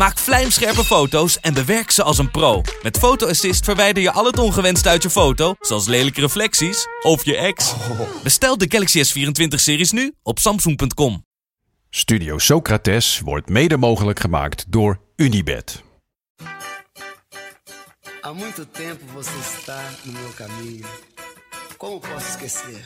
[0.00, 2.62] Maak vlijmscherpe foto's en bewerk ze als een pro.
[2.82, 7.24] Met Photo Assist verwijder je al het ongewenst uit je foto, zoals lelijke reflecties of
[7.24, 7.74] je ex.
[8.22, 11.24] Bestel de Galaxy S24-series nu op samsung.com.
[11.90, 15.82] Studio Socrates wordt mede mogelijk gemaakt door Unibed.
[18.20, 20.86] Há muito tempo você está no meu caminho.
[21.76, 22.84] Como posso esquecer?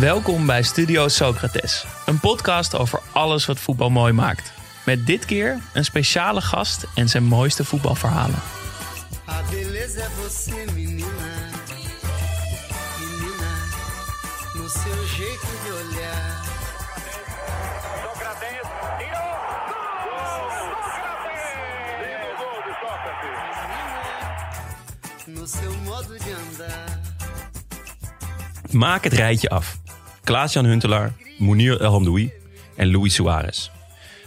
[0.00, 4.52] Welkom bij Studio Socrates, een podcast over alles wat voetbal mooi maakt.
[4.84, 8.38] Met dit keer een speciale gast en zijn mooiste voetbalverhalen.
[28.70, 29.84] Maak het rijtje af.
[30.26, 32.32] Klaas-Jan Huntelaar, Mounir El Hamdoui
[32.76, 33.70] en Luis Suarez.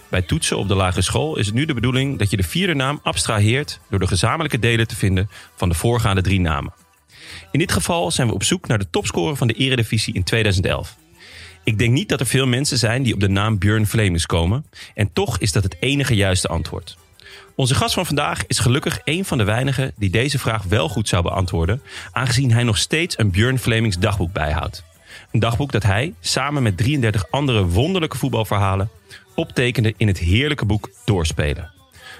[0.10, 2.74] Bij toetsen op de lagere school is het nu de bedoeling dat je de vierde
[2.74, 6.74] naam abstraheert door de gezamenlijke delen te vinden van de voorgaande drie namen.
[7.52, 10.96] In dit geval zijn we op zoek naar de topscorer van de Eredivisie in 2011.
[11.64, 14.66] Ik denk niet dat er veel mensen zijn die op de naam Björn Vlemings komen.
[14.94, 16.98] En toch is dat het enige juiste antwoord.
[17.56, 21.08] Onze gast van vandaag is gelukkig een van de weinigen die deze vraag wel goed
[21.08, 24.88] zou beantwoorden, aangezien hij nog steeds een Björn Vlemings dagboek bijhoudt.
[25.32, 28.90] Een dagboek dat hij, samen met 33 andere wonderlijke voetbalverhalen,
[29.36, 31.72] optekende in het heerlijke boek Doorspelen.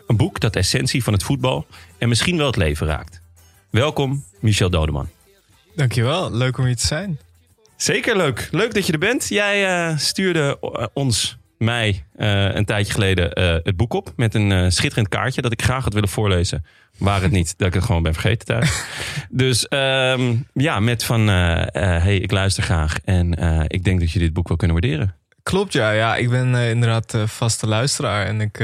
[0.08, 1.66] Een boek dat de essentie van het voetbal
[1.98, 3.22] en misschien wel het leven raakt.
[3.70, 5.10] Welkom, Michel Dodeman.
[5.76, 7.20] Dankjewel, leuk om hier te zijn.
[7.76, 8.48] Zeker leuk.
[8.52, 9.28] Leuk dat je er bent.
[9.28, 14.14] Jij eh, stuurde eh, ons, mij, eh, een tijdje geleden eh, het boek op.
[14.16, 16.66] Met een eh, schitterend kaartje dat ik graag had willen voorlezen.
[16.98, 18.84] Waar het niet dat ik het gewoon ben vergeten thuis.
[19.30, 23.00] dus ehm, ja, met van, hey, ik luister graag.
[23.04, 23.32] En
[23.68, 25.16] ik denk dat je dit boek wel kunnen waarderen.
[25.44, 25.92] Klopt, ja.
[25.92, 28.26] ja ik ben inderdaad vaste luisteraar.
[28.26, 28.64] En ik,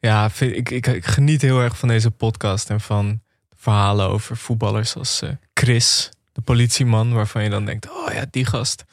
[0.00, 2.70] ja, vind, ik, ik, ik geniet heel erg van deze podcast.
[2.70, 3.20] En van
[3.56, 5.22] verhalen over voetballers als
[5.54, 7.12] Chris, de politieman.
[7.12, 8.84] Waarvan je dan denkt, oh ja, die gast.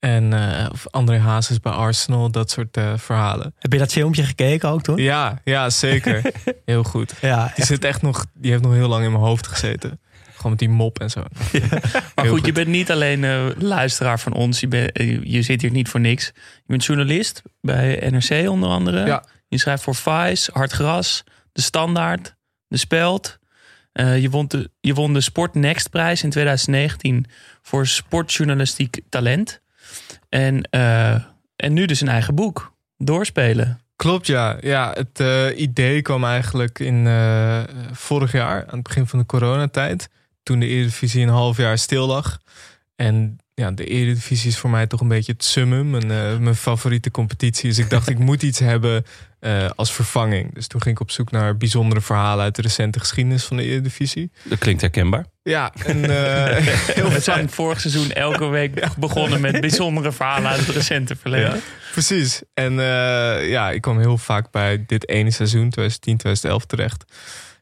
[0.00, 3.54] En uh, of André Hazes bij Arsenal, dat soort uh, verhalen.
[3.58, 4.96] Heb je dat filmpje gekeken ook toen?
[4.96, 6.32] Ja, ja zeker.
[6.64, 7.14] heel goed.
[7.20, 10.00] Ja, die, zit echt nog, die heeft nog heel lang in mijn hoofd gezeten.
[10.34, 11.20] Gewoon met die mop en zo.
[11.52, 11.68] Ja.
[12.14, 14.60] maar goed, goed, je bent niet alleen uh, luisteraar van ons.
[14.60, 14.90] Je, ben,
[15.22, 16.26] je zit hier niet voor niks.
[16.34, 19.06] Je bent journalist bij NRC onder andere.
[19.06, 19.24] Ja.
[19.48, 22.36] Je schrijft voor Vice, Hard Gras, De Standaard,
[22.68, 23.38] De Speld.
[23.92, 27.26] Uh, je, won de, je won de Sport Next prijs in 2019
[27.62, 29.60] voor sportjournalistiek talent.
[30.30, 31.14] En, uh,
[31.56, 33.80] en nu dus een eigen boek, Doorspelen.
[33.96, 34.56] Klopt, ja.
[34.60, 37.60] ja het uh, idee kwam eigenlijk in uh,
[37.92, 40.08] vorig jaar, aan het begin van de coronatijd.
[40.42, 42.38] Toen de Eredivisie een half jaar stil lag.
[42.96, 46.54] En ja, de Eredivisie is voor mij toch een beetje het summum, mijn, uh, mijn
[46.54, 47.68] favoriete competitie.
[47.68, 49.04] Dus ik dacht, ik moet iets hebben
[49.40, 50.54] uh, als vervanging.
[50.54, 53.62] Dus toen ging ik op zoek naar bijzondere verhalen uit de recente geschiedenis van de
[53.62, 54.30] Eredivisie.
[54.42, 55.26] Dat klinkt herkenbaar.
[55.42, 56.08] Ja, en uh,
[57.08, 58.92] we zijn vorig seizoen elke week ja.
[58.98, 61.54] begonnen met bijzondere verhalen uit het recente verleden.
[61.54, 61.60] Ja,
[61.92, 62.42] precies.
[62.54, 67.04] En uh, ja, ik kwam heel vaak bij dit ene seizoen, 2010, 2011 terecht.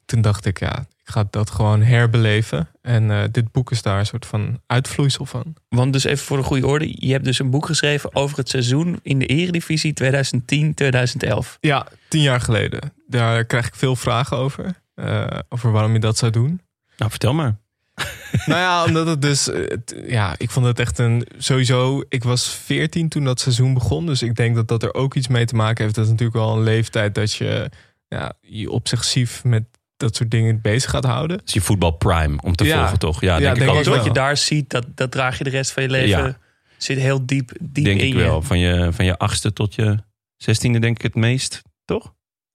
[0.04, 2.68] Toen dacht ik, ja, ga dat gewoon herbeleven.
[2.82, 5.54] En uh, dit boek is daar een soort van uitvloeisel van.
[5.68, 7.06] Want dus even voor de goede orde.
[7.06, 11.58] Je hebt dus een boek geschreven over het seizoen in de Eredivisie 2010-2011.
[11.60, 12.92] Ja, tien jaar geleden.
[13.06, 14.82] Daar krijg ik veel vragen over.
[14.94, 16.60] Uh, over waarom je dat zou doen.
[16.96, 17.56] Nou, vertel maar.
[18.46, 19.46] nou ja, omdat het dus...
[19.46, 21.26] Het, ja, ik vond het echt een...
[21.38, 24.06] Sowieso, ik was 14 toen dat seizoen begon.
[24.06, 25.96] Dus ik denk dat dat er ook iets mee te maken heeft.
[25.96, 27.70] Dat is natuurlijk wel een leeftijd dat je
[28.08, 29.64] ja, je obsessief met
[29.98, 31.40] dat soort dingen bezig gaat houden.
[31.44, 32.78] Is je voetbal prime om te ja.
[32.78, 33.20] volgen, toch?
[33.20, 33.94] Ja, Ja, denk, denk ik ik ook.
[33.94, 34.24] Wat je wel.
[34.24, 36.24] daar ziet, dat, dat draag je de rest van je leven.
[36.24, 36.38] Ja.
[36.76, 38.18] Zit heel diep, diep Denk in ik je.
[38.18, 38.42] wel.
[38.42, 39.98] Van je, van je achtste tot je
[40.36, 42.14] zestiende denk ik het meest, toch?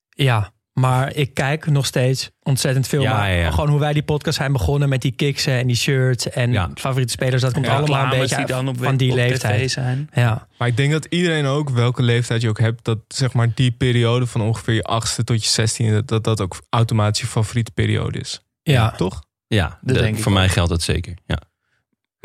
[0.09, 3.01] Ja, maar ik kijk nog steeds ontzettend veel.
[3.01, 3.51] Ja, maar ja, ja.
[3.51, 6.69] Gewoon hoe wij die podcast zijn begonnen met die kicks en die shirts en Ja.
[6.75, 7.41] favoriete spelers.
[7.41, 9.71] Dat komt Ja, allemaal een beetje die dan op, van die op leeftijd.
[9.71, 10.09] zijn.
[10.13, 13.51] Ja, Maar ik denk dat iedereen ook, welke leeftijd je ook hebt, dat zeg maar
[13.55, 17.71] die periode van ongeveer je achtste tot je zestiende, dat dat, ook automatisch je favoriete
[17.71, 18.41] periode is.
[18.63, 18.91] ja.
[18.91, 19.23] Toch?
[19.47, 21.13] Ja, Dat de- denk ik voor mij geldt dat zeker.
[21.25, 21.37] Ja.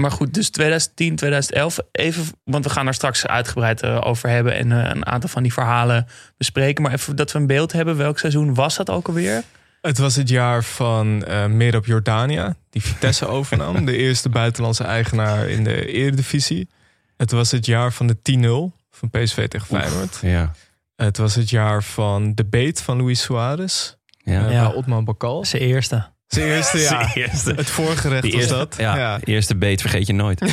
[0.00, 1.78] Maar goed, dus 2010, 2011.
[1.92, 4.54] Even, want we gaan daar straks uitgebreid eh, over hebben.
[4.54, 6.06] En eh, een aantal van die verhalen
[6.36, 6.82] bespreken.
[6.82, 7.96] Maar even dat we een beeld hebben.
[7.96, 9.42] Welk seizoen was dat ook alweer?
[9.80, 13.84] Het was het jaar van eh Merab Jordania, die Vitesse overnam.
[13.84, 16.68] de eerste buitenlandse eigenaar in de Eredivisie.
[17.16, 18.16] Het was het jaar van de
[18.72, 20.18] 10-0 van PSV tegen Feyenoord.
[20.22, 20.52] Ja.
[20.96, 23.94] Het was het jaar van de beet van Luis Suarez.
[24.24, 24.50] Ja.
[24.50, 24.70] Ja.
[24.70, 25.44] Otman Bakal.
[25.44, 26.06] Zijn eerste.
[26.28, 26.88] Zijn eerste, ja.
[26.88, 27.52] Zijn eerste.
[27.54, 28.74] Het voorgerecht Die was dat.
[28.78, 29.18] Ja, Ja.
[29.24, 30.40] eerste beet vergeet je nooit.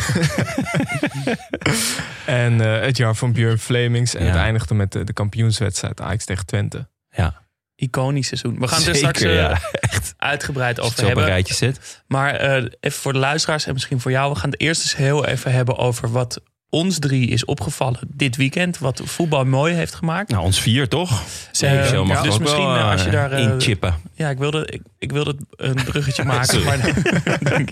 [2.26, 4.16] En eh, het jaar van Björn Flemings.
[4.16, 4.32] En Ja.
[4.32, 6.88] het eindigde met de, de kampioenswedstrijd Ajax tegen Twente.
[7.10, 7.44] Ja,
[7.76, 8.60] Iconisch seizoen.
[8.60, 9.60] We gaan er Zeker, straks eh, ja.
[10.32, 11.34] uitgebreid als je over zo op een hebben.
[11.34, 12.04] rijtje zet.
[12.08, 14.34] Maar eh, even voor de luisteraars en misschien voor jou.
[14.34, 16.42] We gaan het eerst eens heel even hebben over wat
[16.76, 18.78] ons drie is opgevallen dit weekend.
[18.78, 20.30] Wat voetbal mooi heeft gemaakt.
[20.30, 21.24] Nou, ons vier toch?
[21.52, 21.80] Zeker.
[21.80, 23.96] Michel mag Ja, er dus ook misschien, wel eh, als je eh, daar, eh, inchippen.
[24.14, 26.64] Ja, ik wilde, ik, ik wilde een bruggetje maken.
[26.64, 26.94] Maar,
[27.56, 27.70] denk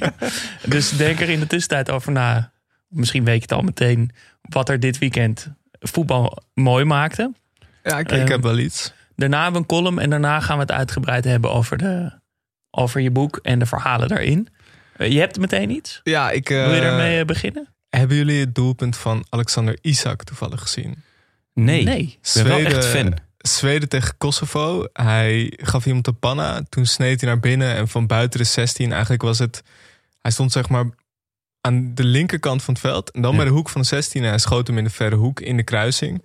[0.68, 2.52] dus denk er in de tussentijd over na.
[2.88, 4.12] Misschien weet je het al meteen.
[4.42, 5.48] Wat er dit weekend
[5.80, 7.32] voetbal mooi maakte.
[7.84, 8.94] Ja, ik, ik heb wel iets.
[9.16, 10.00] Daarna hebben we een column.
[10.00, 12.12] En daarna gaan we het uitgebreid hebben over, de,
[12.72, 14.50] over je boek en de verhalen daarin.
[14.98, 16.02] Eh, je hebt meteen iets?
[16.04, 17.73] Ja, ik, eh, Wil je daarmee eh, beginnen?
[17.98, 20.96] Hebben jullie het doelpunt van Alexander Isak toevallig gezien?
[21.54, 22.20] Nee, Nee.
[22.22, 23.18] ik ben wel echt fan.
[23.38, 24.88] Zweden tegen Kosovo.
[24.94, 26.64] Hij gaf iemand de panna.
[26.70, 27.76] Toen sneed hij naar binnen.
[27.76, 29.64] En van buiten de 16 eigenlijk was het...
[30.22, 30.86] Hij stond zeg maar
[31.62, 33.12] aan de linkerkant van het veld.
[33.12, 33.38] En dan Ja.
[33.38, 34.24] bij de hoek van de 16.
[34.24, 36.22] En hij schoot hem in de verre hoek in de kruising.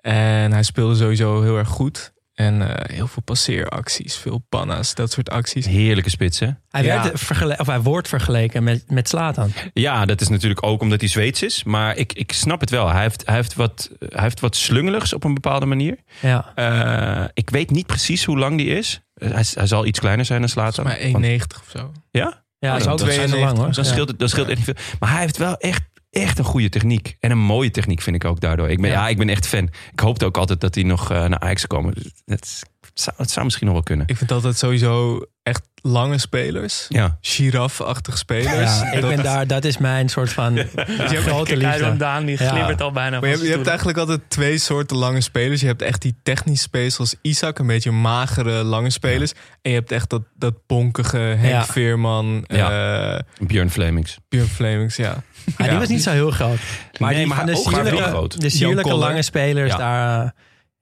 [0.00, 2.12] En hij speelde sowieso heel erg goed.
[2.38, 5.66] En eh, heel veel passeeracties, veel panna's, dat soort acties.
[5.66, 6.48] Heerlijke spits, hè?
[6.70, 7.02] Hij, Ja.
[7.02, 9.52] werd vergele- of hij wordt vergeleken met, met Slatan.
[9.72, 11.64] Ja, dat is natuurlijk ook omdat hij Zweeds is.
[11.64, 12.88] Maar ik, ik snap het wel.
[12.88, 15.96] Hij heeft, hij, heeft wat, hij heeft wat slungeligs op een bepaalde manier.
[16.20, 16.52] Ja.
[16.54, 19.00] Eh, ik weet niet precies hoe lang die is.
[19.14, 20.84] Hij, hij zal iets kleiner zijn dan Slatan.
[20.84, 21.92] Maar 1,90 of zo.
[22.10, 22.42] Ja?
[22.58, 23.40] Ja, Oh, dat zijn ze 92.
[23.40, 23.72] lang hoor.
[23.74, 24.96] Dan scheelt het, dan scheelt echt niet veel.
[24.98, 25.82] Maar hij heeft wel echt,
[26.18, 27.16] echt een goede techniek.
[27.20, 28.68] En een mooie techniek vind ik ook daardoor.
[28.70, 29.00] Ik ben, ja.
[29.02, 29.08] Ja.
[29.08, 29.68] ik ben echt fan.
[29.92, 31.94] Ik hoopte ook altijd dat hij nog eh, naar Ajax komen.
[31.94, 34.06] Dus het zou, het zou misschien nog wel kunnen.
[34.08, 36.86] Ik vind altijd sowieso echt lange spelers.
[36.88, 37.18] Ja.
[37.20, 38.78] Giraffe-achtige spelers.
[38.80, 40.58] Ja, ik Dat- ben daar, dat is mijn soort van
[41.26, 41.96] grote liefde.
[41.96, 42.50] Daan die Ja.
[42.50, 45.60] glibbert al bijna Maar je, hebt, je eigenlijk altijd twee soorten lange spelers.
[45.60, 49.32] Je hebt echt die technische spelers zoals Isaac, een beetje magere lange spelers.
[49.62, 51.64] En je hebt echt dat, dat bonkige Henk Ja.
[51.64, 53.14] Veerman, Ja.
[53.16, 54.18] eh Björn Flemings.
[54.28, 55.04] Björn Flemings, ja.
[55.04, 55.78] Ja, die Ja.
[55.78, 56.58] was niet zo heel groot.
[56.98, 58.40] Maar, Nee, die, maar van de ook maar wel sierlijke, groot.
[58.40, 59.76] de sierlijke lange spelers, Ja.
[59.78, 60.34] daar...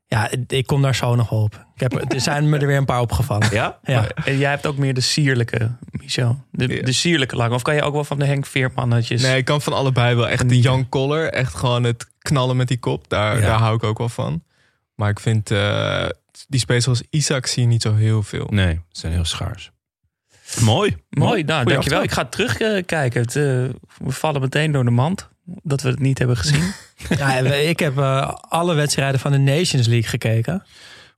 [0.06, 1.66] ja, ik kom daar zo nog wel op.
[1.74, 3.48] Ik heb, er zijn me er weer een paar opgevallen.
[3.50, 3.78] Ja?
[3.82, 4.08] Ja.
[4.08, 6.44] En jij hebt ook meer de sierlijke, Michel.
[6.50, 6.82] De, Ja.
[6.82, 7.52] de sierlijke lang.
[7.52, 9.22] Of kan je ook wel van de Henk Veermannetjes?
[9.22, 10.28] Nee, ik kan van allebei wel.
[10.28, 13.08] Echt de Jan Koller, echt gewoon het knallen met die kop.
[13.08, 13.46] Daar, Ja.
[13.46, 14.42] daar hou ik ook wel van.
[14.94, 16.06] Maar ik vind eh,
[16.48, 18.46] die spelers zoals Isaac zie je niet zo heel veel.
[18.50, 19.70] Nee, ze zijn heel schaars.
[20.60, 20.90] Mooi.
[20.90, 21.78] Mooi, nou Goeie dankjewel.
[21.78, 22.02] aftrap.
[22.02, 23.20] Ik ga terugkijken.
[23.20, 23.42] Het, eh,
[24.04, 25.28] we vallen meteen door de mand.
[25.44, 26.62] Dat we het niet hebben gezien.
[27.18, 30.62] Ja, ik heb eh, alle wedstrijden van de Nations League gekeken.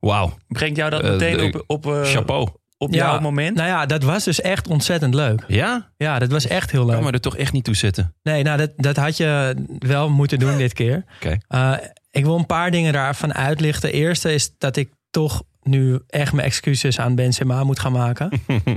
[0.01, 0.39] Wauw.
[0.49, 2.49] Brengt jou dat Eh, meteen de- op, op, eh, Chapeau.
[2.79, 3.11] op Ja.
[3.11, 3.57] jouw moment?
[3.57, 5.45] Nou ja, dat was dus echt ontzettend leuk.
[5.49, 5.91] Ja?
[5.97, 6.97] Ja, dat was echt heel Ik leuk.
[6.97, 8.15] kan me er toch echt niet toe zitten.
[8.23, 11.05] Nee, nou, dat, dat had je wel moeten doen dit keer.
[11.17, 11.37] Oké.
[11.49, 11.73] Eh,
[12.11, 13.93] ik wil een paar dingen daarvan uitlichten.
[13.93, 18.31] Eerste is dat ik toch nu echt mijn excuses aan Benzema moet gaan maken.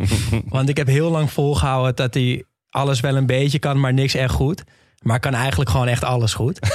[0.49, 4.13] Want ik heb heel lang volgehouden dat hij alles wel een beetje kan, maar niks
[4.13, 4.63] echt goed.
[5.01, 6.59] Maar kan eigenlijk gewoon echt alles goed.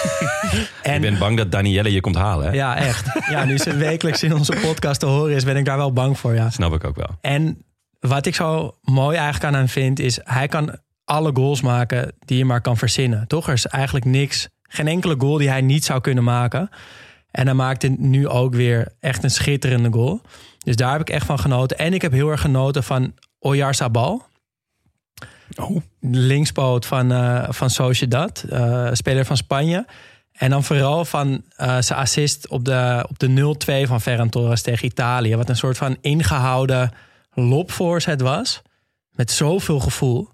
[0.83, 2.47] en Ik ben bang dat Danielle je komt halen.
[2.47, 2.53] Hè?
[2.53, 3.07] ja, echt.
[3.31, 6.19] Ja, nu ze wekelijks in onze podcast te horen is, ben ik daar wel bang
[6.19, 6.35] voor.
[6.35, 6.51] Ja.
[6.51, 7.11] Snap ik ook wel.
[7.21, 7.65] En
[8.01, 12.39] wat ik zo mooi eigenlijk aan hem vind, is hij kan alle goals maken die
[12.39, 13.27] je maar kan verzinnen.
[13.27, 13.47] Toch?
[13.47, 16.71] Er is eigenlijk niks, geen enkele goal die hij niet zou kunnen maken.
[17.31, 20.21] En hij maakte nu ook weer echt een schitterende goal.
[20.59, 21.79] Dus daar heb ik echt van genoten.
[21.79, 24.27] En ik heb heel erg genoten van Oyarzabal.
[25.55, 25.77] Oh.
[26.01, 29.87] Linkspoot van, eh van Sociedad, eh, speler van Spanje.
[30.33, 34.63] En dan vooral van eh, zijn assist op de, op de 0-2 van Ferran Torres
[34.63, 35.37] tegen Italië.
[35.37, 36.91] Wat een soort van ingehouden
[37.35, 38.63] lopvoorzet was.
[39.11, 40.29] Met zoveel gevoel.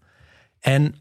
[0.61, 0.95] En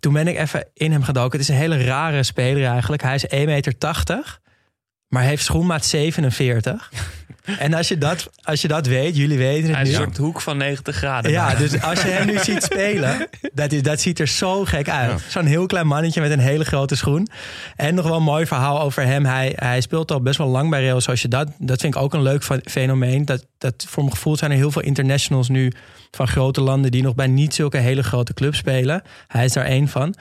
[0.00, 1.38] toen ben ik even in hem gedoken.
[1.38, 3.02] Het is een hele rare speler eigenlijk.
[3.02, 3.78] Hij is 1,80 meter,
[5.08, 6.92] maar heeft schoenmaat 47.
[7.58, 9.90] en als je, dat, als je dat weet, jullie weten het Hij nu.
[9.90, 11.30] een soort hoek van 90 graden.
[11.30, 14.88] Ja, dus als je hem nu ziet spelen, dat, is, dat ziet er zo gek
[14.88, 15.10] uit.
[15.10, 15.18] Ja.
[15.30, 17.28] Zo'n heel klein mannetje met een hele grote schoen.
[17.76, 19.24] En nog wel een mooi verhaal over hem.
[19.24, 21.48] Hij, hij speelt al best wel lang bij Real Sociedad.
[21.58, 23.24] Dat vind ik ook een leuk fe- fenomeen.
[23.24, 25.72] Dat, dat voor mijn gevoel zijn er heel veel internationals nu
[26.10, 26.90] van grote landen...
[26.90, 29.02] die nog bij niet zulke hele grote clubs spelen.
[29.28, 30.14] Hij is daar één van.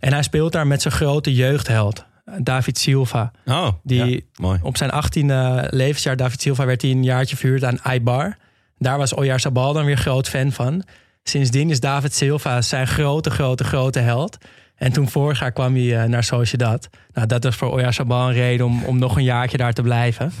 [0.00, 2.04] En hij speelt daar met zijn grote jeugdheld,
[2.38, 3.30] David Silva.
[3.46, 4.58] Oh, Die ja, mooi.
[4.62, 8.36] op zijn 18e levensjaar, David Silva, werd hij een jaartje verhuurd aan Aibar.
[8.78, 10.82] Daar was Oyarzabal dan weer groot fan van.
[11.22, 14.38] Sindsdien is David Silva zijn grote, grote, grote held.
[14.74, 16.88] En toen vorig jaar kwam hij eh, naar Sociedad.
[17.12, 20.32] Nou, dat was voor Oyarzabal een reden om, om nog een jaartje daar te blijven.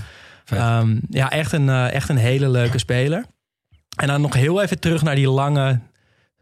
[0.48, 3.24] Ehm, ja, echt een, eh, echt een hele leuke speler.
[3.96, 5.80] En dan nog heel even terug naar die lange,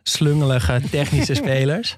[0.03, 1.97] slungelige technische spelers.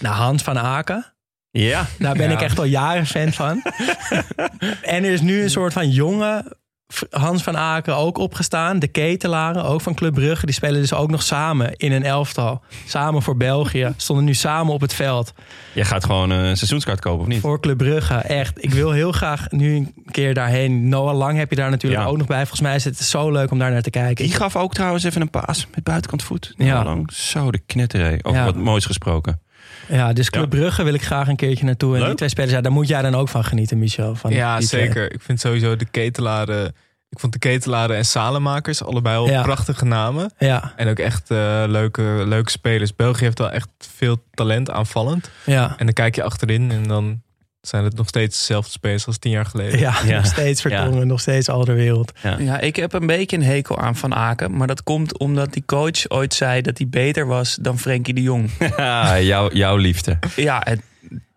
[0.00, 1.13] Nou, Hans van Aken.
[1.62, 1.86] Ja.
[1.98, 2.34] Daar ben Ja.
[2.34, 3.62] ik echt al jaren fan van.
[4.82, 6.62] en er is nu een soort van jonge
[7.10, 8.78] Hans van Aken ook opgestaan.
[8.78, 10.46] De ketelaren, ook van Club Brugge.
[10.46, 12.62] Die spelen dus ook nog samen in een elftal.
[12.86, 13.92] Samen voor België.
[13.96, 15.32] Stonden nu samen op het veld.
[15.72, 17.40] Je gaat gewoon een seizoenskaart kopen, of niet?
[17.40, 18.14] Voor Club Brugge.
[18.14, 18.64] Echt.
[18.64, 20.88] Ik wil heel graag nu een keer daarheen.
[20.88, 22.08] Noah Lang heb je daar natuurlijk Ja.
[22.08, 22.38] ook nog bij.
[22.38, 24.24] Volgens mij is het zo leuk om daar naar te kijken.
[24.24, 26.54] Die gaf ook trouwens even een paas met buitenkant voet.
[26.56, 26.64] Ja.
[26.66, 26.84] Ja.
[26.84, 27.12] Lang.
[27.12, 28.18] Zo de knetterij.
[28.22, 28.44] Over Ja.
[28.44, 29.40] wat moois gesproken.
[29.88, 31.96] Ja, dus Club Brugge wil ik graag een keertje naartoe.
[31.98, 34.14] En die twee spelers, ja, daar moet jij dan ook van genieten, Michel.
[34.14, 34.66] Van Ja, twee.
[34.68, 35.12] zeker.
[35.12, 36.74] Ik vind sowieso de ketelaren...
[37.10, 39.42] Ik vond de ketelaren en Salemakers allebei al Ja.
[39.42, 40.30] prachtige namen.
[40.38, 42.96] Ja, En ook echt eh, leuke, leuke spelers.
[42.96, 45.30] België heeft wel echt veel talent aanvallend.
[45.44, 45.74] ja.
[45.78, 47.22] En dan kijk je achterin en dan
[47.68, 49.78] zijn het nog steeds dezelfde spelers als tien jaar geleden.
[49.78, 50.16] Ja, Ja.
[50.16, 52.12] nog steeds Vertongen, nog steeds Alderwereld.
[52.38, 54.56] Ja, ik heb een beetje een hekel aan Van Aken.
[54.56, 58.22] Maar dat komt omdat die coach ooit zei dat hij beter was dan Frenkie de
[58.22, 58.50] Jong.
[58.76, 60.18] Ja, jouw, jouw liefde.
[60.36, 60.82] ja, en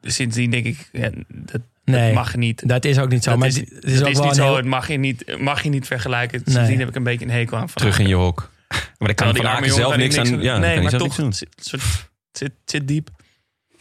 [0.01, 2.67] sindsdien denk ik, ja, dat, Nee, dat mag niet.
[2.69, 3.29] dat is ook niet zo.
[3.29, 4.43] Dat maar is, het dat is ook is wel niet zo.
[4.43, 6.39] heel- Het mag je niet, mag je niet vergelijken.
[6.43, 6.77] Sindsdien Nee.
[6.77, 8.03] heb ik een beetje een hekel aan Van Terug Aken.
[8.03, 8.50] in je hok.
[8.69, 10.41] Maar daar kan Van Aken zelf niks aan doen.
[10.41, 11.34] Ja, nee, maar zelf toch, het doen.
[11.34, 13.10] zit, zit, diep.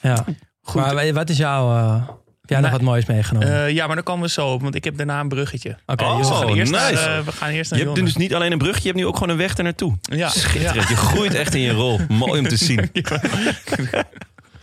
[0.00, 0.24] Ja.
[0.60, 0.80] Goed.
[0.80, 1.76] Maar wat is jouw...
[1.76, 2.08] eh,
[2.46, 2.78] heb jij nog Nee.
[2.78, 3.64] wat moois meegenomen?
[3.64, 5.76] Eh, ja, maar daar komen we zo op, want ik heb daarna een bruggetje.
[5.86, 6.92] Oké, oh, we, gaan eerst nice.
[6.92, 8.12] naar, eh, we gaan eerst naar Je hebt Jonne.
[8.12, 9.96] dus niet alleen een brugje, je hebt nu ook gewoon een weg ernaartoe.
[10.02, 10.88] Ja, Schitterend.
[10.88, 12.00] Je groeit echt in je rol.
[12.08, 12.90] Mooi om te zien.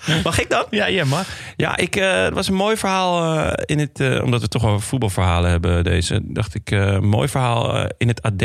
[0.23, 0.65] Mag ik dan?
[0.69, 1.27] ja, ja, mag.
[1.55, 4.81] Ja, ik, eh, het was een mooi verhaal eh, in het, omdat we toch over
[4.81, 5.83] voetbalverhalen hebben.
[5.83, 8.43] Deze dacht ik, eh, een mooi verhaal eh, in het AD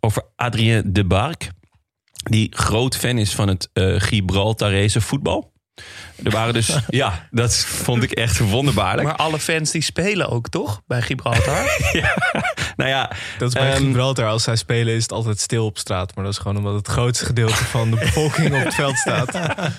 [0.00, 1.50] over Adrien de Bark,
[2.12, 5.51] die groot fan is van het eh Gibraltarese voetbal.
[6.24, 9.08] Er waren dus, ja, dat vond ik echt wonderbaarlijk.
[9.08, 10.82] Maar alle fans die spelen ook, toch?
[10.86, 11.78] Bij Gibraltar.
[12.76, 14.26] nou ja, Dat is bij Ehm, Gibraltar.
[14.28, 16.14] Als zij spelen is het altijd stil op straat.
[16.14, 19.32] Maar dat is gewoon omdat het grootste gedeelte van de bevolking op het veld staat.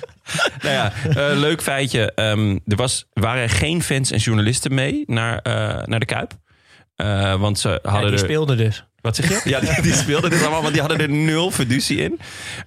[0.63, 2.11] nou ja, eh, leuk feitje.
[2.13, 6.31] Ehm, er was, waren geen fans en journalisten mee naar, eh, naar de Kuip.
[6.95, 8.25] Eh, want ze Ja, hadden die er...
[8.25, 8.85] speelde dus.
[9.03, 9.49] Wat zeg je?
[9.49, 12.19] Ja, die, die speelden dit allemaal, want die hadden er nul fiducie in.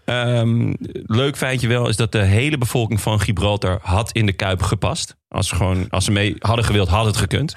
[0.05, 0.73] Ehm,
[1.07, 5.17] leuk feitje wel is dat de hele bevolking van Gibraltar had in de Kuip gepast.
[5.29, 7.55] Als ze, gewoon, als ze mee hadden gewild, had het gekund.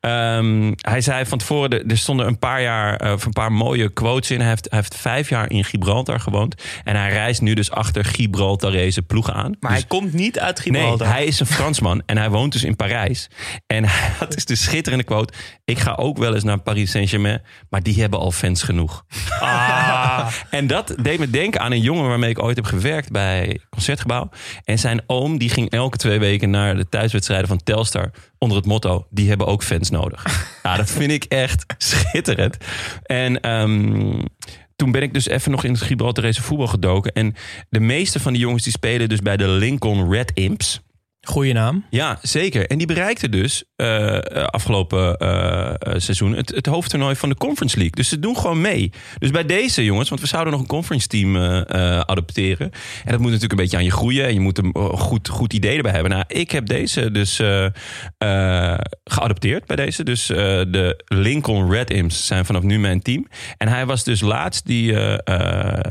[0.00, 3.88] Ehm, hij zei van tevoren, er- stonden een paar jaar, eh, of een paar mooie
[3.92, 4.38] quotes in.
[4.40, 6.54] Hij heeft, hij heeft vijf jaar in Gibraltar gewoond.
[6.84, 9.56] En hij reist nu dus achter Gibraltarese ploegen aan.
[9.60, 11.06] Maar Dus- hij komt niet uit Nee, Gibraltar.
[11.08, 13.28] hij is een Fransman en hij woont dus in Parijs.
[13.66, 13.84] En
[14.18, 15.32] had dus de schitterende quote...
[15.64, 17.42] ik ga ook wel eens naar Paris Saint-Germain...
[17.70, 19.04] maar die hebben al fans genoeg.
[19.40, 23.10] Ah, En dat deed me denken aan een jongen waarmee ik ooit heb gewerkt...
[23.10, 24.28] bij Concertgebouw.
[24.64, 28.10] En zijn oom die ging elke twee weken naar de thuiswedstrijden van Telstar...
[28.38, 30.48] onder het motto, die hebben ook fans nodig.
[30.62, 32.56] Ja, dat vind ik echt schitterend.
[33.02, 33.40] En...
[33.40, 34.22] ehm,
[34.76, 37.12] toen ben ik dus even nog in het Gibraltarese voetbal gedoken.
[37.12, 37.34] En
[37.68, 40.80] de meeste van die jongens die spelen dus bij de Lincoln Red Imps.
[41.22, 41.84] Goeie naam.
[41.90, 42.66] Ja, zeker.
[42.66, 47.76] En die bereikte dus eh, eh, afgelopen eh, seizoen het, het hoofdtoernooi van de Conference
[47.76, 47.94] League.
[47.94, 48.92] Dus ze doen gewoon mee.
[49.18, 52.70] Dus bij deze jongens, want we zouden nog een conference team eh, adopteren.
[53.04, 54.26] En dat moet natuurlijk een beetje aan je groeien.
[54.26, 56.10] En je moet een goed, goed idee erbij hebben.
[56.10, 57.40] Nou, ik heb deze dus
[59.04, 60.04] geadopteerd bij deze.
[60.04, 63.26] Dus de Lincoln Red Imps zijn vanaf nu mijn team.
[63.56, 64.96] En hij was dus laatst, die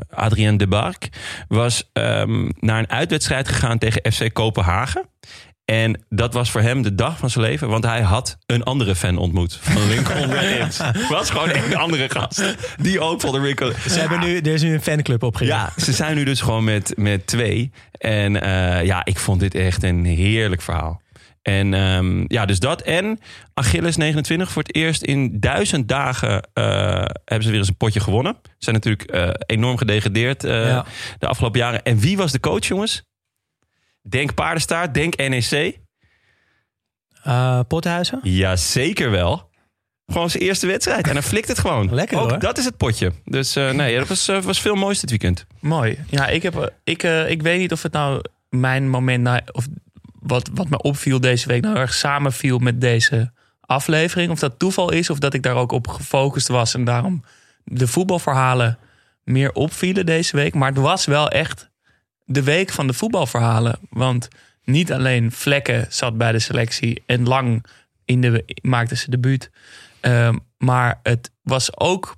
[0.10, 1.10] Adrien de Bark,
[1.48, 5.08] was ehm, naar een uitwedstrijd gegaan tegen FC Kopenhagen.
[5.70, 8.96] En dat was voor hem de dag van zijn leven, want hij had een andere
[8.96, 10.82] fan ontmoet van Lincoln Imps.
[11.10, 13.74] was gewoon een andere gast, die ook van de Lincoln...
[13.90, 15.56] Ze hebben nu, er is nu een fanclub opgericht.
[15.58, 17.72] Ja, ze zijn nu dus gewoon met, met twee.
[17.92, 21.02] En eh, ja, ik vond dit echt een heerlijk verhaal.
[21.42, 22.82] En ehm, ja, dus dat.
[22.82, 23.20] En
[23.54, 26.64] Achilles 29 voor het eerst in duizend dagen eh,
[27.26, 28.36] hebben ze weer eens een potje gewonnen.
[28.44, 30.86] Ze zijn natuurlijk eh, enorm gedegradeerd Ja.
[31.20, 31.84] de afgelopen jaren.
[31.84, 33.04] En wie was de coach, jongens?
[34.02, 35.80] Denk paardenstaart, denk NEC.
[37.24, 38.20] Eh, Pothuizen?
[38.24, 39.50] Ja, zeker wel.
[40.08, 41.08] Gewoon zijn eerste wedstrijd.
[41.08, 41.94] En dan flikt het gewoon.
[41.94, 42.40] Lekker, Ook hoor.
[42.40, 43.12] dat is het potje.
[43.26, 45.46] Dus eh, nee, dat was, eh, was veel moois dit weekend.
[45.60, 46.00] mooi.
[46.10, 49.24] Ja, ik, heb, ik, ik weet niet of het nou mijn moment...
[49.24, 49.68] Nou, of
[50.20, 54.32] wat, wat me opviel deze week nou erg samenviel met deze aflevering.
[54.32, 56.74] Of dat toeval is, of dat ik daar ook op gefocust was...
[56.74, 57.24] en daarom
[57.64, 58.78] de voetbalverhalen
[59.24, 60.54] meer opvielen deze week.
[60.54, 61.69] Maar het was wel echt
[62.30, 63.80] de week van de voetbalverhalen.
[63.90, 64.28] Want
[64.64, 67.04] niet alleen Vlekken zat bij de selectie...
[67.06, 67.66] en lang
[68.06, 69.52] in de, maakte ze debuut...
[70.00, 72.16] Ehm, maar het was ook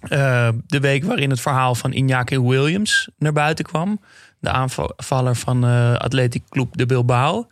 [0.00, 4.00] eh, de week waarin het verhaal van Iñaki Williams naar buiten kwam.
[4.38, 7.48] De aanvaller van eh Athletic Club de Bilbao.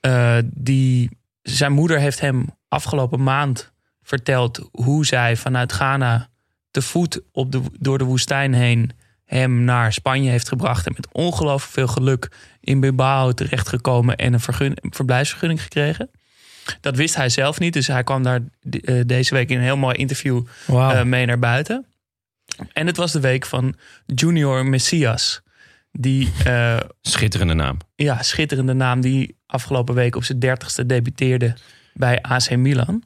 [0.00, 1.10] Eh, die,
[1.42, 3.72] zijn moeder heeft hem afgelopen maand
[4.02, 6.28] verteld hoe zij vanuit Ghana
[6.70, 8.90] te voet op de, door de woestijn heen
[9.38, 10.86] hem naar Spanje heeft gebracht.
[10.86, 16.10] En met ongelooflijk veel geluk in Bilbao terechtgekomen en een vergun, verblijfsvergunning gekregen.
[16.80, 19.76] Dat wist hij zelf niet, dus hij kwam daar eh, deze week in een heel
[19.76, 21.86] mooi interview eh, mee naar buiten.
[22.72, 23.74] En het was de week van
[24.06, 25.42] Junior Messias.
[25.92, 27.76] Die eh, Schitterende naam.
[27.94, 31.54] ja, schitterende naam die afgelopen week op zijn dertigste debuteerde
[31.94, 33.02] bij AC Milan.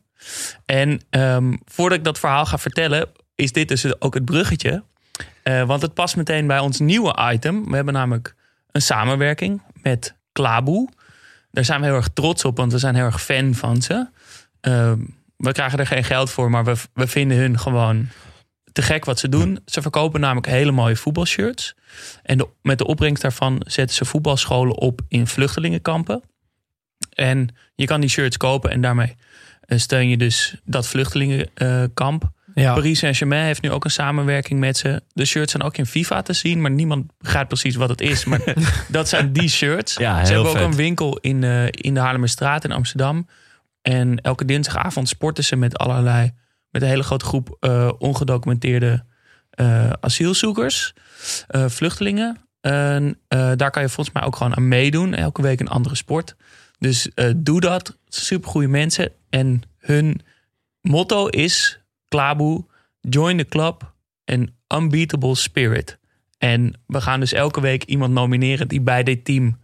[0.64, 4.82] En ehm, voordat ik dat verhaal ga vertellen, is dit dus ook het bruggetje.
[5.42, 7.68] Eh, want het past meteen bij ons nieuwe item.
[7.68, 8.34] We hebben namelijk
[8.70, 10.88] een samenwerking met Klaboe.
[11.50, 14.06] Daar zijn we heel erg trots op, want we zijn heel erg fan van ze.
[14.60, 14.98] Ehm,
[15.36, 18.08] we krijgen er geen geld voor, maar we, we vinden hun gewoon
[18.72, 19.58] te gek wat ze doen.
[19.66, 21.74] Ze verkopen namelijk hele mooie voetbalshirts.
[22.22, 26.22] En met de opbrengst daarvan zetten ze voetbalscholen op in vluchtelingenkampen.
[27.10, 29.16] En je kan die shirts kopen en daarmee
[29.60, 32.30] eh, steun je dus dat vluchtelingenkamp.
[32.62, 32.74] Ja.
[32.74, 35.02] Paris Saint-Germain heeft nu ook een samenwerking met ze.
[35.12, 38.24] De shirts zijn ook in FIFA te zien, maar niemand begrijpt precies wat het is.
[38.24, 38.40] Maar
[38.88, 39.96] dat zijn die shirts.
[39.96, 43.28] Ja, ze hebben ook een winkel in, eh, in de Haarlemmerstraat in Amsterdam.
[43.82, 46.32] En elke dinsdagavond sporten ze met allerlei,
[46.70, 49.04] met een hele grote groep eh, ongedocumenteerde
[49.50, 50.94] eh, asielzoekers,
[51.48, 52.38] vluchtelingen.
[52.60, 53.18] En
[53.56, 55.14] daar kan je volgens mij ook gewoon aan meedoen.
[55.14, 56.36] Elke week een andere sport.
[56.78, 57.98] Dus doe dat.
[58.08, 59.12] Super goede mensen.
[59.30, 60.20] En hun
[60.80, 61.80] motto is:
[62.16, 62.64] Klaboe,
[63.00, 63.94] join the club
[64.24, 65.98] and unbeatable spirit.
[66.38, 69.60] En we gaan dus elke week iemand nomineren die bij dit team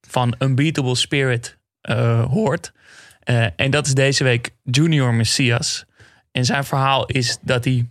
[0.00, 2.72] van Unbeatable Spirit eh, hoort.
[3.20, 5.84] Eh, en dat is deze week Junior Messias.
[6.32, 7.88] En zijn verhaal is dat hij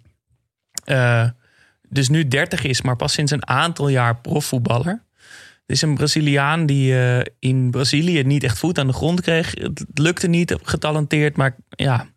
[0.83, 1.29] eh,
[1.89, 5.03] dus nu 30 is, maar pas sinds een aantal jaar profvoetballer.
[5.65, 6.95] Het is een Braziliaan die
[7.39, 9.51] in Brazilië niet echt voet aan de grond kreeg.
[9.51, 12.14] Het lukte niet, getalenteerd, maar ja,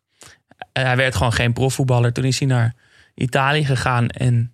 [0.72, 2.12] hij werd gewoon geen profvoetballer.
[2.12, 2.74] Toen is hij naar
[3.14, 4.52] Italië gegaan en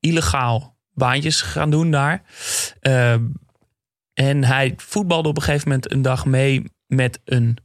[0.00, 2.22] illegaal baantjes gaan doen daar.
[2.80, 3.14] Eh,
[4.12, 7.58] en hij voetbalde op een gegeven moment een dag mee met een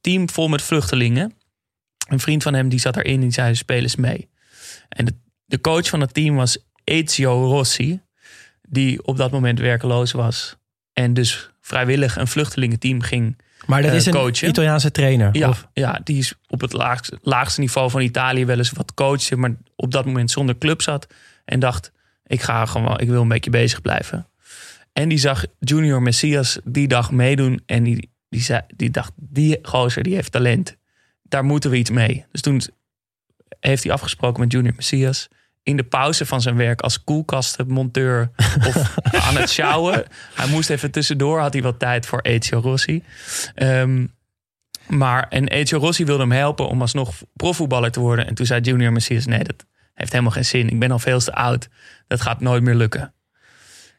[0.00, 1.32] team vol met vluchtelingen.
[2.08, 4.28] Een vriend van hem die zat erin en die zei: speel eens mee.
[4.88, 8.00] En de, de coach van het team was Ezio Rossi,
[8.68, 10.56] die op dat moment werkeloos was.
[10.92, 14.48] En dus vrijwillig een vluchtelingenteam ging Maar dat eh, is een.
[14.48, 15.36] Italiaanse trainer.
[15.36, 18.94] ja, Of, ja, die is op het laagste, laagste niveau van Italië wel eens wat
[18.94, 21.06] coachen, maar op dat moment zonder club zat.
[21.44, 21.92] En dacht,
[22.26, 24.28] ik ga gewoon, ik wil een beetje bezig blijven.
[24.92, 27.62] En die zag Junior Messias die dag meedoen.
[27.66, 30.76] En die, die, zei, die dacht, die gozer die heeft talent.
[31.22, 32.26] Daar moeten we iets mee.
[32.30, 32.62] Dus toen
[33.60, 35.28] heeft hij afgesproken met Junior Messias.
[35.68, 38.30] In de pauze van zijn werk als koelkastenmonteur
[38.66, 40.04] of aan het sjouwen.
[40.34, 43.02] Hij moest even tussendoor, had hij wat tijd voor Ezio Rossi.
[43.54, 44.06] Ehm,
[44.86, 48.26] maar, en Ezio Rossi wilde hem helpen om alsnog profvoetballer te worden.
[48.26, 50.68] En toen zei Junior Messias, nee, dat heeft helemaal geen zin.
[50.68, 51.68] Ik ben al veel te oud.
[52.06, 53.14] Dat gaat nooit meer lukken.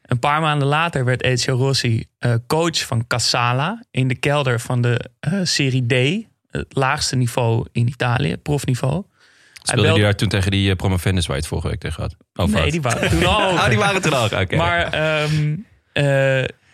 [0.02, 4.80] Een paar maanden later werd Ezio Rossi eh, coach van Casala in de kelder van
[4.80, 6.26] de eh, Serie D.
[6.50, 9.04] Het laagste niveau in Italië, profniveau.
[9.62, 12.16] Speelde belde- daar toen tegen die uh, promovendus waar je het vorige week tegen had?
[12.34, 14.24] Oh, nee, die waren toen al Oh, die waren toen al.
[14.24, 14.56] Oké.
[14.64, 15.56] Maar ehm,
[15.92, 16.04] eh,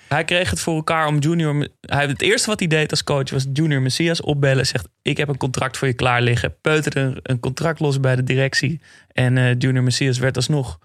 [0.08, 1.68] hij kreeg het voor elkaar om Junior...
[1.80, 4.66] Hij, het eerste wat hij deed als coach was Junior Messias opbellen.
[4.66, 6.56] Zegt, ik heb een contract voor je klaar liggen.
[6.60, 8.80] Peuterde een, een contract los bij de directie.
[9.12, 10.78] En eh, Junior Messias werd alsnog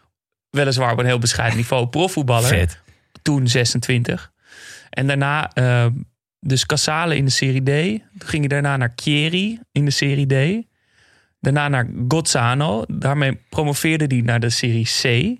[0.50, 2.48] weliswaar op een heel bescheiden niveau profvoetballer.
[2.48, 2.82] Vet.
[3.22, 4.32] Toen 26.
[4.90, 5.86] En daarna eh,
[6.40, 8.00] dus Casale in de Serie D.
[8.18, 10.66] Toen ging hij daarna naar Chieri in de Serie D.
[11.42, 12.84] Daarna naar Gozzano.
[12.88, 15.38] Daarmee promoveerde hij naar de Serie C.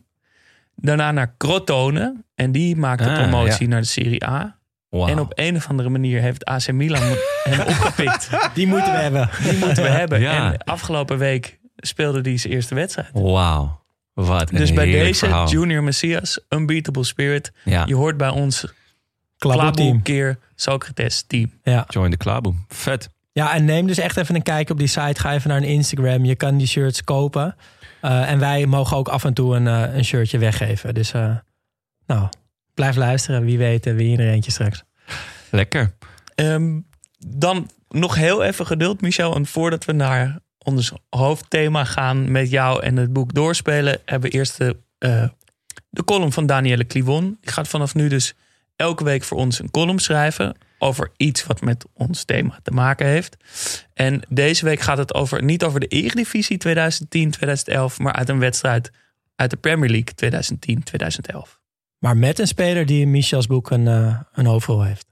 [0.76, 2.24] Daarna naar Crotone.
[2.36, 4.60] En die maakte Ah, promotie naar de Serie A.
[4.90, 7.02] En op een of andere manier heeft AC Milan
[7.44, 8.30] hem opgepikt.
[8.54, 9.30] die moeten we hebben.
[9.44, 10.20] Die moeten we hebben.
[10.22, 10.52] Ja.
[10.54, 13.10] En afgelopen week speelde hij zijn eerste wedstrijd.
[13.14, 13.80] Wauw.
[14.14, 15.50] Wat een dus bij deze verhaal.
[15.50, 17.52] Junior Messias, Unbeatable Spirit.
[17.64, 18.66] Ja, Je hoort bij ons
[19.38, 21.52] Klaboe Klaboe keer Socrates team.
[21.64, 21.86] Ja.
[21.90, 22.66] join the klaboom.
[22.68, 23.10] Vet.
[23.34, 25.20] Ja, en neem dus echt even een kijk op die site.
[25.20, 26.26] Ga even naar een Instagram.
[26.26, 27.56] Je kan die shirts kopen.
[28.02, 30.94] Eh, en wij mogen ook af en toe een, eh, een shirtje weggeven.
[30.94, 31.36] Dus eh,
[32.06, 32.30] nou,
[32.74, 33.46] blijf luisteren.
[33.46, 34.84] Wie weet, wie er eentje straks.
[35.52, 35.94] Lekker.
[36.36, 36.80] Ehm,
[37.28, 39.36] dan nog heel even geduld, Michel.
[39.36, 44.38] En voordat we naar ons hoofdthema gaan met jou en het boek doorspelen, hebben we
[44.38, 44.78] eerst de,
[45.90, 47.38] de column van Danielle Clivon.
[47.42, 48.34] Die gaat vanaf nu dus
[48.76, 53.06] elke week voor ons een column schrijven over iets wat met ons thema te maken
[53.06, 53.38] heeft.
[53.94, 58.92] En deze week gaat het over, niet over de Eredivisie 2010-2011, maar uit een wedstrijd
[59.36, 60.44] uit de Premier League
[61.56, 61.60] 2010-2011.
[61.98, 65.11] Maar met een speler die in Michels boek een, eh, een hoofdrol heeft.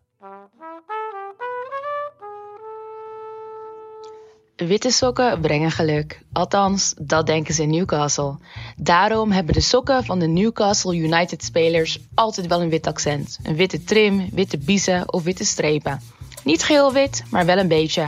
[4.67, 6.21] Witte sokken brengen geluk.
[6.31, 8.37] Althans, dat denken ze in Newcastle.
[8.77, 13.39] Daarom hebben de sokken van de Newcastle United spelers altijd wel een wit accent.
[13.43, 16.01] Een witte trim, witte biezen of witte strepen.
[16.43, 18.07] Niet geel wit, maar wel een beetje.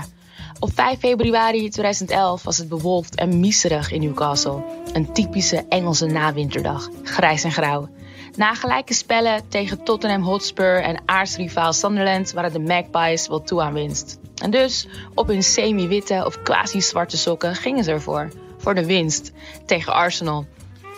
[0.59, 4.63] Op 5 februari 2011 was het bewolkt en miserig in Newcastle.
[4.93, 7.89] Een typische Engelse nawinterdag, grijs en grauw.
[8.35, 13.73] Na gelijke spellen tegen Tottenham Hotspur en aardsrivaal Sunderland waren de Magpies wel toe aan
[13.73, 14.20] winst.
[14.41, 18.29] En dus op hun semi-witte of quasi-zwarte sokken gingen ze ervoor.
[18.57, 19.31] Voor de winst
[19.65, 20.45] tegen Arsenal.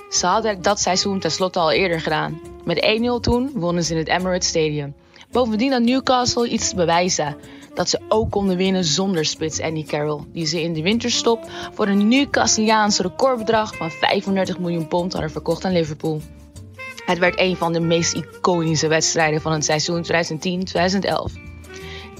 [0.09, 2.41] Ze hadden dat seizoen tenslotte al eerder gedaan.
[2.63, 4.95] Met 1-0 toen wonnen ze in het Emirates Stadium.
[5.31, 7.35] Bovendien had Newcastle iets te bewijzen.
[7.73, 10.23] Dat ze ook konden winnen zonder spits Andy Carroll.
[10.33, 15.65] Die ze in de winterstop voor een Newcastleaans recordbedrag van 35 miljoen pond hadden verkocht
[15.65, 16.21] aan Liverpool.
[17.05, 21.52] Het werd een van de meest iconische wedstrijden van het seizoen 2010-2011.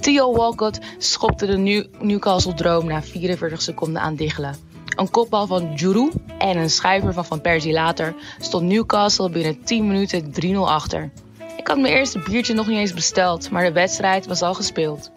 [0.04, 4.56] Theo Walcott schopte de New Newcastle-droom na 44 seconden aan diggelen.
[4.96, 9.86] Een kopbal van Giroud en een schuiver van Van Persie later stond Newcastle binnen 10
[9.86, 11.10] minuten 3-0 achter.
[11.56, 15.10] Ik had mijn eerste biertje nog niet eens besteld, maar de wedstrijd was al gespeeld.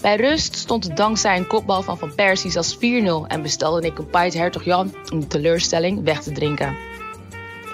[0.00, 2.78] Bij rust stond het dankzij een kopbal van Van Persie als 4-0
[3.26, 6.76] en bestelde ik een pint Hertog Jan om de teleurstelling weg te drinken.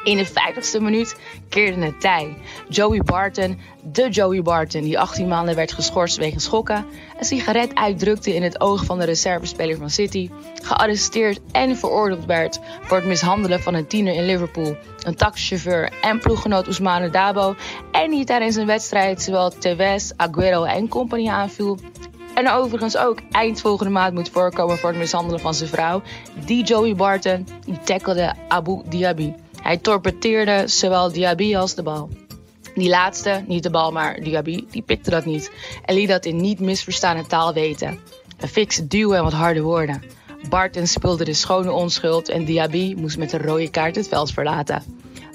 [0.04, 1.16] In de 50ste minuut
[1.48, 2.36] keerde het tij.
[2.68, 6.86] Joey Barton, de Joey Barton, die 18 maanden werd geschorst wegens schokken,
[7.18, 10.30] een sigaret uitdrukte in het oog van de reservespeler van City,
[10.62, 16.20] gearresteerd en veroordeeld werd voor het mishandelen van een tiener in Liverpool, een taxichauffeur en
[16.20, 17.54] ploeggenoot Ousmane Dabo,
[17.92, 21.78] en die tijdens een wedstrijd zowel Tevez, Aguero en compagnie aanviel,
[22.34, 26.02] en overigens ook eind volgende maand moet voorkomen voor het mishandelen van zijn vrouw.
[26.44, 29.32] Die Joey Barton, die tackelde Abu Diaby.
[29.62, 32.08] Hij torpedeerde zowel Diaby als de bal.
[32.74, 35.50] Die laatste, niet de bal, maar Diaby, die pikte dat niet.
[35.84, 37.98] En liet dat in niet misverstaande taal weten.
[38.38, 40.02] Een fikse duw en wat harde woorden.
[40.48, 44.82] Barton speelde de schone onschuld en Diaby moest met een rode kaart het veld verlaten.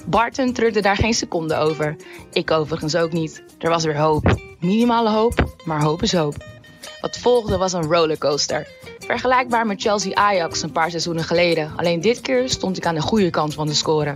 [0.06, 1.96] Barton treurde daar geen seconde over.
[2.32, 3.42] Ik overigens ook niet.
[3.58, 4.38] Er was weer hoop.
[4.60, 6.55] Minimale hoop, maar hoop is hoop.
[7.00, 8.68] Wat volgde was een rollercoaster.
[8.98, 11.72] Vergelijkbaar met Chelsea-Ajax een paar seizoenen geleden.
[11.76, 14.14] Alleen dit keer stond ik aan de goede kant van de score.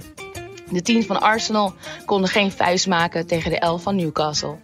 [0.70, 4.56] De team van Arsenal konden geen vuist maken tegen de 11 van Newcastle.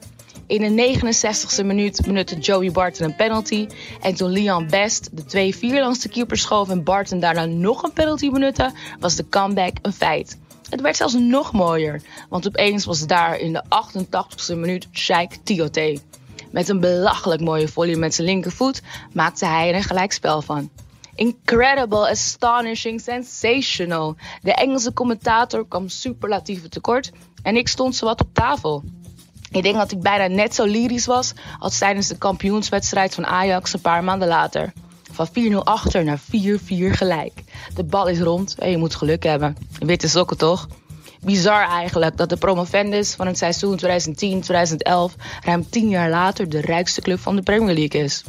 [0.47, 3.67] In de 69e minuut benutte Joey Barton een penalty.
[4.03, 7.93] En toen Leon Best de 2-4 langs de keeper schoof en Barton daarna nog een
[7.93, 10.39] penalty benutte, was de comeback een feit.
[10.71, 15.99] Het werd zelfs nog mooier, want opeens was daar in de 88e minuut Sheikh Tiote.
[16.57, 20.71] Met een belachelijk mooie volley met zijn linkervoet maakte hij er een gelijkspel van.
[21.15, 24.17] Incredible, astonishing, sensational.
[24.43, 28.85] De Engelse commentator kwam superlatieven tekort en ik stond zowat op tafel.
[29.51, 33.73] Ik denk dat ik bijna net zo lyrisch was als tijdens de kampioenswedstrijd van Ajax
[33.73, 34.73] een paar maanden later.
[35.13, 36.23] Van 4-0 achter naar 4-4
[36.69, 37.43] gelijk.
[37.75, 39.57] De bal is rond en je moet geluk hebben.
[39.79, 40.69] Witte sokken toch?
[41.21, 43.87] Bizar eigenlijk dat de promovendus van het seizoen 2010-2011
[45.45, 48.25] ruim 10 jaar later de rijkste club van de Premier League is.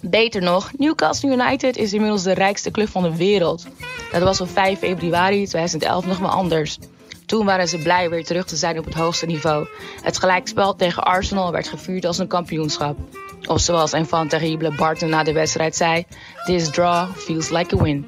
[0.00, 3.66] Beter nog, Newcastle United is inmiddels de rijkste club van de wereld.
[4.12, 6.78] Dat was op 5 februari 2011 nog maar anders.
[7.26, 9.66] Toen waren ze blij weer terug te zijn op het hoogste niveau.
[10.02, 12.98] Het gelijkspel tegen Arsenal werd gevierd als een kampioenschap.
[13.46, 16.04] Of zoals van terrible Barton na de wedstrijd zei:
[16.44, 18.06] This draw feels like a win.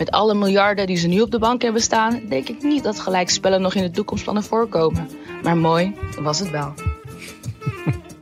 [0.00, 3.00] Met alle miljarden die ze nu op de bank hebben staan, denk ik niet dat
[3.00, 5.08] gelijkspellen nog in de toekomstplannen voorkomen.
[5.42, 6.74] Maar mooi was het wel.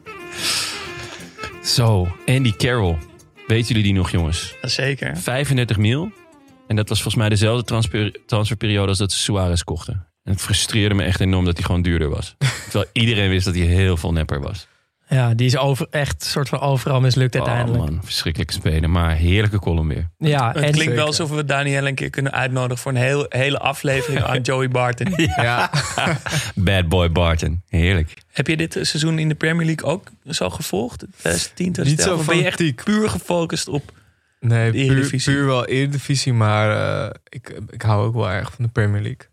[1.74, 2.98] Zo, Andy Carroll.
[3.46, 4.54] Weten jullie die nog, jongens?
[4.62, 5.16] Zeker.
[5.16, 6.10] 35 mil.
[6.66, 10.06] En dat was volgens mij dezelfde transfer, transferperiode als dat ze Suarez kochten.
[10.24, 12.36] En het frustreerde me echt enorm dat hij gewoon duurder was.
[12.70, 14.67] Terwijl iedereen wist dat hij heel veel nepper was.
[15.08, 17.82] Ja, die is over, echt soort van overal mislukt uiteindelijk.
[17.82, 18.90] Oh man, verschrikkelijke spelen.
[18.90, 20.10] Maar heerlijke column weer.
[20.18, 23.26] Ja, Het en klinkt wel alsof we Daniel een keer kunnen uitnodigen voor een heel,
[23.28, 25.12] hele aflevering aan Joey Barton.
[25.16, 25.70] Ja,
[26.54, 27.62] Bad boy Barton.
[27.68, 28.14] Heerlijk.
[28.32, 30.98] Heb je dit seizoen in de Premier League ook zo gevolgd?
[30.98, 32.14] 2010, Niet 2011?
[32.14, 33.92] zo Of ben je echt puur gefocust op...
[34.40, 35.32] nee, De puur, Eredivisie.
[35.32, 36.70] puur wel Eredivisie, maar
[37.06, 39.26] eh, ik, ik hou ook wel erg van de Premier League.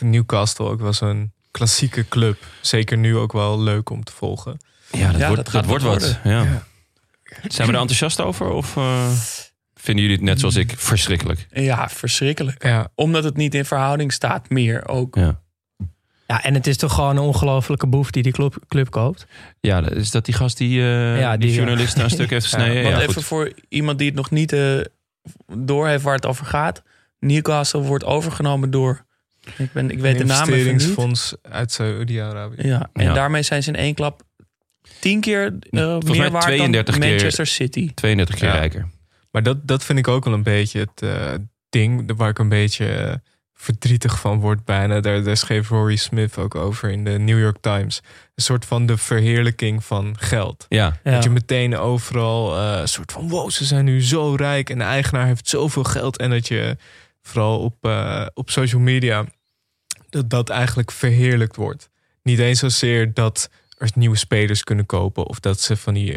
[0.00, 2.36] Newcastle ook wel zo'n klassieke club.
[2.60, 4.58] Zeker nu ook wel leuk om te volgen.
[4.90, 6.18] Ja, dat, Ja, wordt, dat wordt wat.
[6.24, 6.66] Ja.
[7.48, 8.50] Zijn we er enthousiast over?
[8.50, 9.10] Of eh,
[9.74, 11.46] vinden jullie het net zoals ik verschrikkelijk?
[11.50, 12.64] Ja, verschrikkelijk.
[12.64, 15.14] Ja, Omdat het niet in verhouding staat meer ook.
[15.14, 15.40] Ja.
[16.26, 19.26] ja, en het is toch gewoon een ongelofelijke boef die die club, club koopt.
[19.60, 22.82] Ja, is dat die gast die, eh, Ja, die, journalist een stuk heeft gesneden?
[22.82, 23.24] Want Ja, even goed.
[23.24, 24.80] voor iemand die het nog niet eh
[25.56, 26.82] door heeft waar het over gaat.
[27.18, 29.06] Newcastle wordt overgenomen door...
[29.56, 30.66] Ik, ben, ik weet de naam even niet.
[30.66, 32.66] investeringsfonds uit Saudi-Arabië.
[32.66, 33.12] Ja, en Ja.
[33.12, 34.22] daarmee zijn ze in één klap
[35.00, 37.94] tien keer eh, meer waard 32 dan keer- Manchester City.
[37.94, 38.54] 32 keer Ja.
[38.54, 38.88] rijker.
[39.30, 41.34] Maar dat, dat vind ik ook wel een beetje het eh,
[41.68, 43.14] ding waar ik een beetje eh,
[43.54, 45.00] verdrietig van word bijna.
[45.00, 48.00] Daar, daar schreef Rory Smith ook over in de New York Times.
[48.34, 50.66] Een soort van de verheerlijking van geld.
[50.68, 51.10] Ja, Ja.
[51.10, 54.78] Dat je meteen overal eh, een soort van wow, ze zijn nu zo rijk en
[54.78, 56.18] de eigenaar heeft zoveel geld.
[56.18, 56.76] En dat je
[57.22, 57.76] vooral op,
[58.34, 59.24] op social media
[60.10, 61.88] dat dat eigenlijk verheerlijkt wordt.
[62.22, 66.16] Niet eens zozeer dat er nieuwe spelers kunnen kopen of dat ze van die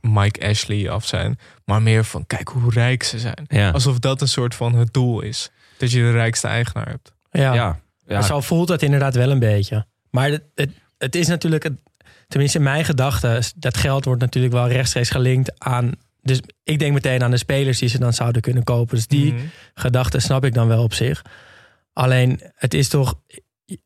[0.00, 3.44] Mike Ashley af zijn, maar meer van kijk hoe rijk ze zijn.
[3.48, 3.70] ja.
[3.70, 5.50] Alsof dat een soort van het doel is.
[5.78, 7.12] Dat je de rijkste eigenaar hebt.
[7.30, 7.54] Ja.
[7.54, 7.80] ja.
[8.06, 8.22] ja.
[8.22, 9.86] Zo voelt het inderdaad wel een beetje.
[10.10, 11.80] Maar het, het, het is natuurlijk, het-
[12.28, 15.92] tenminste in mijn gedachten, dat geld wordt natuurlijk wel rechtstreeks gelinkt aan.
[16.22, 18.94] Dus ik denk meteen aan de spelers die ze dan zouden kunnen kopen.
[18.96, 19.42] Dus die Mhm.
[19.74, 21.22] gedachte snap ik dan wel op zich.
[21.92, 23.14] Alleen het is toch,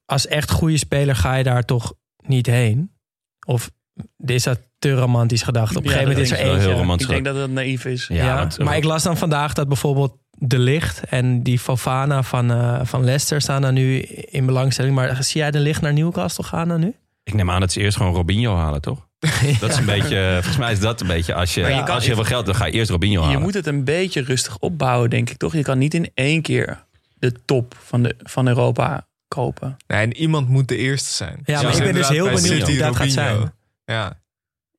[0.07, 1.95] als echt goede speler ga je daar toch
[2.27, 2.93] niet heen.
[3.45, 3.71] Of
[4.27, 5.77] is dat te romantisch gedacht?
[5.77, 6.69] Op een Ja, gegeven moment is dat er eentje.
[6.69, 7.07] heel romantisch.
[7.07, 8.07] Ik denk dat het naïef is.
[8.09, 12.23] Ja, Ja, want- maar ik las dan vandaag dat bijvoorbeeld De Licht en die Fofana
[12.23, 13.99] van, eh, van Leicester staan dan nu
[14.31, 14.95] in belangstelling.
[14.95, 16.95] Maar zie jij De Licht naar Newcastle gaan dan nu?
[17.23, 19.07] Ik neem aan dat ze eerst gewoon Robinho halen, toch?
[19.61, 21.95] Dat is een beetje, volgens mij is dat een beetje, als je, Maar je kan-
[21.95, 23.37] als je heel veel geld, dan ga je eerst Robinho halen.
[23.39, 25.53] Je moet het een beetje rustig opbouwen, denk ik toch?
[25.53, 26.85] Je kan niet in één keer
[27.19, 29.77] de top van, de, van Europa kopen.
[29.87, 31.41] Nee, en iemand moet de eerste zijn.
[31.45, 33.53] Ja, maar ik ben dus heel benieuwd City wie dat gaat zijn.
[33.85, 34.21] Ja,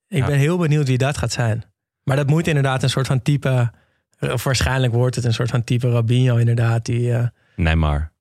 [0.07, 0.25] Ik Ja.
[0.25, 1.63] ben heel benieuwd wie dat gaat zijn.
[2.03, 3.71] Maar dat moet inderdaad een soort van type...
[4.19, 6.85] Of waarschijnlijk wordt het een soort van type Rabinho inderdaad.
[6.85, 8.11] Die, eh, Neymar.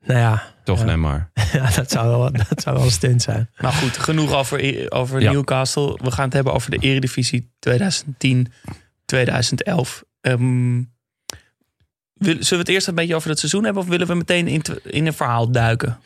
[0.00, 0.84] nou ja, Toch Ja.
[0.84, 1.30] Neymar.
[1.52, 3.50] ja dat, zou wel, dat zou wel een stunt zijn.
[3.58, 5.32] Maar goed, genoeg over, over Ja.
[5.32, 5.98] Newcastle.
[6.02, 8.52] We gaan het hebben over de Eredivisie 2010,
[9.04, 10.04] 2011.
[12.18, 13.82] Zullen we het eerst een beetje over het seizoen hebben...
[13.82, 15.98] of willen we meteen in, in een verhaal duiken?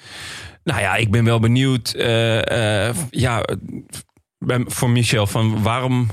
[0.65, 1.91] Nou ja, ik ben wel benieuwd.
[1.91, 3.45] eh, eh, ja,
[4.67, 6.11] voor Michel, van waarom,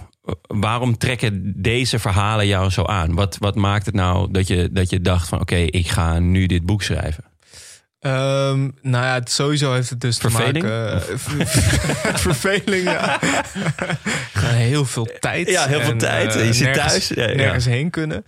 [0.47, 3.13] waarom trekken deze verhalen jou zo aan?
[3.15, 6.45] Wat, wat maakt het nou dat je, dat je dacht van oké, ik ga nu
[6.45, 7.23] dit boek schrijven?
[7.99, 10.60] Ehm, nou ja, het, sowieso heeft het dus Verveling?
[10.63, 11.19] te maken...
[11.19, 11.47] ver-
[12.27, 13.19] verveling, ja.
[14.39, 15.49] Heel veel tijd.
[15.49, 16.34] Ja, heel veel en, tijd.
[16.34, 17.08] Je zit nergens- thuis.
[17.08, 17.36] Ja, ja.
[17.36, 18.25] Nergens heen kunnen.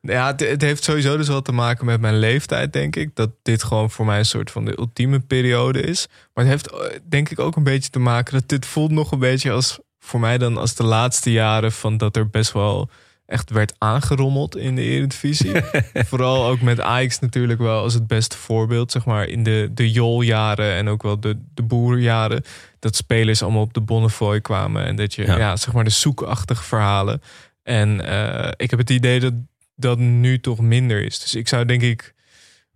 [0.00, 3.16] Ja, het, het heeft sowieso dus wel te maken met mijn leeftijd, denk ik.
[3.16, 6.06] Dat dit gewoon voor mij een soort van de ultieme periode is.
[6.34, 8.34] Maar het heeft eh, denk ik ook een beetje te maken...
[8.34, 11.72] dat dit voelt nog een beetje als voor mij dan als de laatste jaren...
[11.72, 12.90] van dat er best wel
[13.26, 15.52] echt werd aangerommeld in de Eredivisie.
[15.94, 18.92] Vooral ook met Ajax natuurlijk wel als het beste voorbeeld.
[18.92, 22.42] Zeg maar in de, de Jol-jaren en ook wel de, de boerjaren.
[22.78, 24.84] Dat spelers allemaal op de Bonnefoy kwamen.
[24.84, 25.38] En dat je, Ja.
[25.38, 27.22] ja, zeg maar de zoekachtige verhalen.
[27.62, 29.32] En eh, ik heb het idee dat
[29.78, 31.18] dat nu toch minder is.
[31.18, 32.14] Dus ik zou denk ik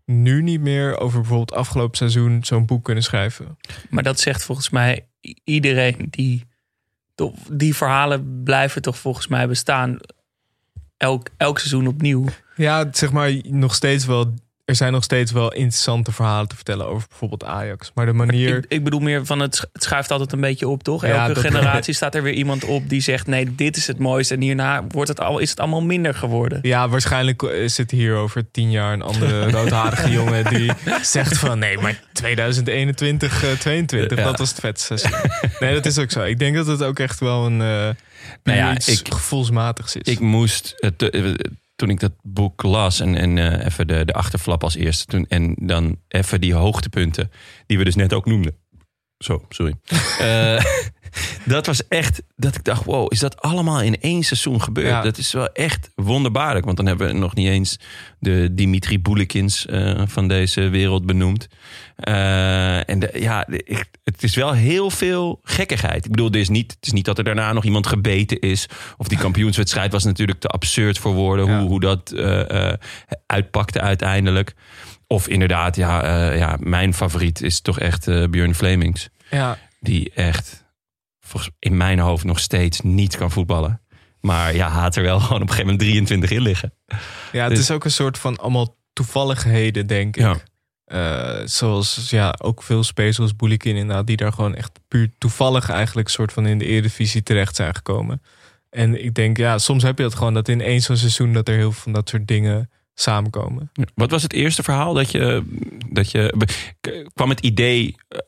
[0.04, 3.58] nu niet meer over bijvoorbeeld afgelopen seizoen zo'n boek kunnen schrijven.
[3.90, 5.06] Maar dat zegt volgens mij
[5.44, 6.50] iedereen die...
[7.50, 9.98] Die verhalen blijven toch volgens mij bestaan...
[10.96, 12.24] Elk, elk seizoen opnieuw.
[12.56, 14.34] Ja, zeg maar nog steeds wel.
[14.64, 17.90] Er zijn nog steeds wel interessante verhalen te vertellen over bijvoorbeeld Ajax.
[17.94, 18.56] Maar de manier.
[18.56, 21.06] Ik, ik bedoel meer van het, sch- het schuift altijd een beetje op, toch?
[21.06, 23.98] Ja, Elke dat- generatie staat er weer iemand op die zegt: nee, dit is het
[23.98, 24.34] mooiste.
[24.34, 26.58] En hierna wordt het al, is het allemaal minder geworden.
[26.62, 30.72] Ja, waarschijnlijk eh, zit hier over tien jaar een andere roodharige jongen die
[31.02, 34.24] zegt van nee, maar 2021, eh, 22, Ja.
[34.24, 34.96] dat was het vetste.
[35.60, 36.22] Nee, dat is ook zo.
[36.22, 37.88] Ik denk dat het ook echt wel een eh
[38.42, 40.12] Nou ja, iets ik- gevoelsmatigs is.
[40.12, 40.90] Ik moest, eh,
[41.82, 45.06] toen ik dat boek las en, en eh, even de, de achterflap als eerste.
[45.06, 47.30] Toen, en dan even die hoogtepunten,
[47.66, 48.56] die we dus net ook noemden.
[49.18, 49.74] Zo, sorry.
[50.18, 50.64] Eh,
[51.44, 54.88] dat was echt, dat ik dacht, wow, is dat allemaal in één seizoen gebeurd?
[54.88, 55.02] Ja.
[55.02, 56.64] Dat is wel echt wonderbaarlijk.
[56.64, 57.78] Want dan hebben we nog niet eens
[58.18, 61.48] de Dimitri Boulikins eh, van deze wereld benoemd.
[61.96, 66.04] Eh, en de, ja, ik- het is wel heel veel gekkigheid.
[66.04, 68.66] Ik bedoel, er is niet, het is niet dat er daarna nog iemand gebeten is.
[68.96, 71.46] Of die kampioenswedstrijd was natuurlijk te absurd voor woorden.
[71.46, 71.58] Ja.
[71.60, 72.72] Hoe, hoe dat eh,
[73.26, 74.54] uitpakte uiteindelijk.
[75.06, 79.08] Of inderdaad, ja, ja, mijn favoriet is toch echt Björn Flemings.
[79.30, 80.61] ja, Die echt
[81.32, 83.80] volgens, in mijn hoofd nog steeds niet kan voetballen.
[84.20, 86.74] Maar ja, haat er wel gewoon op een gegeven moment 23 in liggen.
[87.32, 90.22] ja, het Dus- is ook een soort van allemaal toevalligheden, denk ik.
[90.22, 90.36] Ja.
[90.84, 95.70] Eh, zoals ja, ook veel spelers zoals Boulikin inderdaad, die daar gewoon echt puur toevallig
[95.70, 98.22] eigenlijk soort van in de Eredivisie terecht zijn gekomen.
[98.70, 101.48] En ik denk, ja, soms heb je dat gewoon dat in één zo'n seizoen dat
[101.48, 103.70] er heel veel van dat soort dingen samenkomen.
[103.94, 105.42] Wat was het eerste verhaal dat je,
[105.90, 106.34] dat je
[107.14, 108.18] kwam het idee eh,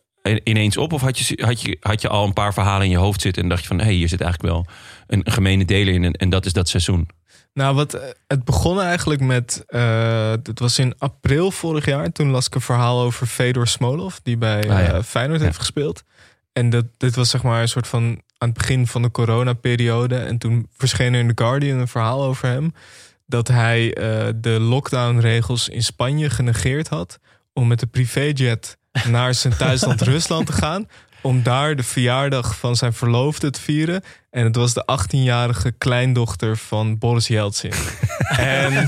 [0.44, 0.92] ineens op?
[0.92, 3.42] Of had je, had, je, had je al een paar verhalen in je hoofd zitten
[3.42, 4.66] en dacht je van hé, hey, hier zit eigenlijk wel
[5.06, 7.08] een, een gemene deler in en, en dat is dat seizoen?
[7.54, 12.12] Nou, wat, eh, het begon eigenlijk met, eh het was in april vorig jaar.
[12.12, 14.92] Toen las ik een verhaal over Fedor Smolov, die bij Ah, ja.
[14.92, 15.44] eh, Feyenoord Ja.
[15.46, 16.02] heeft gespeeld.
[16.52, 18.02] En dat, dit was zeg maar een soort van
[18.38, 20.16] aan het begin van de coronaperiode.
[20.16, 22.72] En toen verscheen er in The Guardian een verhaal over hem.
[23.26, 27.18] dat hij eh, de lockdownregels in Spanje genegeerd had
[27.52, 28.76] om met de privéjet
[29.08, 30.88] naar zijn thuisland Rusland te gaan.
[31.20, 34.02] Om daar de verjaardag van zijn verloofde te vieren.
[34.30, 37.72] En het was de 18-jarige kleindochter van Boris Yeltsin.
[38.38, 38.72] en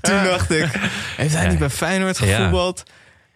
[0.00, 0.68] toen dacht ik,
[1.16, 2.24] heeft hij niet bij Feyenoord Ja.
[2.36, 2.82] gevoetbald?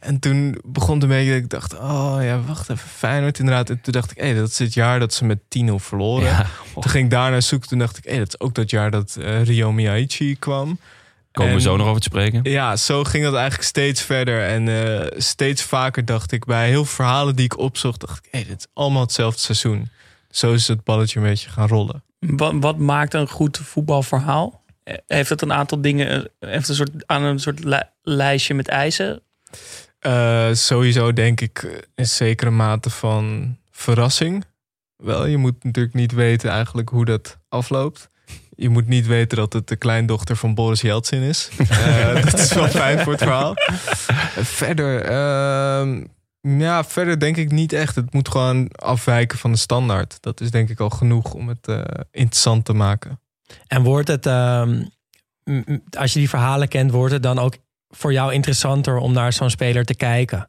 [0.00, 3.70] En toen begon beetje dat ik dacht, oh ja, wacht even, Feyenoord inderdaad.
[3.70, 6.26] En toen dacht ik, hé, dat is het jaar dat ze met 10-0 verloren.
[6.26, 6.46] Ja.
[6.72, 7.68] Toen ging ik daar naar zoeken.
[7.68, 10.78] Toen dacht ik, hé, dat is ook dat jaar dat eh, Rio Miyaichi kwam.
[11.34, 12.40] Komen we zo nog over te spreken.
[12.42, 14.42] Ja, zo ging dat eigenlijk steeds verder.
[14.42, 18.28] En eh, steeds vaker dacht ik bij heel veel verhalen die ik opzocht, dacht ik,
[18.32, 19.88] hé, dit is allemaal hetzelfde seizoen.
[20.30, 22.02] Zo is het balletje een beetje gaan rollen.
[22.18, 24.62] Wat, wat maakt een goed voetbalverhaal?
[24.82, 28.54] Eh, Heeft het een aantal dingen, eh, heeft een soort, aan een soort li- lijstje
[28.54, 29.22] met eisen?
[29.98, 34.44] Eh, sowieso denk ik een zekere mate van verrassing.
[34.96, 38.10] Wel, je moet natuurlijk niet weten eigenlijk hoe dat afloopt.
[38.56, 41.48] Je moet niet weten dat het de kleindochter van Boris Yeltsin is.
[41.68, 43.52] Eh, dat is wel fijn voor het verhaal.
[44.36, 46.04] Verder, ehm,
[46.40, 47.94] ja, verder denk ik niet echt.
[47.94, 50.16] Het moet gewoon afwijken van de standaard.
[50.20, 53.20] Dat is denk ik al genoeg om het eh, interessant te maken.
[53.66, 54.82] En wordt het, ehm,
[55.98, 57.56] als je die verhalen kent, wordt het dan ook
[57.88, 60.48] voor jou interessanter om naar zo'n speler te kijken?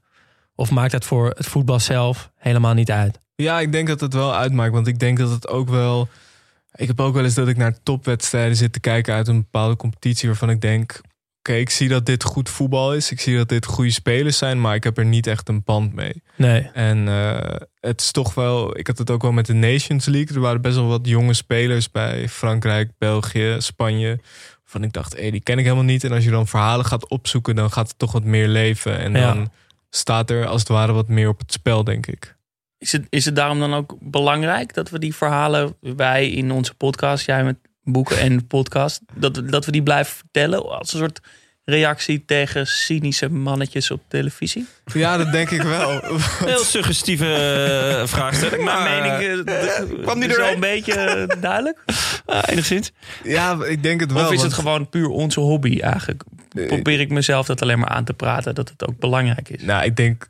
[0.56, 3.20] Of maakt het voor het voetbal zelf helemaal niet uit?
[3.36, 4.74] Ja, ik denk dat het wel uitmaakt.
[4.74, 6.08] Want ik denk dat het ook wel.
[6.76, 9.76] Ik heb ook wel eens dat ik naar topwedstrijden zit te kijken uit een bepaalde
[9.76, 11.02] competitie waarvan ik denk.
[11.40, 13.12] Oké, ik zie dat dit goed voetbal is.
[13.12, 15.94] Ik zie dat dit goede spelers zijn, maar ik heb er niet echt een band
[15.94, 16.24] mee.
[16.36, 16.62] Nee.
[16.74, 18.78] En eh, het is toch wel.
[18.78, 20.36] Ik had het ook wel met de Nations League.
[20.36, 24.20] Er waren best wel wat jonge spelers bij Frankrijk, België, Spanje.
[24.64, 26.04] Van ik dacht, hé, die ken ik helemaal niet.
[26.04, 28.98] En als je dan verhalen gaat opzoeken, dan gaat het toch wat meer leven.
[28.98, 29.34] En Ja.
[29.34, 29.52] dan
[29.90, 32.35] staat er als het ware wat meer op het spel, denk ik.
[32.86, 36.74] Is het, is het daarom dan ook belangrijk dat we die verhalen, wij in onze
[36.74, 41.00] podcast, jij met boeken en podcast, dat, we- dat we die blijven vertellen als een
[41.00, 41.20] soort
[41.64, 44.66] reactie tegen cynische mannetjes op televisie?
[44.94, 45.90] Ja, dat denk ik wel.
[46.46, 48.64] Heel suggestieve eh, vraagstelling.
[48.64, 50.54] Mijn Maar, mening eh, kwam die is wel doorheen?
[50.54, 51.84] een beetje eh, duidelijk.
[52.46, 52.92] enigszins.
[53.24, 54.26] Ja, ik denk het wel.
[54.26, 56.24] Of is het gewoon puur onze hobby eigenlijk?
[56.68, 59.62] Probeer ik mezelf dat alleen maar aan te praten dat het ook belangrijk is.
[59.62, 60.28] Nou, ik denk,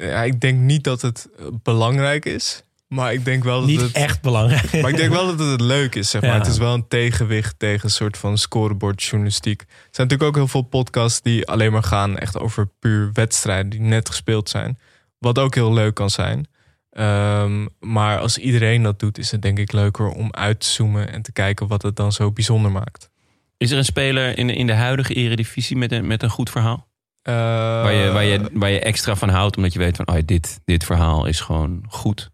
[0.00, 2.62] ja, ik denk niet dat het eh, belangrijk is.
[2.88, 3.92] Maar ik denk wel dat Niet het...
[3.92, 4.72] echt belangrijk.
[4.82, 6.30] Maar ik denk wel dat het leuk is, zeg maar.
[6.30, 6.38] Ja.
[6.38, 9.60] Het is wel een tegenwicht tegen een soort van scorebordjournalistiek.
[9.60, 13.70] Er zijn natuurlijk ook heel veel podcasts die alleen maar gaan echt over puur wedstrijden
[13.70, 14.78] die net gespeeld zijn.
[15.18, 16.46] Wat ook heel leuk kan zijn.
[16.90, 21.12] Ehm, maar als iedereen dat doet, is het denk ik leuker om uit te zoomen
[21.12, 23.10] en te kijken wat het dan zo bijzonder maakt.
[23.56, 26.86] Is er een speler in, in de huidige eredivisie met een, met een goed verhaal?
[27.26, 30.08] Eh, Waar je, waar, je, waar je extra van houdt, omdat je weet van...
[30.08, 32.30] Oh, dit, dit verhaal is gewoon goed.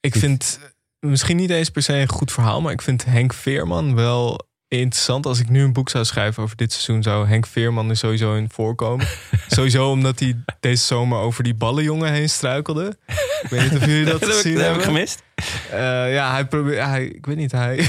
[0.00, 0.60] Ik vind
[1.00, 5.26] misschien niet eens per se een goed verhaal, maar ik vind Henk Veerman wel interessant.
[5.26, 8.34] Als ik nu een boek zou schrijven over dit seizoen, zou Henk Veerman er sowieso
[8.34, 9.06] in voorkomen.
[9.48, 12.98] sowieso omdat hij deze zomer over die ballenjongen heen struikelde.
[13.42, 15.22] Ik weet niet of jullie dat Dat heb ik, gezien dat heb ik gemist.
[15.70, 16.84] Eh, ja, hij probeert.
[16.84, 17.88] Hij, ik weet niet, hij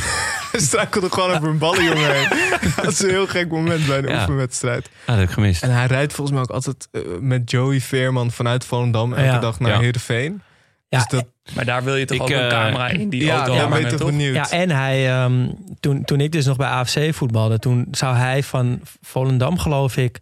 [0.68, 2.28] struikelde gewoon over een ballenjongen heen.
[2.76, 4.20] Dat is een heel gek moment bij een Ja.
[4.20, 4.86] oefenwedstrijd.
[4.86, 5.64] Ah, dat heb ik gemist.
[5.64, 9.40] En hij rijdt volgens mij ook altijd eh, met Joey Veerman vanuit Volendam elke Ja.
[9.40, 9.80] dag naar Ja.
[9.80, 10.42] Heerenveen.
[10.90, 13.24] Ja, dus dat, Maar daar wil je toch Ik, ook een eh, camera in die
[13.26, 14.36] ja, auto je toch benieuwd.
[14.36, 15.48] Ja, en hij, ehm,
[15.80, 20.20] toen, toen ik dus nog bij AFC voetbalde, toen zou hij van Volendam, geloof ik,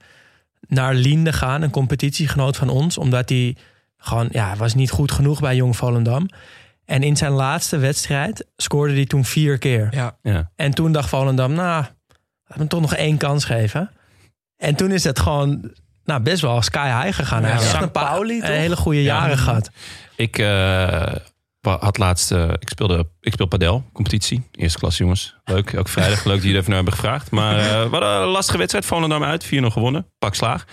[0.67, 3.55] naar Liende gaan, een competitiegenoot van ons, omdat hij
[3.97, 6.27] gewoon, ja, was niet goed genoeg bij Jong Volendam.
[6.85, 9.87] En in zijn laatste wedstrijd scoorde hij toen vier keer.
[9.91, 10.17] ja.
[10.21, 10.51] Ja.
[10.55, 11.93] En toen dacht Volendam, nou, laten
[12.45, 13.91] we hem toch nog één kans geven.
[14.57, 15.71] En toen is het gewoon
[16.03, 17.41] nou, best wel sky high gegaan.
[17.43, 17.57] Hij Ja.
[17.57, 17.83] heeft echt St.
[17.83, 18.49] een Pauli, toch?
[18.49, 19.69] hele goede jaren gehad.
[20.15, 21.15] Ik eh,
[21.61, 22.31] had laatst...
[22.31, 24.47] eh, ik, speelde, ik speel padel, competitie.
[24.51, 25.35] Eerste klas, jongens.
[25.43, 26.23] Leuk, elke vrijdag.
[26.25, 27.31] Leuk dat jullie even naar hebben gevraagd.
[27.31, 28.85] Maar eh, hadden een lastige wedstrijd.
[28.85, 30.07] Volendam uit, 4-0 gewonnen.
[30.19, 30.65] Pak slaag.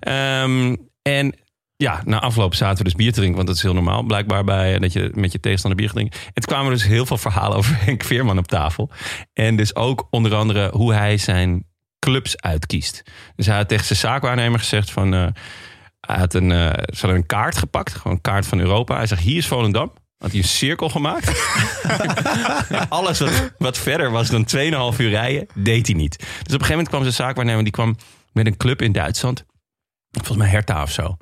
[0.00, 1.34] Ehm, en
[1.78, 3.36] ja, na afloop zaten we dus bier te drinken.
[3.36, 5.96] Want dat is heel normaal, blijkbaar, bij, dat je met je tegenstander bier.
[5.96, 8.90] En toen kwamen dus heel veel verhalen over Henk Veerman op tafel.
[9.32, 11.66] En dus ook onder andere hoe hij zijn
[11.98, 13.02] clubs uitkiest.
[13.36, 15.14] Dus hij had tegen zijn zaakwaarnemer gezegd van...
[15.14, 15.26] eh,
[16.00, 18.96] hij had een, eh, ze een kaart gepakt, gewoon een kaart van Europa.
[18.96, 19.92] Hij zegt, hier is Volendam.
[20.18, 21.42] Had hij een cirkel gemaakt.
[22.88, 23.22] Alles
[23.58, 24.46] wat, verder was dan
[24.94, 26.18] 2,5 uur rijden, deed hij niet.
[26.18, 27.62] Dus op een gegeven moment kwam zijn zaakwaarnemer...
[27.62, 27.96] die kwam
[28.32, 29.44] met een club in Duitsland.
[30.10, 31.16] Volgens mij Hertha of zo.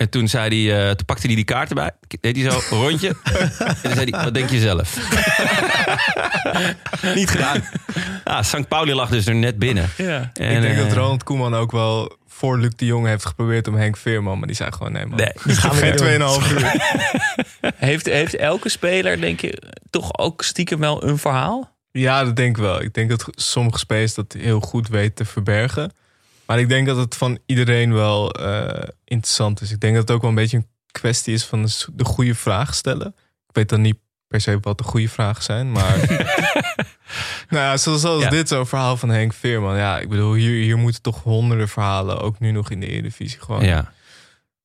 [0.00, 1.90] En toen, zei hij, eh, toen pakte hij die kaart erbij.
[2.20, 3.08] Deed hij zo een rondje.
[3.58, 4.96] en toen zei hij, wat denk je zelf?
[7.14, 7.64] niet gedaan.
[8.24, 8.68] Ja, St.
[8.68, 9.90] Pauli lag dus er net binnen.
[9.96, 10.30] Ja.
[10.34, 13.68] En, ik denk eh, dat Ronald Koeman ook wel voor Luc de Jong heeft geprobeerd
[13.68, 14.38] om Henk Veerman.
[14.38, 15.16] Maar die zei gewoon nee man.
[15.16, 16.06] Nee, Dat gaan we niet doen.
[16.06, 17.72] Geen 2,5 uur.
[17.76, 21.76] Heeft, heeft elke speler, denk je, toch ook stiekem wel een verhaal?
[21.90, 22.82] Ja, dat denk ik wel.
[22.82, 25.92] Ik denk dat sommige spelers dat heel goed weten te verbergen.
[26.50, 29.70] Maar ik denk dat het van iedereen wel eh, interessant is.
[29.70, 32.74] Ik denk dat het ook wel een beetje een kwestie is van de, goede vraag
[32.74, 33.06] stellen.
[33.46, 35.96] Ik weet dan niet per se wat de goede vragen zijn, maar...
[37.50, 38.30] nou ja, zoals, zoals Ja.
[38.30, 39.76] dit zo'n verhaal van Henk Veerman.
[39.76, 43.40] Ja, ik bedoel, hier, hier moeten toch honderden verhalen, ook nu nog in de Eredivisie
[43.40, 43.64] gewoon.
[43.64, 43.92] Ja.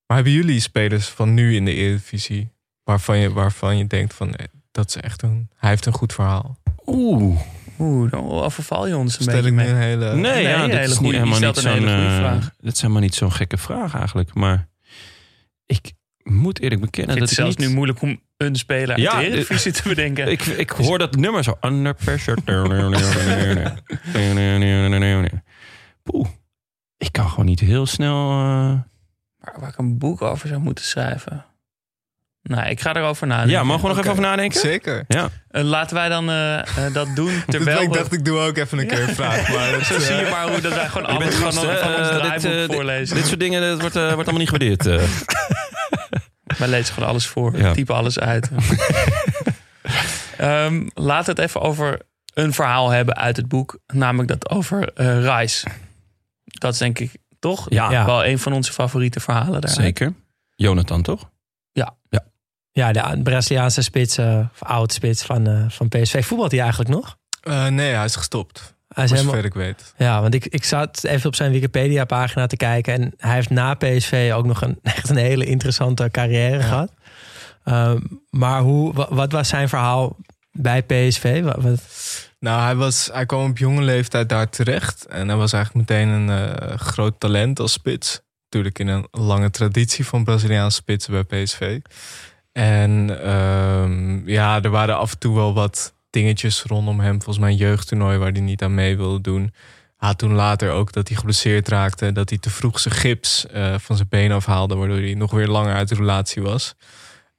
[0.08, 2.52] Maar hebben jullie spelers van nu in de Eredivisie
[2.84, 6.14] waarvan je, waarvan je denkt van, eh, dat is echt een, hij heeft een goed
[6.14, 6.58] verhaal?
[6.86, 7.42] Oeh.
[7.80, 9.68] Oeh, dan overval je ons een Stel beetje ik mee.
[9.68, 10.14] een hele...
[10.14, 11.72] Nee, nee, ja, dat is niet, helemaal niet zo'n...
[11.72, 12.52] hele goede eh, vraag.
[12.58, 14.34] dat is helemaal niet zo'n gekke vraag eigenlijk.
[14.34, 14.68] Maar
[15.66, 17.68] ik moet eerlijk bekennen Ik vind dat het zelfs niet...
[17.68, 20.28] nu moeilijk om een speler uit Ja, de Eredivisie te bedenken.
[20.28, 21.58] Ik, ik hoor dat nummer zo.
[21.62, 22.42] Under pressure.
[26.04, 26.28] Poeh.
[26.98, 28.32] Ik kan gewoon niet heel snel...
[28.32, 28.80] eh,
[29.38, 31.46] waar, waar ik een boek over zou moeten schrijven.
[32.48, 33.52] Nou, ik ga erover nadenken.
[33.54, 34.60] Ja, mogen we nog even over nadenken?
[34.60, 35.04] Zeker.
[35.08, 35.30] Ja.
[35.50, 38.78] Eh, laten wij dan eh, eh, dat doen terwijl ik dacht, ik doe ook even
[38.80, 39.50] een keer een vraag.
[39.56, 43.16] Maar dat, Zo zie je maar hoe dat wij gewoon alles van, ons draaiboek voorlezen.
[43.16, 44.86] Dit soort dingen dat wordt, wordt allemaal niet gewaardeerd.
[44.86, 45.04] eh.
[46.58, 47.58] Wij lezen gewoon alles voor.
[47.58, 47.72] Ja.
[47.74, 48.50] Typen alles uit.
[50.38, 52.00] Ehm laten we het even over
[52.34, 53.80] een verhaal hebben uit het boek.
[53.94, 55.68] Namelijk dat over eh Rice.
[56.46, 57.92] Dat is denk ik toch Ja.
[57.92, 58.06] Ja.
[58.06, 59.72] wel een van onze favoriete verhalen daar.
[59.72, 60.14] Zeker.
[60.56, 61.30] Jonathan, toch?
[61.72, 61.96] Ja,
[62.76, 66.26] de Braziliaanse spits, eh, of oud spits van, eh, van PSV.
[66.26, 67.18] Voetbalt hij eigenlijk nog?
[67.42, 68.74] eh, nee, hij is gestopt.
[68.88, 69.94] Hij is helemaal, zover ik weet.
[69.98, 72.94] ja, want ik, ik zat even op zijn Wikipedia-pagina te kijken.
[72.94, 76.92] En hij heeft na PSV ook nog een, echt een hele interessante carrière gehad.
[77.64, 78.00] Ehm,
[78.30, 80.18] maar hoe, wa- wat was zijn verhaal
[80.52, 81.44] bij PSV?
[81.44, 81.82] Wat, wat-
[82.40, 85.06] Nou, hij, was, hij kwam op jonge leeftijd daar terecht.
[85.06, 88.22] En hij was eigenlijk meteen een groot talent als spits.
[88.44, 91.80] Natuurlijk in een lange traditie van Braziliaanse spitsen bij PSV.
[92.58, 97.14] En ehm, ja, er waren af en toe wel wat dingetjes rondom hem.
[97.14, 99.54] Volgens mij een jeugdtoernooi waar hij niet aan mee wilde doen.
[99.96, 102.12] Had toen later ook dat hij geblesseerd raakte.
[102.12, 104.76] Dat hij te vroeg zijn gips eh, van zijn been afhaalde.
[104.76, 106.76] Waardoor hij nog weer langer uit de relatie was.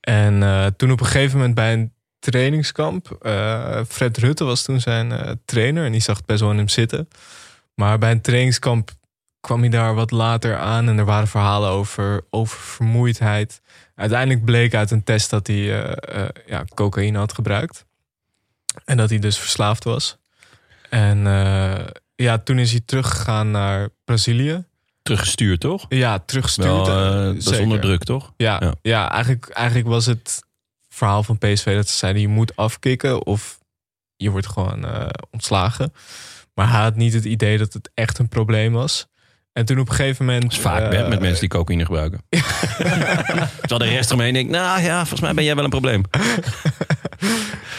[0.00, 3.16] En eh, toen op een gegeven moment bij een trainingskamp.
[3.20, 5.84] eh, Fred Rutte was toen zijn trainer.
[5.84, 7.08] En die zag het best wel in hem zitten.
[7.74, 8.90] Maar bij een trainingskamp
[9.40, 10.88] kwam hij daar wat later aan.
[10.88, 13.60] En er waren verhalen over, over vermoeidheid.
[13.96, 17.84] Uiteindelijk bleek uit een test dat hij eh, eh, ja, cocaïne had gebruikt.
[18.84, 20.16] En dat hij dus verslaafd was.
[20.90, 24.64] En eh, ja, toen is hij teruggegaan naar Brazilië.
[25.02, 25.86] Teruggestuurd, toch?
[25.88, 26.86] Ja, teruggestuurd.
[26.86, 28.32] Wel, dat is onder druk, toch?
[28.36, 28.74] Ja, Ja.
[28.82, 29.10] ja.
[29.10, 30.42] eigenlijk, eigenlijk was het
[30.88, 33.58] verhaal van PSV dat ze zeiden: je moet afkicken of
[34.16, 34.86] je wordt gewoon
[35.30, 35.92] ontslagen.
[36.54, 39.06] Maar hij had niet het idee dat het echt een probleem was.
[39.56, 40.42] En toen op een gegeven moment.
[40.42, 42.20] Dat is vaak eh, met mensen die cocaïne gebruiken.
[43.60, 46.02] Terwijl de rest eromheen denkt, nou ja, volgens mij ben jij wel een probleem.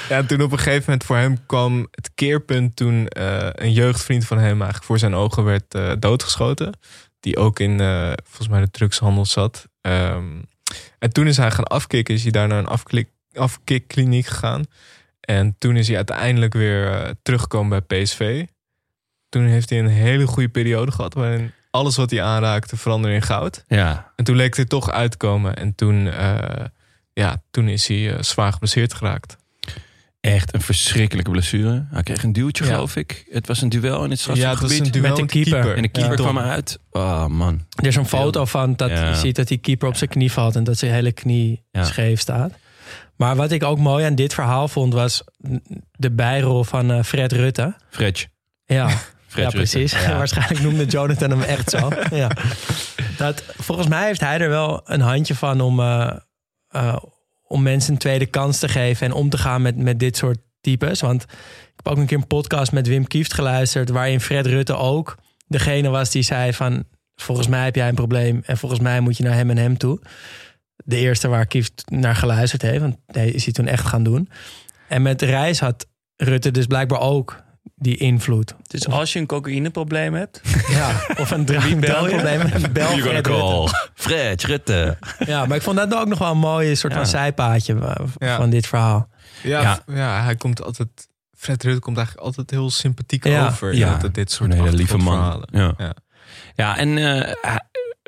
[0.10, 4.26] Ja, toen op een gegeven moment voor hem kwam het keerpunt toen eh, een jeugdvriend
[4.26, 6.80] van hem eigenlijk voor zijn ogen werd eh, doodgeschoten.
[7.20, 7.78] Die ook in
[8.24, 9.68] volgens mij de drugshandel zat.
[9.82, 10.42] Ehm,
[11.00, 14.66] en toen is hij gaan afkicken, is hij daar naar een afklik, afkikkliniek gegaan.
[15.20, 18.46] En toen is hij uiteindelijk weer teruggekomen bij PSV.
[19.30, 23.22] Toen heeft hij een hele goede periode gehad waarin alles wat hij aanraakte veranderde in
[23.22, 23.64] goud.
[23.68, 25.56] Ja, En toen leek het er toch uitkomen.
[25.56, 26.66] En toen, eh,
[27.14, 29.38] ja, toen is hij eh, zwaar geblesseerd geraakt.
[30.20, 31.86] echt een verschrikkelijke blessure.
[31.92, 32.72] Hij kreeg een duwtje, Ja.
[32.72, 33.26] geloof ik.
[33.32, 34.86] Het was een duel in het Ja, het was strafgebied.
[34.86, 35.52] een duel met de keeper.
[35.52, 35.76] keeper.
[35.76, 36.24] En de keeper Ja.
[36.24, 36.80] kwam eruit.
[36.92, 37.66] Oh man.
[37.76, 39.10] er is een foto van dat Ja.
[39.10, 41.84] je ziet dat die keeper op zijn knie valt en dat zijn hele knie Ja.
[41.84, 42.52] scheef staat.
[43.16, 45.24] Maar wat ik ook mooi aan dit verhaal vond, was
[45.92, 47.76] de bijrol van eh, Fred Rutte.
[47.90, 48.28] Fredje.
[48.66, 48.90] Ja,
[49.28, 49.78] Fred ja Rutte.
[49.78, 50.02] precies.
[50.02, 50.18] Ja.
[50.18, 51.90] Waarschijnlijk noemde Jonathan hem echt zo.
[52.10, 52.32] ja.
[53.18, 56.16] dat, volgens mij heeft hij er wel een handje van om, eh,
[56.68, 56.98] eh,
[57.48, 60.38] om mensen een tweede kans te geven en om te gaan met, met dit soort
[60.62, 61.02] types.
[61.02, 61.30] Want ik
[61.76, 65.18] heb ook een keer een podcast met Wim Kieft geluisterd, waarin Fred Rutte ook
[65.48, 66.84] degene was die zei van
[67.16, 69.78] volgens mij heb jij een probleem en volgens mij moet je naar hem en hem
[69.78, 70.00] toe.
[70.76, 74.30] De eerste waar Kieft naar geluisterd heeft, want nee, is hij toen echt gaan doen.
[74.88, 77.44] En met de reis had Rutte dus blijkbaar ook
[77.76, 78.56] die invloed.
[78.68, 81.46] Dus als je een cocaïneprobleem hebt, Ja, of een je?
[81.46, 82.42] drankprobleem.
[82.74, 83.30] Bel You gonna Fred Rutte.
[83.30, 83.68] call.
[83.94, 84.98] Fred Rutte.
[85.26, 87.00] Ja, maar ik vond dat ook nog wel een mooie soort Ja.
[87.00, 88.36] van zijpaadje Ja.
[88.38, 89.10] van dit verhaal.
[89.44, 89.80] Ja, Ja.
[89.94, 90.24] ja.
[90.24, 90.88] hij komt altijd.
[91.38, 93.48] Fred Rutte komt eigenlijk altijd heel sympathiek Ja.
[93.48, 93.74] over.
[93.74, 93.88] Ja.
[93.88, 95.46] Ja, altijd dit soort Een hele lieve man.
[95.52, 95.94] Ja, Ja.
[96.56, 97.34] ja en eh,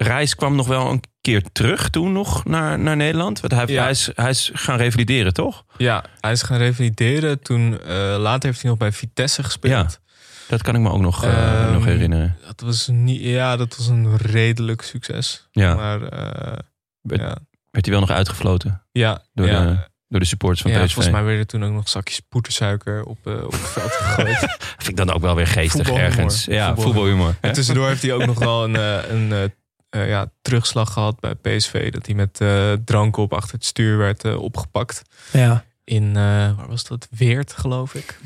[0.02, 3.40] Reis kwam nog wel een keer terug toen nog naar, naar Nederland.
[3.40, 3.82] Want hij, Ja.
[3.82, 5.64] hij, is, hij is gaan revalideren, toch?
[5.78, 7.42] Ja, hij is gaan revalideren.
[7.42, 10.00] Toen, eh, later heeft hij nog bij Vitesse gespeeld.
[10.48, 12.38] Dat kan ik me ook nog, eh, Ehm, nog herinneren.
[12.46, 15.48] Dat was niet, ja, dat was een redelijk succes.
[15.52, 15.76] Ja.
[15.76, 16.58] Maar eh,
[17.02, 17.38] Werd- ja,
[17.72, 18.84] Werd hij wel nog uitgefloten?
[18.92, 19.64] ja, Door ja.
[19.66, 19.78] de
[20.08, 20.94] Door de supporters van ja, PSV.
[20.94, 24.38] volgens mij werden er toen ook nog zakjes poedersuiker op, op het veld gegooid.
[24.78, 26.46] Vind ik dan ook wel weer geestig ergens.
[26.46, 26.84] Ja, Voetbalhumor.
[26.84, 27.36] voetbalhumor.
[27.42, 28.76] en tussendoor heeft hij ook nog wel een,
[29.16, 29.54] een
[29.90, 31.92] eh, ja, terugslag gehad bij PSV.
[31.92, 35.02] Dat hij met eh drank op achter het stuur werd eh, opgepakt.
[35.32, 35.64] Ja.
[35.84, 36.14] In, eh,
[36.58, 37.08] waar was dat?
[37.12, 38.20] Weert, geloof ik.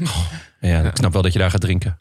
[0.59, 1.95] Ja, ik snap wel dat je daar gaat drinken.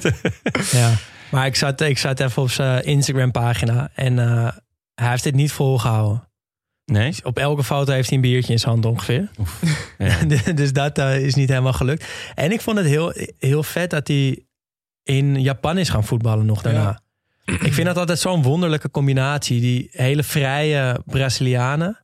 [0.80, 0.94] ja.
[1.30, 4.48] Maar ik zat, ik zat even op zijn Instagram pagina en eh,
[4.94, 6.28] hij heeft dit niet volgehouden.
[6.84, 7.14] Nee?
[7.22, 9.30] Op elke foto heeft hij een biertje in zijn hand ongeveer.
[9.98, 10.24] Ja.
[10.54, 12.06] dus dat is niet helemaal gelukt.
[12.34, 14.44] En ik vond het heel, heel vet dat hij
[15.02, 17.00] in Japan is gaan voetballen nog daarna.
[17.44, 19.60] Ik vind dat altijd zo'n wonderlijke combinatie.
[19.60, 21.96] Die hele vrije Brazilianen.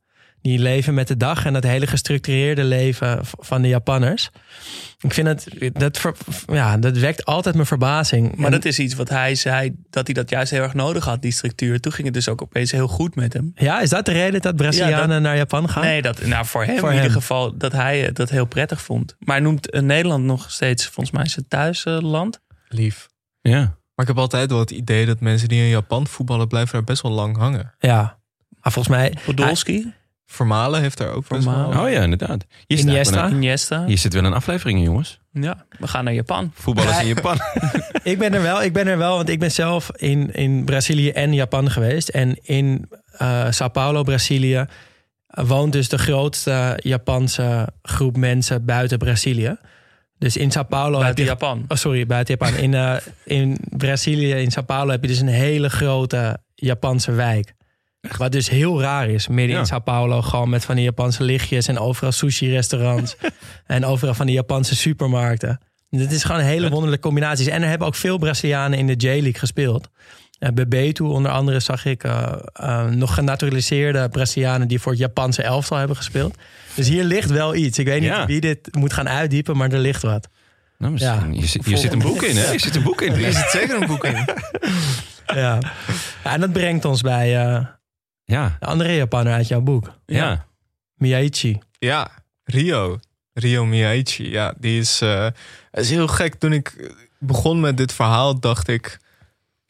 [0.43, 4.30] Die leven met de dag en dat hele gestructureerde leven van de Japanners.
[5.01, 6.14] Ik vind het, dat, ver-
[6.47, 8.36] ja, dat wekt altijd mijn verbazing.
[8.36, 11.05] Maar En- dat is iets wat hij zei, dat hij dat juist heel erg nodig
[11.05, 11.80] had, die structuur.
[11.80, 13.53] Toen ging het dus ook opeens heel goed met hem.
[13.55, 15.82] Ja, is dat de reden dat Brazilianen Ja, dat- naar Japan gaan?
[15.84, 18.82] Nee, dat, nou, voor hem Voor in ieder geval dat hij het dat heel prettig
[18.82, 19.16] vond.
[19.18, 22.41] Maar hij noemt eh, Nederland nog steeds volgens mij zijn thuisland.
[22.68, 23.09] Lief.
[23.41, 23.76] Ja.
[23.99, 26.49] Maar ik heb altijd wel het idee dat mensen die in Japan voetballen...
[26.49, 27.74] blijven daar best wel lang hangen.
[27.78, 28.18] Ja.
[28.61, 29.14] Maar volgens mij...
[29.24, 29.92] Podolski,
[30.26, 31.55] Vermalen heeft daar ook best wel...
[31.55, 31.80] Vermalen.
[31.80, 32.44] Oh ja, inderdaad.
[32.66, 33.24] Hier, staat Iniesta?
[33.24, 33.84] een- Iniesta.
[33.84, 35.20] hier zit wel een aflevering in, jongens.
[35.32, 36.51] Ja, we gaan naar Japan.
[36.55, 37.38] Voetballers in Japan.
[38.03, 41.11] Ik ben er wel, ik ben er wel, want ik ben zelf in, in Brazilië
[41.11, 42.09] en Japan geweest.
[42.09, 44.64] En in eh Sao Paulo, Brazilië,
[45.26, 49.57] woont dus de grootste Japanse groep mensen buiten Brazilië.
[50.19, 51.25] Dus in Sao Paulo Buiten heb je.
[51.25, 51.64] Japan.
[51.69, 52.59] Oh, sorry, buiten Japan.
[52.59, 57.55] In, eh, in Brazilië, in Sao Paulo, heb je dus een hele grote Japanse wijk.
[58.16, 59.29] Wat dus heel raar is.
[59.29, 59.59] Midden Ja.
[59.61, 63.16] in Sao Paulo, gewoon met van die Japanse lichtjes en overal sushi-restaurants.
[63.66, 65.61] en overal van die Japanse supermarkten.
[65.91, 67.47] Dit is gewoon een hele wonderlijke combinaties.
[67.47, 69.89] En er hebben ook veel Brazilianen in de J-League gespeeld.
[70.41, 75.43] Uh, Bebeto onder andere zag ik eh, eh, nog genaturaliseerde Brazilianen die voor het Japanse
[75.43, 76.36] elftal hebben gespeeld.
[76.74, 77.78] Dus hier ligt wel iets.
[77.78, 78.26] Ik weet niet Ja.
[78.26, 80.28] wie dit moet gaan uitdiepen, maar er ligt wat.
[80.78, 81.32] Nou, misschien-
[81.64, 82.51] hier, zit, een boek in, hè?
[82.51, 83.12] Hier zit een boek in.
[83.12, 84.14] Er zit zeker een boek in.
[85.34, 85.59] Ja.
[86.24, 87.66] ja en dat brengt ons bij eh,
[88.24, 89.93] Ja, de andere Japaner uit jouw boek.
[90.07, 90.47] ja.
[90.95, 91.59] Miyaichi.
[91.78, 92.09] Ja,
[92.45, 92.99] Rio.
[93.32, 94.30] Rio Miyaichi.
[94.30, 95.26] Ja, die is, eh,
[95.72, 96.34] is heel gek.
[96.34, 98.99] Toen ik begon met dit verhaal, dacht ik...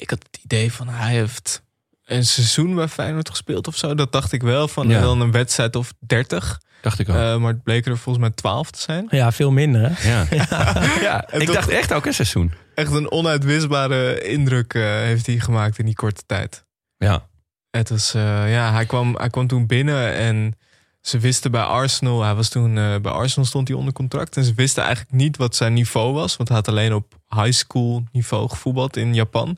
[0.00, 1.62] Ik had het idee van hij heeft
[2.04, 3.94] een seizoen bij Feyenoord gespeeld of zo.
[3.94, 5.00] Dat dacht ik wel, van Ja.
[5.00, 6.60] wel een wedstrijd of 30.
[6.82, 7.14] Dacht ik al.
[7.14, 9.06] Eh, maar het bleek er volgens mij 12 te zijn.
[9.10, 10.08] Ja, veel minder hè?
[10.10, 10.26] ja.
[11.08, 12.52] ja, ik dacht echt ook een seizoen.
[12.74, 16.64] Echt een onuitwisbare indruk eh, heeft hij gemaakt in die korte tijd.
[16.96, 17.26] Ja.
[17.70, 20.56] Het was, eh, ja, hij kwam, hij kwam toen binnen en
[21.00, 24.44] ze wisten bij Arsenal, hij was toen eh, bij Arsenal stond hij onder contract en
[24.44, 28.02] ze wisten eigenlijk niet wat zijn niveau was, want hij had alleen op high school
[28.12, 29.56] niveau gevoetbald in Japan.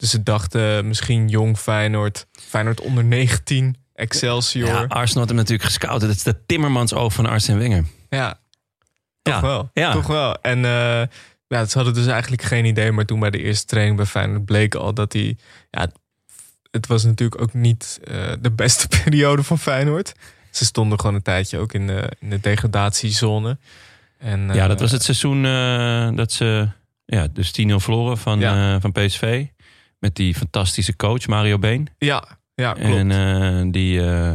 [0.00, 4.68] Dus ze dachten misschien jong Feyenoord, Feyenoord onder 19, Excelsior.
[4.68, 6.00] ja, Ja, Arsenal had hem natuurlijk gescout.
[6.00, 7.82] Dat is de Timmermans oog van Arsene Wenger.
[9.22, 9.40] toch Ja.
[9.40, 9.70] wel.
[9.72, 9.92] Ja.
[9.92, 10.34] Toch wel.
[10.40, 11.02] En eh,
[11.48, 14.44] ja, ze hadden dus eigenlijk geen idee, maar toen bij de eerste training bij Feyenoord
[14.44, 15.36] bleek al dat hij,
[15.70, 15.90] ja,
[16.70, 20.12] het was natuurlijk ook niet eh, de beste periode van Feyenoord.
[20.50, 23.58] Ze stonden gewoon een tijdje ook in de, in de degradatiezone.
[24.18, 26.68] En, ja, dat eh, was het seizoen eh, dat ze
[27.04, 28.74] ja, dus 10-0 verloren van, Ja.
[28.74, 29.46] eh, van PSV.
[30.00, 31.88] Met die fantastische coach Mario Been.
[31.98, 32.24] Ja,
[32.54, 32.88] ja klopt.
[32.94, 34.02] En eh, die...
[34.06, 34.32] eh,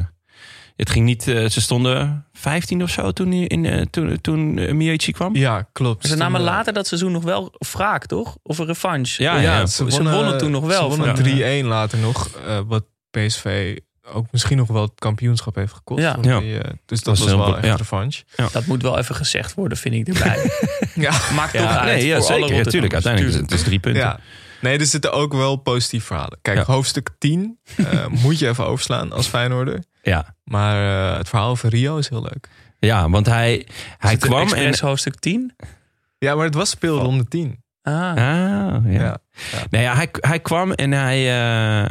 [0.76, 1.28] het ging niet...
[1.28, 5.36] eh, ze stonden 15 of zo toen, in, toen, toen Miyachi kwam.
[5.36, 6.07] ja, klopt.
[6.07, 8.38] Ze namen Toen, later dat seizoen nog wel wraak, toch?
[8.43, 9.24] Of een revanche.
[9.24, 9.66] Ja, ja, ja.
[9.66, 12.30] Ze, Ze wonnen toen nog wel Ze wonnen 3-1 later nog.
[12.47, 13.78] eh, wat PSV
[14.13, 16.01] ook misschien nog wel het kampioenschap heeft gekost.
[16.01, 16.13] Ja.
[16.18, 17.76] Die, eh, dus dat was wel echt ja.
[17.76, 18.24] revanche.
[18.51, 20.38] Dat moet wel even gezegd worden, vind ik erbij.
[20.95, 21.11] Ja.
[21.34, 22.55] Maakt toch Ja, uit nee, ja, voor alle zeker.
[22.55, 22.93] Ja, tuurlijk.
[22.93, 22.93] Rotterdammers.
[22.93, 24.20] Uiteindelijk is het, het is drie punten.
[24.66, 26.38] Nee, er zitten ook wel positieve verhalen.
[26.41, 26.63] Kijk, Ja.
[26.63, 29.84] hoofdstuk 10 eh, moet je even overslaan als Feyenoorder.
[30.01, 30.36] Ja.
[30.43, 32.49] Maar eh, het verhaal van Rio is heel leuk.
[32.80, 34.47] Ja, want hij, hij Is kwam en...
[34.55, 35.55] Express hoofdstuk 10?
[36.18, 37.63] Ja, maar het was speelronde 10.
[37.82, 37.93] Ah.
[37.93, 38.82] Ah, ja.
[38.91, 39.18] Ja.
[39.70, 41.89] Nee, ja, hij, hij kwam en hij, eh,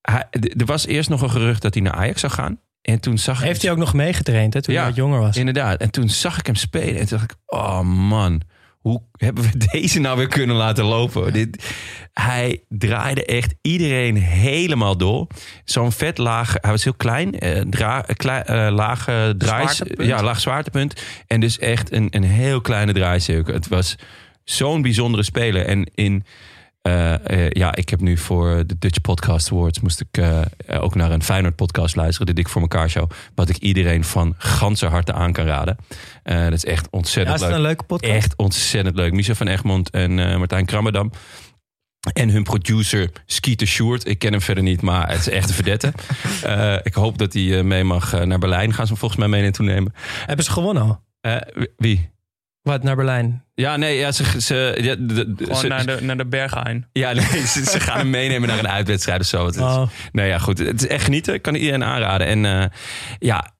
[0.00, 0.26] hij...
[0.30, 2.60] Er was eerst nog een gerucht dat hij naar Ajax zou gaan.
[2.82, 3.44] En toen zag ik...
[3.46, 4.80] Heeft hij ook nog meegetraind hè, toen Ja.
[4.80, 5.36] hij wat jonger was?
[5.36, 5.80] Inderdaad.
[5.80, 7.00] En toen zag ik hem spelen.
[7.00, 8.40] En toen dacht ik, oh man,
[8.80, 11.32] hoe hebben we deze nou weer kunnen laten lopen?
[11.32, 11.74] Dit,
[12.12, 15.26] hij draaide echt iedereen helemaal door.
[15.64, 21.02] Zo'n vet laag, hij was heel klein, eh, dra, eh, eh, draais, ja, laag zwaartepunt.
[21.26, 23.54] En dus echt een, een heel kleine draaicirkel.
[23.54, 23.96] Het was
[24.44, 25.66] zo'n bijzondere speler.
[25.66, 26.24] En in,
[26.82, 30.42] eh, eh, ja, ik heb nu voor de Dutch Podcast Awards moest ik eh,
[30.82, 34.34] ook naar een Feyenoord podcast luisteren, de Dik voor elkaar show, wat ik iedereen van
[34.38, 35.76] ganse harte aan kan raden.
[36.22, 37.58] Dat is echt Ja, ontzettend is het leuk.
[37.58, 38.14] een leuke podcast?
[38.14, 39.12] Echt ontzettend leuk.
[39.12, 41.12] Michel van Egmond en Martijn Krammerdam.
[42.12, 44.06] En hun producer Skeeter Short.
[44.06, 45.92] Ik ken hem verder niet, maar het is echt een verdette.
[46.82, 48.74] Ik hoop dat hij mee mag naar Berlijn.
[48.74, 49.94] Gaan ze volgens mij mee naartoe nemen.
[50.26, 51.02] Hebben ze gewonnen al?
[51.76, 52.10] Wie?
[52.62, 53.44] Wat, naar Berlijn?
[53.54, 56.86] Ja, nee, ja, ze, ze, ja, de- de- Gewoon ze- naar de, naar de Berghain.
[56.92, 59.46] ja, nee, ze, ze gaan hem meenemen naar een uitwedstrijd of zo.
[59.46, 59.82] Het is- Oh.
[60.12, 60.58] Nou ja, goed.
[60.58, 61.34] Het is echt genieten.
[61.34, 62.26] Ik kan iedereen aanraden.
[62.26, 62.64] En eh,
[63.18, 63.52] ja,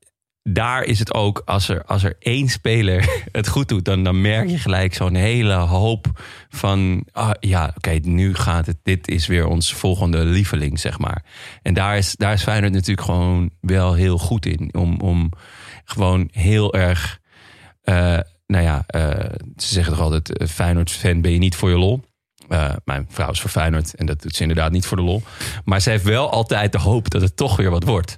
[0.42, 4.20] daar is het ook, als er, als er één speler het goed doet, dan, dan
[4.20, 6.07] merk je gelijk zo'n hele hoop
[6.48, 11.24] van, ah, ja, oké, nu gaat het, dit is weer ons volgende lieveling, zeg maar.
[11.62, 14.74] En daar is, daar is Feyenoord natuurlijk gewoon wel heel goed in.
[14.74, 15.30] Om, om
[15.84, 17.18] gewoon heel erg,
[17.82, 18.18] eh,
[18.51, 19.11] nou ja, eh,
[19.57, 22.03] ze zeggen toch altijd, eh, Feyenoord-fan ben je niet voor je lol.
[22.48, 25.22] Eh, mijn vrouw is voor Feyenoord en dat doet ze inderdaad niet voor de lol.
[25.64, 28.16] Maar ze heeft wel altijd de hoop dat het toch weer wat wordt.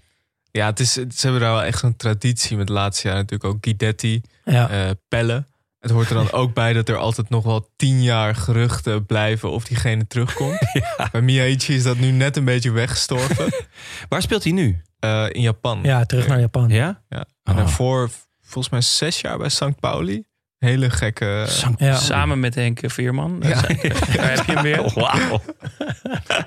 [0.51, 3.17] Ja, het is, het- ze hebben daar wel echt zo'n traditie met de laatste jaar
[3.17, 4.69] natuurlijk ook Guidetti, Ja.
[4.71, 5.45] eh, Pelle.
[5.79, 9.51] Het hoort er dan ook bij dat er altijd nog wel tien jaar geruchten blijven
[9.51, 10.59] of diegene terugkomt.
[11.13, 13.53] Bij Miyaichi is dat nu net een beetje weggestorven.
[14.09, 14.83] Waar speelt hij nu?
[14.99, 15.81] Eh, in Japan.
[15.83, 16.69] ja, terug naar Japan.
[16.69, 17.03] Ja?
[17.09, 17.25] Ja.
[17.43, 17.57] En Oh.
[17.57, 18.11] daarvoor
[18.53, 19.81] volgens mij zes jaar bij St.
[19.81, 20.25] Pauli.
[20.59, 21.47] Hele gekke...
[21.77, 21.97] Ja.
[21.97, 23.37] Samen met Henk Veerman.
[23.43, 23.49] Ja.
[24.17, 24.83] Daar heb je hem weer.
[24.95, 25.43] Wauw.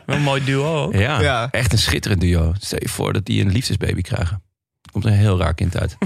[0.05, 0.93] Wel een mooi duo ook.
[0.93, 1.47] Ja, Ja.
[1.51, 2.53] echt een schitterend duo.
[2.59, 4.43] Stel je voor dat die een liefdesbaby krijgen.
[4.81, 5.97] Er komt een heel raar kind uit.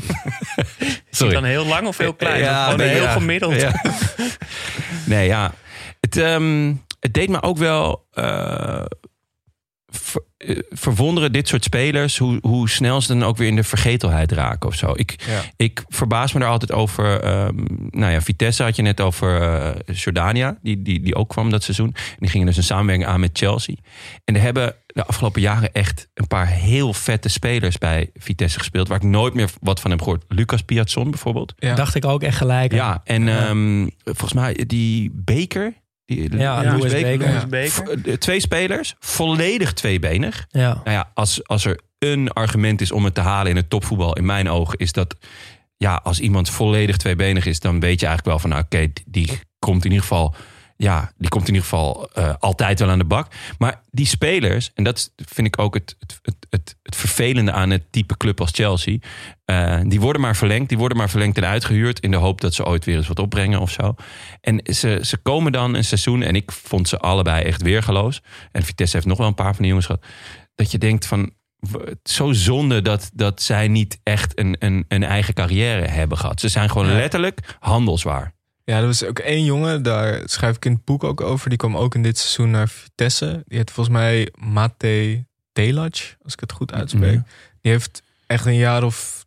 [1.09, 2.39] Is hij dan heel lang of heel klein?
[2.39, 3.11] Ja, Of gewoon nee, heel ja.
[3.11, 3.53] gemiddeld.
[3.61, 3.81] Ja.
[5.05, 5.53] Nee, ja.
[5.99, 8.85] Het, ehm, het deed me ook wel eh,
[10.09, 13.63] ver- eh, verwonderen, dit soort spelers, hoe, hoe snel ze dan ook weer in de
[13.63, 14.91] vergetelheid raken of zo.
[14.95, 15.41] Ik, Ja.
[15.55, 17.21] ik verbaas me daar altijd over.
[17.21, 17.55] ehm,
[17.89, 21.63] nou ja, Vitesse had je net over eh, Jordania, die, die, die ook kwam dat
[21.63, 21.87] seizoen.
[21.95, 23.75] En die gingen dus een samenwerking aan met Chelsea.
[24.25, 28.87] En er hebben de afgelopen jaren echt een paar heel vette spelers bij Vitesse gespeeld,
[28.87, 30.23] waar ik nooit meer wat van heb gehoord.
[30.27, 31.53] Lucas Piazzon bijvoorbeeld.
[31.57, 31.75] Ja.
[31.75, 32.73] Dacht ik ook echt gelijk.
[32.73, 35.73] Ja, en ehm, volgens mij die Beker.
[36.15, 37.27] Die, Ja, Louis Louis Beker.
[37.27, 37.47] Louis Ja.
[37.47, 37.71] Beker.
[37.97, 40.45] V- de Twee spelers, volledig tweebenig.
[40.49, 40.73] Ja.
[40.83, 44.13] Nou ja, als, als er een argument is om het te halen in het topvoetbal,
[44.15, 45.15] in mijn ogen, is dat
[45.77, 49.39] ja, als iemand volledig tweebenig is, dan weet je eigenlijk wel van, nou, oké, die
[49.59, 50.35] komt in ieder geval,
[50.81, 53.31] ja, die komt in ieder geval eh, altijd wel aan de bak.
[53.57, 56.19] Maar die spelers, en dat vind ik ook het, het,
[56.49, 58.97] het, het, vervelende aan het type club als Chelsea,
[59.45, 62.53] eh, die worden maar verlengd, die worden maar verlengd en uitgehuurd in de hoop dat
[62.53, 63.95] ze ooit weer eens wat opbrengen of zo.
[64.41, 68.21] En ze, ze komen dan een seizoen, en ik vond ze allebei echt weergeloos.
[68.51, 70.05] En Vitesse heeft nog wel een paar van die jongens gehad.
[70.55, 71.31] Dat je denkt van,
[72.03, 76.39] zo zonde dat, dat zij niet echt een, een, een eigen carrière hebben gehad.
[76.39, 76.93] Ze zijn gewoon Ja.
[76.93, 78.37] letterlijk handelswaar.
[78.69, 81.49] Ja, er was ook één jongen, daar schrijf ik in het boek ook over.
[81.49, 83.43] Die kwam ook in dit seizoen naar Vitesse.
[83.47, 87.19] Die heet volgens mij Mate Telac, als ik het goed uitspreek.
[87.61, 89.25] Die heeft echt een jaar of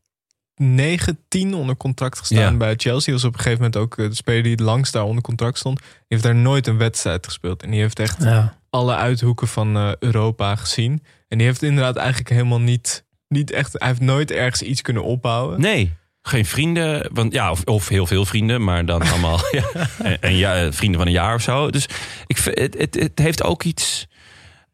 [0.54, 2.56] 9, 10 onder contract gestaan Ja.
[2.56, 3.12] bij Chelsea.
[3.12, 5.78] Was op een gegeven moment ook de speler die het langst daar onder contract stond.
[5.78, 7.62] Die heeft daar nooit een wedstrijd gespeeld.
[7.62, 8.58] En die heeft echt Ja.
[8.70, 11.02] alle uithoeken van eh, Europa gezien.
[11.28, 13.72] En die heeft inderdaad eigenlijk helemaal niet, niet echt...
[13.78, 15.60] Hij heeft nooit ergens iets kunnen opbouwen.
[15.60, 15.92] Nee,
[16.22, 17.08] geen vrienden.
[17.12, 19.64] Want, ja, of, of heel veel vrienden, maar dan allemaal ja,
[20.02, 21.70] en, en ja, vrienden van een jaar of zo.
[21.70, 21.86] Dus
[22.26, 24.06] ik, het, het, het heeft ook iets,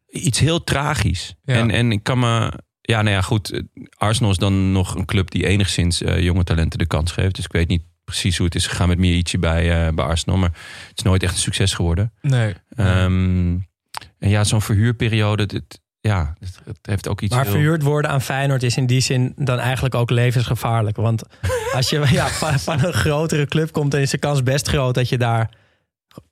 [0.09, 1.35] iets heel tragisch.
[1.43, 1.53] Ja.
[1.55, 2.51] En, en ik kan me...
[2.81, 3.51] Ja, nou ja, goed.
[3.51, 3.61] eh,
[3.97, 7.35] Arsenal is dan nog een club die enigszins eh, jonge talenten de kans geeft.
[7.35, 10.37] Dus ik weet niet precies hoe het is gegaan met Miaichi bij, eh, bij Arsenal.
[10.37, 10.51] Maar
[10.87, 12.13] het is nooit echt een succes geworden.
[12.21, 12.53] Nee.
[12.75, 13.57] Ehm,
[14.19, 18.11] en ja, zo'n verhuurperiode, het, ja, het, het heeft ook iets Maar heel- verhuurd worden
[18.11, 20.97] aan Feyenoord is in die zin dan eigenlijk ook levensgevaarlijk.
[20.97, 21.23] Want
[21.73, 24.93] als je ja, van, van een grotere club komt, dan is de kans best groot
[24.95, 25.49] dat je daar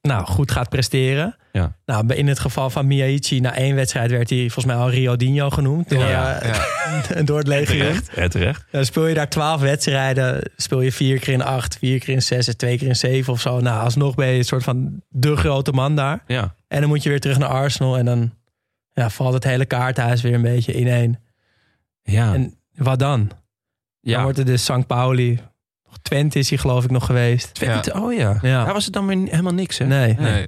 [0.02, 1.36] nou, goed gaat presteren.
[1.52, 1.76] Ja.
[1.86, 5.16] Nou, in het geval van Miyaichi, na één wedstrijd werd hij volgens mij al Rio
[5.16, 5.90] Dino genoemd.
[5.90, 7.66] Door, Ja, eh, door het.
[7.66, 8.66] Terecht, ja, terecht.
[8.72, 10.52] Dan speel je daar twaalf wedstrijden.
[10.56, 13.42] Speel je vier keer in acht, vier keer in zes twee keer in zeven of
[13.42, 13.60] zo.
[13.60, 16.24] Nou, alsnog ben je een soort van de grote man daar.
[16.28, 16.56] Ja.
[16.68, 17.98] En dan moet je weer terug naar Arsenal.
[17.98, 18.32] En dan
[18.98, 21.18] ja, valt het hele kaarthuis weer een beetje ineen.
[22.04, 22.34] Ja.
[22.34, 23.28] En wat dan?
[23.28, 23.38] Dan
[24.02, 24.22] ja.
[24.24, 24.88] wordt het dus St.
[24.88, 25.40] Pauli.
[26.02, 27.54] Twente is hij geloof ik nog geweest.
[27.54, 28.38] Twente, oh ja.
[28.42, 28.64] Ja.
[28.64, 29.86] Daar was het dan weer helemaal niks, hè?
[29.86, 30.14] Nee.
[30.14, 30.48] Nee.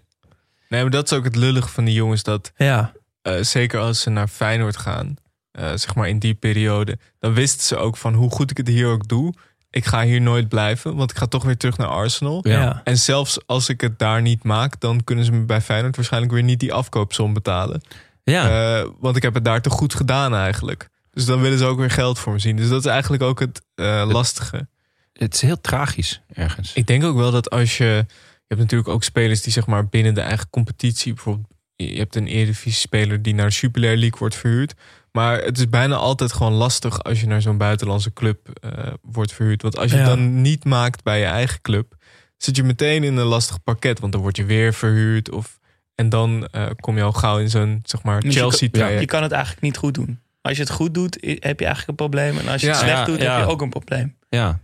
[0.70, 2.24] nee, maar dat is ook het lullige van die jongens.
[2.24, 2.92] Dat Ja.
[3.22, 5.16] eh, zeker als ze naar Feyenoord gaan,
[5.52, 8.68] eh, zeg maar in die periode, dan wisten ze ook van hoe goed ik het
[8.68, 9.34] hier ook doe.
[9.70, 12.48] Ik ga hier nooit blijven, want ik ga toch weer terug naar Arsenal.
[12.48, 12.62] Ja.
[12.62, 12.82] Ja.
[12.84, 16.34] En zelfs als ik het daar niet maak, dan kunnen ze me bij Feyenoord waarschijnlijk
[16.34, 17.82] weer niet die afkoopsom betalen.
[18.30, 18.78] Ja.
[18.80, 20.90] Eh, want ik heb het daar te goed gedaan eigenlijk.
[21.12, 22.56] Dus dan willen ze ook weer geld voor me zien.
[22.56, 24.68] Dus dat is eigenlijk ook het eh, lastige.
[25.14, 26.74] het is heel tragisch ergens.
[26.74, 28.06] Ik denk ook wel dat als je.
[28.48, 31.14] Je hebt natuurlijk ook spelers die zeg maar binnen de eigen competitie.
[31.14, 34.74] Bijvoorbeeld, je hebt een Eredivisie-speler die naar de Super League wordt verhuurd.
[35.12, 39.34] Maar het is bijna altijd gewoon lastig als je naar zo'n buitenlandse club eh, wordt
[39.34, 39.62] verhuurd.
[39.62, 40.04] Want als je Ja.
[40.04, 41.96] het dan niet maakt bij je eigen club,
[42.38, 44.00] zit je meteen in een lastig pakket.
[44.00, 45.32] Want dan word je weer verhuurd.
[45.32, 45.59] Of
[46.00, 49.00] En dan eh, kom je al gauw in zo'n zeg maar Dus je kan- Chelsea-traject.
[49.00, 50.20] Je kan het eigenlijk niet goed doen.
[50.42, 52.38] Als je het goed doet, heb je eigenlijk een probleem.
[52.38, 53.36] En als je het slecht Ja, doet, ja.
[53.38, 54.16] heb je ook een probleem.
[54.30, 54.60] Ja.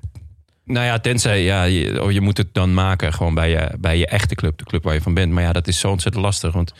[0.63, 3.97] Nou ja, tenzij ja, je, oh, je moet het dan maken gewoon bij je, bij
[3.97, 5.31] je echte club, de club waar je van bent.
[5.31, 6.73] Maar ja, dat is zo ontzettend lastig, want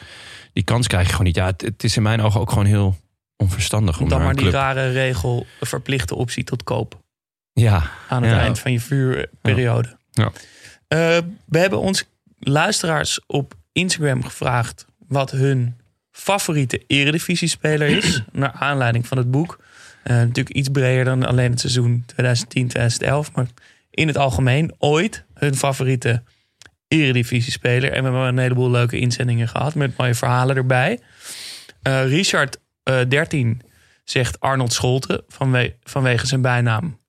[0.54, 1.36] die kans krijg je gewoon niet.
[1.36, 2.96] Ja, het, het is in mijn ogen ook gewoon heel
[3.38, 4.54] onverstandig om Dan maar die club.
[4.54, 7.00] rare regel, een verplichte optie tot koop.
[7.54, 8.40] Ja, Aan het Ja.
[8.40, 9.98] eind van je vuurperiode.
[10.12, 10.32] Ja.
[10.88, 12.06] Eh, we hebben ons
[12.40, 14.86] luisteraars op Instagram gevraagd...
[15.08, 15.76] wat hun
[16.12, 18.22] favoriete eredivisiespeler is.
[18.32, 19.60] naar aanleiding van het boek.
[20.04, 22.06] Eh, natuurlijk iets breder dan alleen het seizoen
[23.30, 23.32] 2010-2011.
[23.34, 23.48] Maar
[23.92, 26.24] in het algemeen ooit hun favoriete
[26.88, 27.92] eredivisiespeler.
[27.92, 31.00] En we hebben een heleboel leuke inzendingen gehad met mooie verhalen erbij.
[31.82, 33.62] Eh, Richard, eh 13,
[34.04, 37.00] zegt Arnold Scholten vanwe- vanwege zijn bijnaam.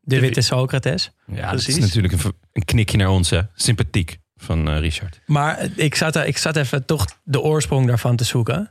[0.00, 1.10] De witte Socrates.
[1.26, 3.40] ja dat is natuurlijk een, een knikje naar ons, hè.
[3.54, 5.20] Sympathiek van eh, Richard.
[5.26, 8.70] Maar ik zat, ik zat even toch de oorsprong daarvan te zoeken.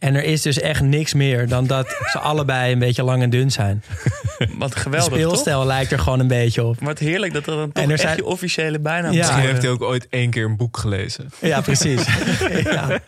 [0.00, 3.30] En er is dus echt niks meer dan dat ze allebei een beetje lang en
[3.30, 3.82] dun zijn.
[4.58, 5.18] Wat De geweldig, toch?
[5.18, 6.76] speelstijl lijkt er gewoon een beetje op.
[6.80, 9.20] Wat heerlijk dat dat dan toch En er echt zijn- je officiële bijnaam Ja.
[9.20, 9.26] is.
[9.26, 11.30] Misschien heeft hij ook ooit één keer een boek gelezen.
[11.40, 12.06] Ja, precies.
[12.64, 12.98] ja.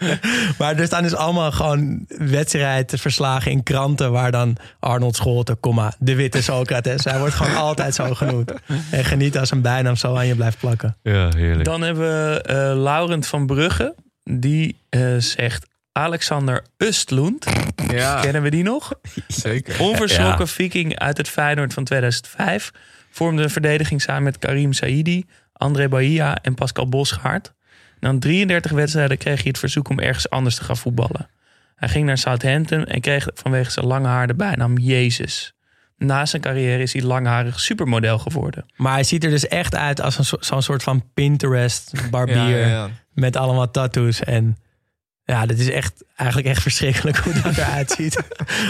[0.58, 4.12] Maar er staan dus allemaal gewoon wedstrijdverslagen in kranten...
[4.12, 7.04] waar dan Arnold Scholten, comma, de witte Socrates...
[7.04, 8.52] hij wordt gewoon altijd zo genoemd.
[8.90, 10.96] En geniet als een bijnaam zo aan je blijft plakken.
[11.02, 11.64] Ja, heerlijk.
[11.64, 13.94] Dan hebben we eh, Laurent van Brugge.
[14.24, 17.46] Die eh, zegt Alexander Ustlund.
[17.90, 18.92] Ja, Kennen we die nog?
[19.28, 19.80] zeker.
[19.80, 20.52] Onverschrokken Ja.
[20.52, 22.70] viking uit het Feyenoord van 2005.
[23.10, 27.52] Vormde een verdediging samen met Karim Saidi, André Bahia en Pascal Bosgaard.
[28.00, 31.28] Na 33 wedstrijden kreeg hij het verzoek om ergens anders te gaan voetballen.
[31.76, 35.52] Hij ging naar Southampton en kreeg vanwege zijn lange haar de bijnaam Jezus.
[35.96, 38.66] Na zijn carrière is hij langharig supermodel geworden.
[38.76, 42.34] Maar hij ziet er dus echt uit als zo'n soort van Pinterest-barbier...
[42.36, 42.88] Ja, ja, ja.
[43.12, 44.20] met allemaal tattoos.
[44.24, 44.56] En
[45.24, 48.22] ja, dit is echt, eigenlijk echt verschrikkelijk hoe dat eruit ziet.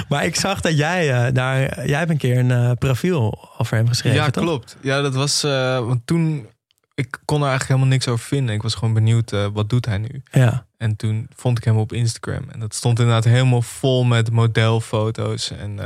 [0.08, 1.86] maar ik zag dat jij eh, daar...
[1.88, 4.44] Jij hebt een keer een eh, profiel over hem geschreven, Ja, toch?
[4.44, 4.76] klopt.
[4.80, 5.42] Ja, dat was.
[5.44, 6.46] eh, want toen.
[6.94, 8.54] Ik kon er eigenlijk helemaal niks over vinden.
[8.54, 10.22] Ik was gewoon benieuwd, wat doet hij nu?
[10.30, 10.66] Ja.
[10.78, 12.44] En toen vond ik hem op Instagram.
[12.50, 15.50] En dat stond inderdaad helemaal vol met modelfoto's.
[15.50, 15.78] En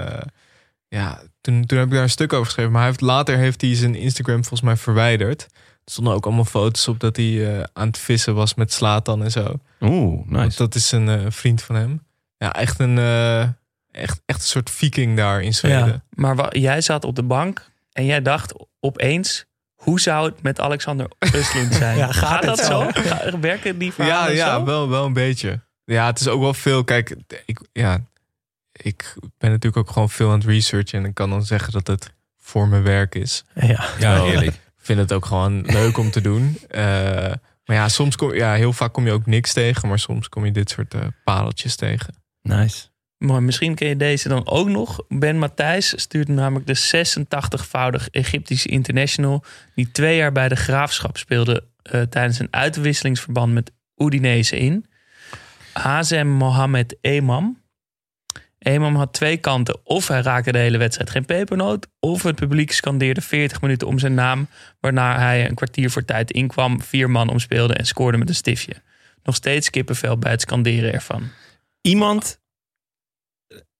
[0.88, 2.72] ja, toen, toen heb ik daar een stuk over geschreven.
[2.72, 5.46] Maar hij heeft, later heeft hij zijn Instagram volgens mij verwijderd.
[5.86, 9.22] Er stonden ook allemaal foto's op dat hij eh, aan het vissen was met Slatan
[9.22, 9.54] en zo.
[9.80, 10.56] Oeh, Want nice.
[10.56, 12.02] dat is een eh, vriend van hem.
[12.38, 13.40] Ja, echt een, eh,
[13.90, 15.86] echt, echt een soort viking daar in Zweden.
[15.86, 16.02] Ja.
[16.10, 19.44] Maar jij zat op de bank en jij dacht opeens...
[19.74, 21.96] hoe zou het met Alexander Ustlund zijn?
[21.98, 22.90] Ja, gaat dat het zo?
[23.40, 24.64] Werken die Ja, verhalen ja zo?
[24.64, 25.60] wel, wel een beetje.
[25.84, 26.84] Ja, het is ook wel veel.
[26.84, 28.00] Kijk, ik, ja,
[28.72, 30.98] ik ben natuurlijk ook gewoon veel aan het researchen.
[30.98, 33.44] En ik kan dan zeggen dat het voor mijn werk is.
[33.54, 33.84] Ja.
[33.98, 34.50] Ja, Wel.
[34.86, 36.58] Vind het ook gewoon leuk om te doen.
[36.68, 36.82] Eh,
[37.64, 39.88] maar ja, soms kom, ja, heel vaak kom je ook niks tegen.
[39.88, 42.14] Maar soms kom je dit soort eh pareltjes tegen.
[42.42, 42.86] Nice.
[43.18, 45.00] Maar misschien ken je deze dan ook nog.
[45.08, 49.44] Ben Matthijs stuurt namelijk de 86-voudig Egyptische international...
[49.74, 51.64] die twee jaar bij de Graafschap speelde...
[51.82, 54.86] eh, tijdens een uitwisselingsverband met Udinese in.
[55.72, 57.64] Hazem Mohamed Emam.
[58.66, 59.78] Emam had twee kanten.
[59.84, 61.86] Of hij raakte de hele wedstrijd geen pepernoot...
[62.00, 64.48] of het publiek scandeerde 40 minuten om zijn naam...
[64.80, 66.82] waarna hij een kwartier voor tijd inkwam...
[66.82, 68.72] vier man omspeelde en scoorde met een stiftje.
[69.22, 71.28] Nog steeds kippenvel bij het scanderen ervan.
[71.80, 72.40] Iemand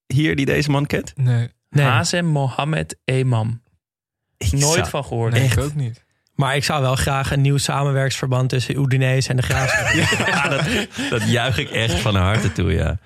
[0.07, 1.13] hier die deze man kent?
[1.17, 1.87] Nee, Nee.
[1.87, 3.63] Hazem Mohamed Emam.
[4.37, 5.33] Ik Nooit zou- van gehoord.
[5.33, 5.57] nee Echt?
[5.57, 6.05] ik ook niet.
[6.35, 9.87] Maar ik zou wel graag een nieuw samenwerksverband tussen Udinese en de Graafschap.
[10.27, 12.99] Ja, dat, dat juich ik echt van harte toe, ja.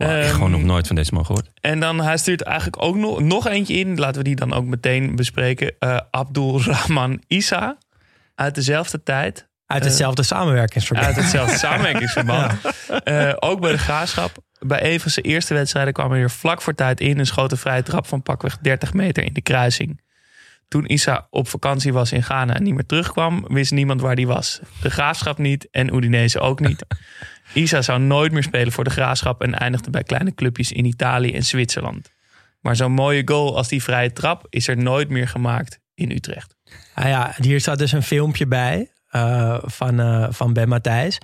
[0.00, 1.50] Wow, echt Ehm, gewoon nog nooit van deze man gehoord.
[1.60, 3.98] En dan hij stuurt eigenlijk ook nog, nog eentje in.
[3.98, 5.74] Laten we die dan ook meteen bespreken.
[5.78, 7.76] Eh Abdul Rahman Isa.
[8.34, 9.48] Uit dezelfde tijd.
[9.66, 11.06] Uit hetzelfde samenwerkingsverband.
[11.06, 12.52] Uit hetzelfde samenwerkingsverband.
[13.04, 14.38] Eh, ook bij de graafschap.
[14.58, 17.18] Bij een van zijn eerste wedstrijden kwam hij er vlak voor tijd in.
[17.18, 20.00] En schoot een vrije trap van pakweg 30 meter in de kruising.
[20.68, 24.26] Toen Isa op vakantie was in Ghana en niet meer terugkwam, wist niemand waar die
[24.26, 24.60] was.
[24.82, 26.84] De graafschap niet en Udinese ook niet.
[27.52, 31.32] Isa zou nooit meer spelen voor de graafschap en eindigde bij kleine clubjes in Italië
[31.32, 32.10] en Zwitserland.
[32.60, 36.56] Maar zo'n mooie goal als die vrije trap is er nooit meer gemaakt in Utrecht.
[36.94, 41.18] Ah ja, hier staat dus een filmpje bij eh, van, eh, van Ben Matthijs.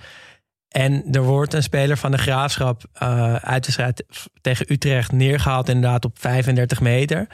[0.67, 4.05] En er wordt een speler van de Graafschap eh, uit de strijd
[4.41, 7.27] tegen Utrecht neergehaald inderdaad op 35 meter.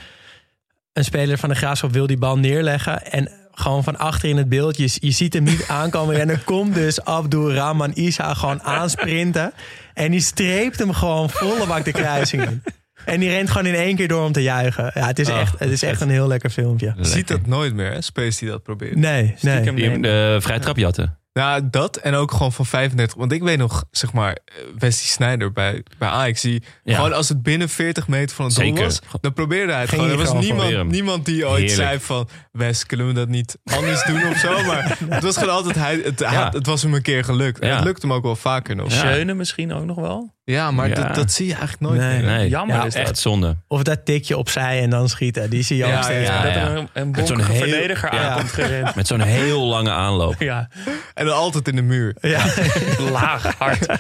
[0.94, 4.49] Een speler van de Graafschap wil die bal neerleggen en gewoon van achter in het
[4.49, 8.62] beeld, je, je ziet hem niet aankomen en er komt dus Abdul Rahman Isa gewoon
[8.64, 9.54] aansprinten
[9.93, 12.64] en die streept hem gewoon volle bak de kruising in.
[13.06, 14.91] En die rent gewoon in één keer door om te juichen.
[14.93, 16.93] Ja, het is, Oh, echt, het is echt een heel lekker filmpje.
[16.97, 18.01] Je ziet dat nooit meer, hè?
[18.01, 18.95] Space die dat probeert.
[18.95, 19.34] Nee, nee.
[19.38, 20.34] Stiekem Die hem nemen.
[20.36, 21.18] de vrije trap jatten.
[21.34, 23.18] Nou, dat en ook gewoon van 35.
[23.18, 26.41] Want ik weet nog, zeg maar, eh, Wesley Sneijder bij, bij Ajax.
[26.41, 26.95] Die Ja.
[26.95, 30.10] gewoon als het binnen 40 meter van het doel was, dan probeerde hij het gewoon.
[30.10, 31.88] Er was niemand, niemand die ooit Heerlijk.
[31.88, 32.28] zei van...
[32.58, 34.64] Wes, kunnen we dat niet anders doen of zo?
[34.64, 35.76] Maar het was gewoon altijd...
[35.76, 36.49] Hij, het, Ja.
[36.51, 37.60] het was hem een keer gelukt.
[37.60, 37.76] En Ja.
[37.76, 38.91] het lukte hem ook wel vaker nog.
[38.91, 40.34] Schöne misschien ook nog wel.
[40.72, 40.95] maar Ja.
[40.95, 42.22] Dat, dat zie je eigenlijk nooit Nee.
[42.22, 42.32] meer.
[42.38, 43.01] Nee, Jammer ja, is dat.
[43.08, 43.58] echt zonde.
[43.68, 45.49] Of dat tikje opzij en dan schieten.
[45.49, 46.28] Die zie je ook Ja, steeds.
[46.30, 48.30] ja, dat er een, een Met zo'n verdediger ja.
[48.30, 48.95] aankomt gerend.
[48.95, 50.36] Met zo'n heel lange aanloop.
[50.39, 50.70] Ja,
[51.14, 52.16] En dan altijd in de muur.
[52.22, 52.45] Ja.
[53.12, 53.86] laag, hard.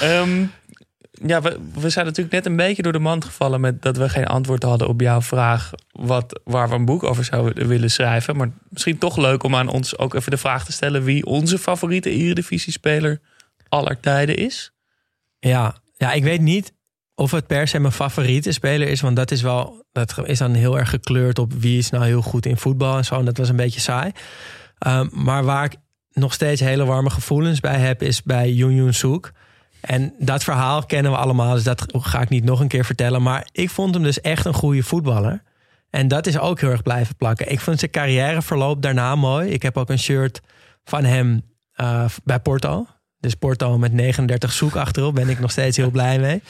[0.00, 0.44] Ehm,
[1.26, 3.60] ja, we, we zijn natuurlijk net een beetje door de mand gevallen...
[3.60, 5.70] met dat we geen antwoord hadden op jouw vraag...
[5.92, 8.36] Wat, waar we een boek over zouden willen schrijven.
[8.36, 11.04] Maar misschien toch leuk om aan ons ook even de vraag te stellen...
[11.04, 13.20] wie onze favoriete Eredivisie-speler
[13.68, 14.72] aller tijden is.
[15.38, 15.74] Ja.
[15.96, 16.72] ja, ik weet niet
[17.14, 19.00] of het per se mijn favoriete speler is.
[19.00, 19.84] Want dat is wel.
[19.92, 23.04] Dat is dan heel erg gekleurd op wie is nou heel goed in voetbal en
[23.04, 23.18] zo.
[23.18, 24.12] En dat was een beetje saai.
[24.78, 25.76] Ehm, maar waar ik
[26.12, 29.32] nog steeds hele warme gevoelens bij heb, is bij Yoon Yoon Sook.
[29.82, 33.22] En dat verhaal kennen we allemaal, dus dat ga ik niet nog een keer vertellen.
[33.22, 35.42] Maar ik vond hem dus echt een goede voetballer.
[35.90, 37.50] En dat is ook heel erg blijven plakken.
[37.50, 39.50] Ik vond zijn carrièreverloop daarna mooi.
[39.50, 40.40] Ik heb ook een shirt
[40.84, 42.86] van hem eh, bij Porto.
[43.18, 46.42] Dus Porto met 39 zoek achterop ben ik nog steeds heel blij mee.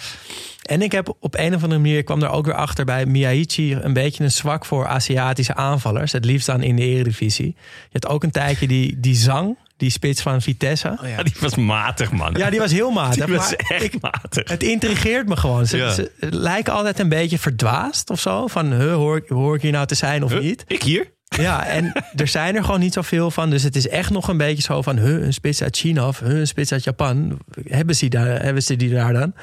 [0.62, 3.74] En ik heb op een of andere manier, kwam er ook weer achter bij Miyaichi,
[3.74, 6.12] een beetje een zwak voor Aziatische aanvallers.
[6.12, 7.54] Het liefst dan in de Eredivisie.
[7.56, 10.98] Je had ook een tijdje die, die zang, die spits van Vitesse.
[11.02, 12.34] Ja, die was matig, man.
[12.36, 13.24] Ja, die was heel matig.
[13.24, 14.48] Die was maar echt ik, matig.
[14.48, 15.66] het intrigeert me gewoon.
[15.66, 15.90] Ze, Ja.
[15.92, 18.46] ze lijken altijd een beetje verdwaasd of zo.
[18.46, 20.40] Van, huh, hoor, ik- hoor ik hier nou te zijn of Huh?
[20.40, 20.64] niet?
[20.66, 21.10] Ik hier?
[21.24, 23.50] Ja, en er zijn er gewoon niet zoveel van.
[23.50, 24.98] Dus het is echt nog een beetje zo van...
[24.98, 27.38] Huh, een spits uit China of huh, een spits uit Japan.
[27.68, 29.34] Hebben ze, daar, hebben ze die daar dan?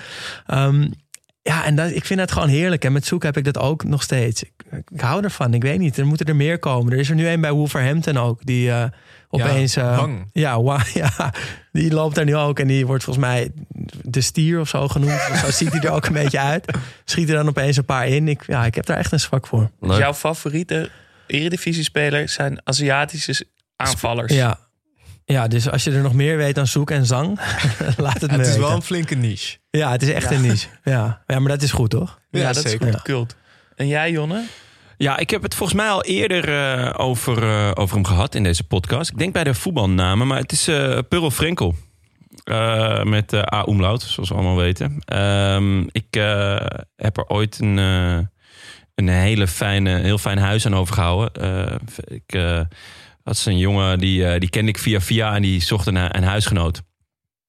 [0.48, 0.88] Ehm,
[1.42, 2.86] ja, en dat, ik vind dat gewoon heerlijk.
[2.86, 4.44] En met Zoek heb ik dat ook nog steeds.
[4.44, 4.52] Ik,
[4.94, 5.54] ik hou ervan.
[5.54, 6.94] Ik weet niet, er moeten er meer komen.
[6.94, 8.46] Er is er nu een bij Wolverhampton ook.
[8.46, 8.84] Die eh,
[9.30, 9.76] opeens...
[9.76, 10.30] eh, Wang.
[10.34, 11.34] ja, Wang, ja,
[11.72, 12.60] die loopt daar nu ook.
[12.60, 13.52] En die wordt volgens mij
[14.02, 15.20] de stier of zo genoemd.
[15.42, 16.78] zo ziet hij er ook een beetje uit.
[17.06, 18.28] Schiet er dan opeens een paar in.
[18.28, 19.72] Ik, ja, ik heb daar echt een zwak voor.
[19.80, 20.90] Dus jouw favoriete
[21.28, 24.34] Eredivisie-speler zijn Aziatische aanvallers.
[24.34, 24.60] Ja.
[25.26, 27.40] ja, dus als je er nog meer weet dan zoek en zang,
[27.98, 28.62] laat het me Het is weten.
[28.62, 29.58] wel een flinke niche.
[29.70, 30.68] Ja, het is echt een niche.
[30.84, 31.22] Ja.
[31.28, 32.20] ja, maar dat is goed, toch?
[32.30, 32.88] Ja, Ja, dat zeker.
[32.88, 33.36] is goed cult.
[33.76, 34.44] En jij, Jonne?
[35.02, 38.44] Ja, ik heb het volgens mij al eerder eh, over, eh, over hem gehad in
[38.44, 39.12] deze podcast.
[39.12, 41.76] Ik denk bij de voetbalnamen, maar het is eh Purl Frenkel.
[43.04, 43.66] Met A.
[43.68, 45.02] Umlaut, zoals we allemaal weten.
[45.06, 46.14] Ehm, ik
[46.96, 47.78] heb er ooit een,
[48.96, 51.34] een hele fijne, heel fijn huis aan overgehouden.
[51.34, 51.76] Eh,
[52.08, 52.66] ik
[53.24, 56.82] had een jongen, die, die kende ik via via en die zocht een, een huisgenoot.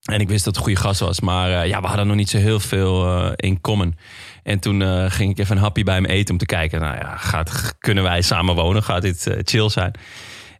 [0.00, 1.20] En ik wist dat het een goede gast was.
[1.20, 3.94] Maar ja, we hadden nog niet zo heel veel in common.
[4.42, 6.80] En toen eh, ging ik even een hapje bij hem eten om te kijken.
[6.80, 8.82] Nou ja, gaat, kunnen wij samen wonen?
[8.82, 9.92] Gaat dit eh, chill zijn?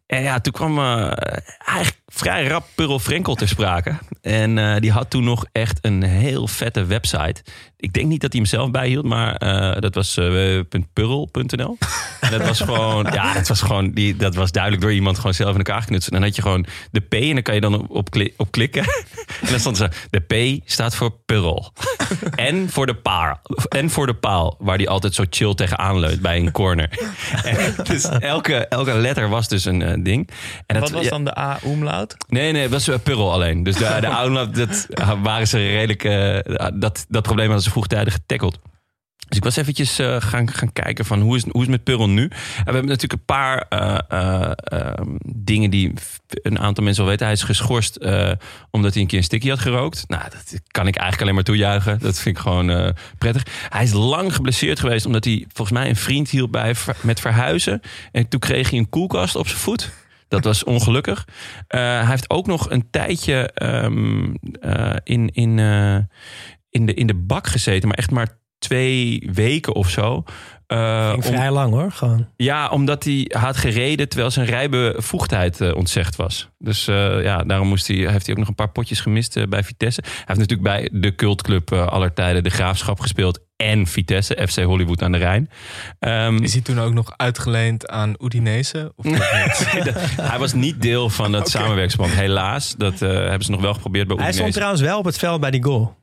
[0.06, 1.12] En ja, toen kwam eh,
[1.66, 3.98] eigenlijk vrij rap Purl Frenkel ter sprake.
[4.22, 7.42] En eh, die had toen nog echt een heel vette website.
[7.76, 11.78] Ik denk niet dat hij hem zelf bijhield, maar eh, dat was uh, www.purl.nl.
[12.20, 15.34] En dat was gewoon, ja, dat was gewoon, die, dat was duidelijk door iemand gewoon
[15.34, 16.14] zelf in elkaar geknutseld.
[16.14, 18.34] En dan had je gewoon de P en dan kan je dan op, op, kli-
[18.36, 18.82] op klikken.
[19.40, 20.20] en dan stond er zo, de
[20.60, 21.72] P staat voor Purl.
[22.34, 23.40] en voor de paal.
[23.68, 26.90] En voor de paal, waar die altijd zo chill tegenaan leunt bij een corner.
[27.44, 30.30] en dus elke, elke letter was dus een eh, ding.
[30.66, 31.34] En dat, Wat was dan de
[32.28, 33.62] Nee, nee, het was uh, Purl alleen.
[33.62, 34.06] Dus de, de
[34.88, 36.04] dat waren ze redelijk.
[36.04, 38.58] eh, dat, dat probleem hadden ze vroegtijdig getackled.
[39.28, 41.84] Dus ik was eventjes eh, gaan, gaan kijken van hoe is, hoe is het met
[41.84, 42.22] Purl nu?
[42.22, 44.92] En we hebben natuurlijk een paar eh, eh, eh,
[45.36, 45.92] dingen die
[46.26, 47.26] een aantal mensen wel weten.
[47.26, 48.30] Hij is geschorst eh,
[48.70, 50.04] omdat hij een keer een sticky had gerookt.
[50.08, 51.98] Nou, dat kan ik eigenlijk alleen maar toejuichen.
[51.98, 52.88] Dat vind ik gewoon eh,
[53.18, 53.46] prettig.
[53.68, 57.80] Hij is lang geblesseerd geweest omdat hij volgens mij een vriend hielp bij met verhuizen.
[58.12, 59.90] En toen kreeg hij een koelkast op zijn voet.
[60.30, 61.26] Dat was ongelukkig.
[61.28, 65.96] Uh, hij heeft ook nog een tijdje um, uh, in, in, uh,
[66.70, 70.24] in, de, in de bak gezeten, maar echt maar twee weken of zo.
[70.72, 72.26] Uh, Ging vrij lang hoor, gewoon.
[72.36, 76.48] Ja, omdat hij had gereden terwijl zijn rijbevoegdheid uh, ontzegd was.
[76.58, 79.46] Dus uh, ja, daarom moest hij, heeft hij ook nog een paar potjes gemist uh,
[79.46, 80.00] bij Vitesse.
[80.04, 83.40] Hij heeft natuurlijk bij de cultclub aller tijden de Graafschap gespeeld.
[83.56, 85.50] En Vitesse, FC Hollywood aan de Rijn.
[85.98, 88.92] Um, Is hij toen ook nog uitgeleend aan Udinese?
[88.96, 89.04] Of
[90.30, 91.62] hij was niet deel van het okay.
[91.62, 92.74] samenwerksband, helaas.
[92.78, 94.40] Dat hebben ze nog wel geprobeerd bij Udinese.
[94.40, 95.98] Hij stond trouwens wel op het veld bij die goal.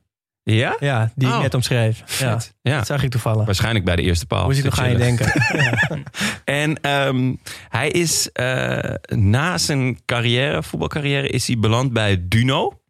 [0.54, 0.76] Ja?
[0.80, 1.34] Ja, die oh.
[1.34, 2.18] ik net omschreef.
[2.18, 2.76] Ja, ja.
[2.76, 3.44] Dat zag ik toevallig.
[3.44, 4.44] Waarschijnlijk bij de eerste paal.
[4.44, 5.32] Moest ik nog aan je denken.
[5.64, 5.98] ja.
[6.44, 8.78] En um, hij is uh,
[9.08, 12.80] na zijn carrière, voetbalcarrière, is hij beland bij Duno.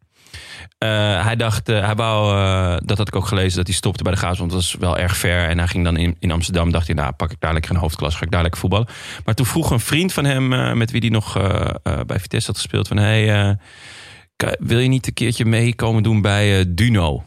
[0.77, 4.03] Eh, hij dacht, eh, hij wou, eh, dat had ik ook gelezen, dat hij stopte
[4.03, 4.37] bij de Gaas.
[4.37, 5.47] Want dat was wel erg ver.
[5.47, 6.71] En hij ging dan in, in Amsterdam.
[6.71, 8.87] Dacht hij, nou pak ik dadelijk een hoofdklas, ga ik dadelijk voetballen.
[9.25, 12.19] Maar toen vroeg een vriend van hem, eh, met wie hij nog eh, eh, bij
[12.19, 16.65] Vitesse had gespeeld, van hey, eh, wil je niet een keertje meekomen doen bij eh,
[16.67, 17.23] Duno?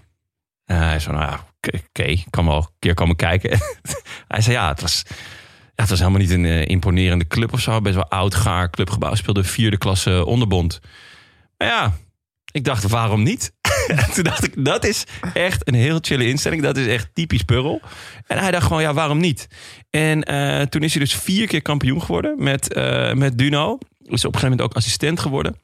[0.73, 1.47] Eh, hij zei, nou ja,
[1.89, 3.51] oké, ik kan wel een keer komen kijken.
[4.29, 5.03] hij zei, ja, het was,
[5.75, 7.81] het was helemaal niet een eh, imponerende club of zo.
[7.81, 9.14] Best wel oud, gaar clubgebouw.
[9.14, 10.81] Speelde vierde klasse onderbond.
[11.57, 11.93] Maar ja,
[12.53, 13.53] ik dacht, waarom niet?
[13.89, 15.05] En Toen dacht ik, dat is
[15.35, 16.62] echt een heel chille instelling.
[16.62, 17.81] Dat is echt typisch Purrel.
[18.27, 19.49] En hij dacht gewoon, ja, waarom niet?
[19.91, 22.75] En eh, toen is hij dus vier keer kampioen geworden met,
[23.14, 23.79] met Duno.
[24.03, 25.57] Is op een gegeven moment ook assistent geworden.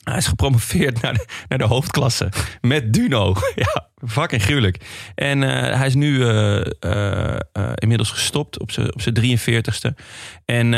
[0.00, 2.28] Hij is gepromoveerd naar de, naar de hoofdklasse
[2.60, 3.34] met Duno.
[3.54, 4.84] Ja, fucking gruwelijk.
[5.14, 7.38] En eh, hij is nu eh, eh,
[7.74, 9.94] inmiddels gestopt op zijn op zijn 43ste.
[10.44, 10.68] En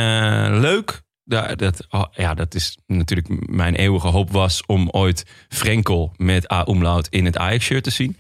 [0.61, 6.13] leuk, da- dat, oh, ja, dat is natuurlijk mijn eeuwige hoop was om ooit Frenkel
[6.17, 8.17] met A Umlaut in het Ajax-shirt te zien.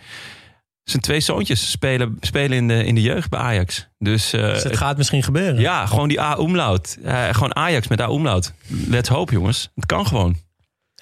[0.84, 3.88] Zijn twee zoontjes spelen, spelen in, de, in de jeugd bij Ajax.
[3.98, 5.60] Dus, Dus het gaat misschien gebeuren.
[5.60, 6.98] ja, gewoon die A Umlaut.
[7.30, 8.52] Gewoon Ajax met A Umlaut.
[8.66, 9.70] Let's hope, jongens.
[9.74, 10.36] Het kan gewoon.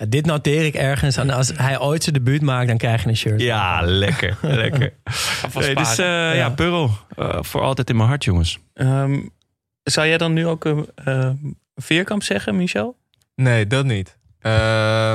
[0.01, 1.17] Ja, dit noteer ik ergens.
[1.17, 3.41] En als hij ooit zijn debuut maakt, dan krijg je een shirt.
[3.41, 4.37] Ja, lekker.
[4.63, 4.93] lekker.
[5.55, 6.51] Nee, dus eh, ja, Ja.
[6.51, 6.91] Purrel.
[7.17, 8.59] eh, voor altijd in mijn hart, jongens.
[8.75, 9.21] Ehm,
[9.83, 11.31] zou jij dan nu ook een eh,
[11.75, 12.97] Veerkamp zeggen, Michel?
[13.35, 14.19] Nee, dat niet.
[14.39, 15.15] Eh,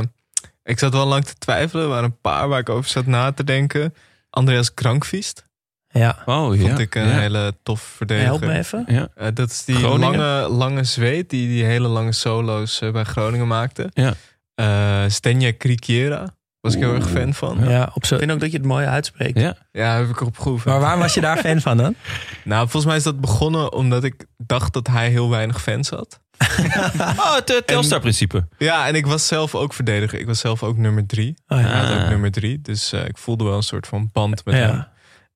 [0.63, 1.83] ik zat wel lang te twijfelen.
[1.83, 3.93] Er waren een paar waar ik over zat na te denken.
[4.29, 5.45] Andreas Krankvist
[5.87, 6.17] Ja.
[6.25, 6.61] Oh, ja.
[6.67, 7.17] vond ik een ja.
[7.19, 8.29] hele tof verdediger.
[8.29, 8.83] Help me even.
[8.87, 9.07] Ja.
[9.15, 10.19] Eh, dat is die Groningen?
[10.19, 13.89] lange, lange zweet die die hele lange solo's bij Groningen maakte.
[13.93, 14.13] Ja.
[14.55, 17.69] Eh, Stenja Krikiera was ik heel erg fan van.
[17.69, 17.83] Ja.
[17.93, 18.17] Op Ik zo.
[18.17, 19.39] vind ook dat je het mooi uitspreekt.
[19.39, 19.55] Ja.
[19.99, 20.63] heb ik erop.
[20.65, 21.95] Maar waar was je daar fan van dan?
[22.43, 26.19] Nou, volgens mij is dat begonnen omdat ik dacht dat hij heel weinig fans had.
[26.97, 28.47] Oh, het eh, Telstar-principe.
[28.57, 30.19] Ja, en ik was zelf ook verdediger.
[30.19, 31.35] Ik was zelf ook nummer drie.
[31.47, 31.77] Oh, Hij ja.
[31.85, 32.09] had ook Ah.
[32.09, 32.61] nummer drie.
[32.61, 34.85] Dus eh, ik voelde wel een soort van band met hem.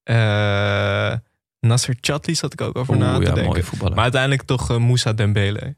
[0.03, 1.13] Eh
[1.59, 3.45] Nasser Chatli zat ik ook over na te ja, denken.
[3.45, 3.93] mooie voetballer.
[3.93, 5.75] Maar uiteindelijk toch eh, Moussa Dembele.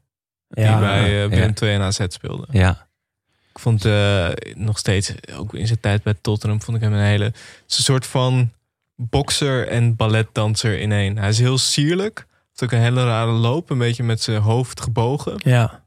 [0.48, 1.52] Die bij eh, Willem ja.
[1.52, 2.46] 2 en AZ speelde.
[2.50, 2.90] ja.
[3.54, 7.04] Ik vond eh, nog steeds, ook in zijn tijd bij Tottenham, vond ik hem een
[7.04, 7.24] hele...
[7.24, 8.52] het is een soort van
[8.96, 11.18] bokser en balletdanser in één.
[11.18, 12.26] Hij is heel sierlijk.
[12.48, 15.34] Heeft ook een hele rare loop, een beetje met zijn hoofd gebogen.
[15.36, 15.84] Ja.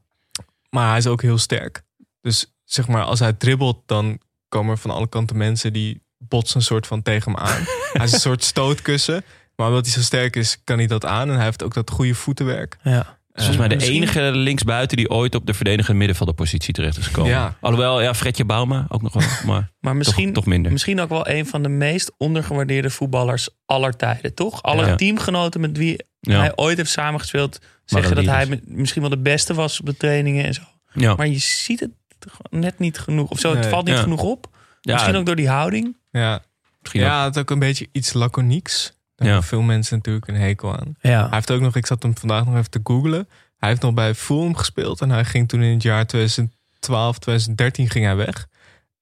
[0.70, 1.82] Maar hij is ook heel sterk.
[2.20, 6.56] Dus zeg maar, als hij dribbelt, dan komen er van alle kanten mensen die botsen
[6.56, 7.62] een soort van tegen hem aan.
[7.92, 9.24] hij is een soort stootkussen.
[9.56, 11.28] Maar omdat hij zo sterk is, kan hij dat aan.
[11.28, 12.76] En hij heeft ook dat goede voetenwerk.
[12.82, 13.18] ja.
[13.36, 17.06] Is volgens mij de misschien- enige linksbuiten die ooit op de verdedigende middenvelderpositie terecht is
[17.06, 17.30] gekomen.
[17.30, 17.56] Ja.
[17.60, 19.22] Alhoewel, ja, Fredje Bauma ook nog wel.
[19.46, 20.72] Maar Maar misschien, toch, toch minder.
[20.72, 24.62] misschien ook wel een van de meest ondergewaardeerde voetballers aller tijden, toch?
[24.62, 24.94] Alle Ja.
[24.94, 26.38] teamgenoten met wie Ja.
[26.38, 27.58] hij ooit heeft samengespeeld...
[27.84, 30.62] zeggen dat hij misschien wel de beste was op de trainingen en zo.
[30.92, 31.14] Ja.
[31.14, 33.30] Maar je ziet het gewoon net niet genoeg.
[33.30, 33.70] Of zo, het Nee.
[33.70, 34.02] valt niet Ja.
[34.02, 34.46] genoeg op.
[34.80, 35.96] Ja, Misschien ook door die houding.
[36.10, 36.42] Ja,
[36.80, 38.92] misschien ja had ook een beetje iets laconieks.
[39.16, 39.32] Daar Ja.
[39.34, 40.94] hebben veel mensen natuurlijk een hekel aan.
[41.00, 41.20] Ja.
[41.20, 43.28] Hij heeft ook nog, ik zat hem vandaag nog even te googlen.
[43.56, 45.00] Hij heeft nog bij Fulham gespeeld.
[45.00, 48.46] En hij ging toen in het jaar 2012, 2013 ging hij weg.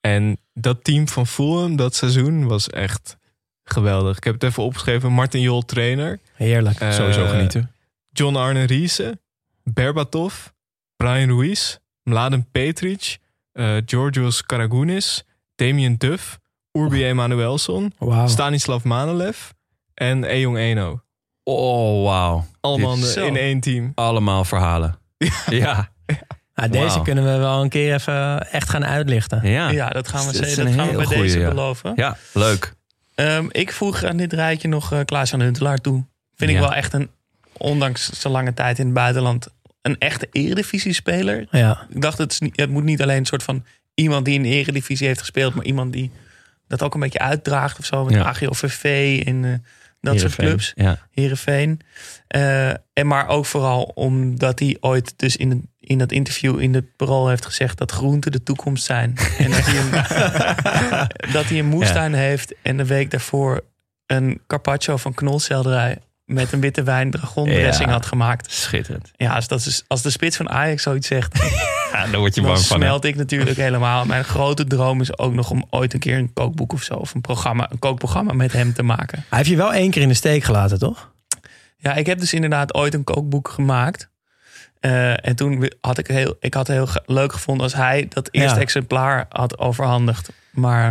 [0.01, 3.17] En dat team van Fulham, dat seizoen, was echt
[3.65, 4.17] geweldig.
[4.17, 5.13] Ik heb het even opgeschreven.
[5.13, 6.19] Martin Jol trainer.
[6.35, 6.81] Heerlijk.
[6.81, 7.71] Eh, Sowieso genieten.
[8.13, 9.19] John Arne Riese.
[9.63, 10.47] Berbatov.
[10.97, 11.77] Brian Ruiz.
[12.03, 13.19] Mladen Petric.
[13.53, 15.25] eh Georgios Karagounis.
[15.55, 16.39] Damien Duff.
[16.73, 17.93] Urbi Emanuelson.
[17.99, 18.29] Wauw.
[18.29, 19.51] Stanislav Manolev.
[19.95, 21.03] En Ejong Eno.
[21.43, 22.47] Oh, wauw.
[22.61, 23.93] Allemaal Dit- in- één team.
[23.95, 24.99] Allemaal verhalen.
[25.51, 25.89] Ja.
[26.57, 27.03] Ja, deze Wauw.
[27.03, 29.49] kunnen we wel een keer even echt gaan uitlichten.
[29.51, 29.69] Ja.
[29.71, 31.49] Ja, dat gaan we, is zeker, een dat gaan we heel bij goeie, deze ja.
[31.49, 31.93] beloven.
[31.97, 32.75] Ja, leuk.
[33.15, 36.05] Ehm, ik voeg aan dit rijtje nog eh Klaas-Jan Huntelaar toe.
[36.35, 37.11] Vind ik wel echt een,
[37.57, 39.49] ondanks zijn lange tijd in het buitenland,
[39.83, 41.47] een echte eredivisie-speler.
[41.51, 41.87] Ja.
[41.91, 43.65] Ik dacht, het, is niet, het moet niet alleen een soort van
[43.95, 46.11] iemand die in de eredivisie heeft gespeeld, maar iemand die
[46.69, 48.05] dat ook een beetje uitdraagt of zo.
[48.05, 48.23] Met Ja.
[48.25, 49.53] AGOVV en eh,
[50.05, 50.47] dat soort Heerenveen.
[50.47, 50.73] clubs.
[50.75, 51.07] Ja.
[51.11, 51.81] Heerenveen.
[52.27, 56.83] Eh, en maar ook vooral omdat hij ooit dus in, in dat interview in de
[56.83, 59.15] Parool heeft gezegd dat groenten de toekomst zijn.
[59.39, 59.91] en dat hij een,
[61.33, 63.61] dat hij een moestuin heeft en de week daarvoor
[64.07, 67.95] een carpaccio van knolselderij met een witte wijn dragondressing Ja.
[67.95, 68.53] had gemaakt.
[68.53, 69.11] Schitterend.
[69.17, 71.35] Ja, als, dat is, als de spits van Ajax zoiets zegt,
[71.95, 72.77] Ja, daar word je dan warm van.
[72.77, 74.05] smelt ik natuurlijk helemaal.
[74.05, 77.15] Mijn grote droom is ook nog om ooit een keer een kookboek of zo, of
[77.15, 79.25] een, programma, een kookprogramma met hem te maken.
[79.29, 81.13] Hij heeft je wel één keer in de steek gelaten, toch?
[81.77, 84.11] Ja, ik heb dus inderdaad ooit een kookboek gemaakt.
[84.81, 88.55] Eh, en toen had ik heel, ik had heel leuk gevonden als hij dat eerste
[88.57, 88.61] Ja.
[88.63, 90.31] exemplaar had overhandigd.
[90.51, 90.83] Maar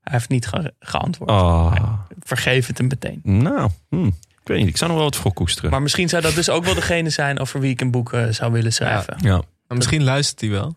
[0.00, 1.30] hij heeft niet ge- geantwoord.
[1.30, 1.74] Oh.
[2.20, 3.20] Vergeef het hem meteen.
[3.22, 4.06] Nou, hm.
[4.06, 4.12] ik
[4.44, 4.68] weet niet.
[4.68, 5.70] Ik zou nog wel wat voor koesteren.
[5.70, 8.26] Maar misschien zou dat dus ook wel degene zijn over wie ik een boek eh,
[8.30, 9.16] zou willen schrijven.
[9.20, 9.42] ja.
[9.68, 10.76] Maar misschien luistert hij wel.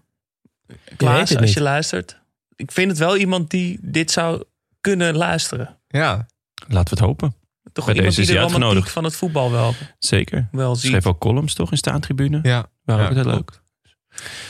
[0.97, 2.19] Klaas, het als je luistert,
[2.55, 4.43] ik vind het wel iemand die dit zou
[4.81, 5.77] kunnen luisteren.
[5.87, 6.27] Ja,
[6.67, 7.35] Laten we het hopen.
[7.73, 8.91] Toch Bij iemand deze is die de uitgenodigd.
[8.91, 10.47] van het voetbal wel, Zeker.
[10.51, 10.89] wel ziet.
[10.91, 12.39] Schreef ook columns toch in staantribune?
[12.43, 12.69] ja.
[12.83, 13.61] Waren Ja, ook heel leuk.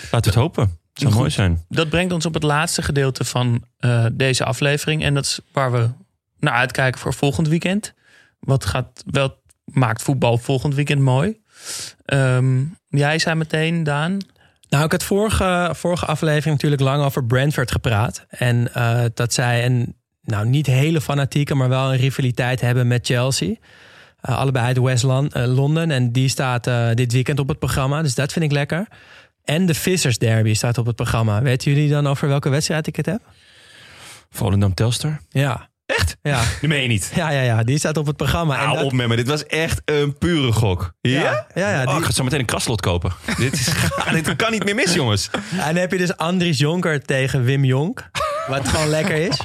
[0.01, 0.63] Laten we het hopen.
[0.63, 1.19] Het zou Goed.
[1.19, 1.65] mooi zijn.
[1.69, 5.03] Dat brengt ons op het laatste gedeelte van eh, deze aflevering.
[5.03, 5.89] En dat is waar we
[6.39, 7.93] naar uitkijken voor volgend weekend.
[8.39, 11.41] Wat gaat, wel maakt voetbal volgend weekend mooi?
[12.05, 14.17] Ehm, jij zei meteen, Daan.
[14.69, 18.25] Nou, ik had vorige, vorige aflevering natuurlijk lang over Brentford gepraat.
[18.29, 23.05] En eh, dat zij een, nou niet hele fanatieke, maar wel een rivaliteit hebben met
[23.05, 23.55] Chelsea.
[24.21, 25.91] Eh, allebei uit West Lon- eh, Londen.
[25.91, 28.01] En die staat eh, dit weekend op het programma.
[28.01, 28.87] Dus dat vind ik lekker.
[29.43, 31.41] En de Vissers Derby staat op het programma.
[31.41, 33.21] Weten jullie dan over welke wedstrijd ik het heb?
[34.29, 35.21] Volendam Telstar?
[35.29, 35.69] Ja.
[35.87, 36.17] Echt?
[36.21, 37.11] Ja, Dat meen je niet.
[37.15, 38.57] ja, ja, ja die staat op het programma.
[38.59, 39.15] En Hou dat- op met me.
[39.15, 40.91] Dit was echt een pure gok.
[41.01, 41.19] Ja?
[41.21, 43.11] Ja, ja, ja, Oh, die- ik ga zo meteen een kraslot kopen.
[43.37, 43.69] dit, is,
[44.23, 45.29] dit kan niet meer mis, jongens.
[45.57, 48.09] En dan heb je dus Andries Jonker tegen Wim Jonk.
[48.47, 49.39] Wat gewoon lekker is.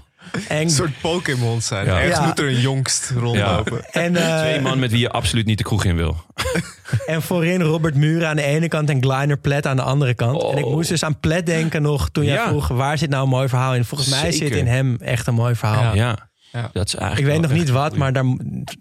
[0.48, 1.86] En, Een soort Pokémon zijn.
[1.86, 1.96] Ja.
[2.00, 2.26] Ergens Ja.
[2.26, 3.84] moet er een jongst rondlopen.
[3.90, 6.16] en, eh, Twee man met wie je absoluut niet de kroeg in wil.
[7.06, 10.42] en voorin Robert Muren aan de ene kant en Kleiner Plet aan de andere kant.
[10.42, 12.48] En ik moest dus aan Plet denken nog toen jij Ja.
[12.48, 13.84] vroeg waar zit nou een mooi verhaal in.
[13.84, 14.48] Volgens mij Zeker.
[14.48, 15.94] zit in hem echt een mooi verhaal.
[15.94, 16.30] Ja.
[16.52, 16.70] Ja.
[16.72, 17.98] Dat is eigenlijk Ik weet nog niet wat, goeie.
[17.98, 18.24] maar daar,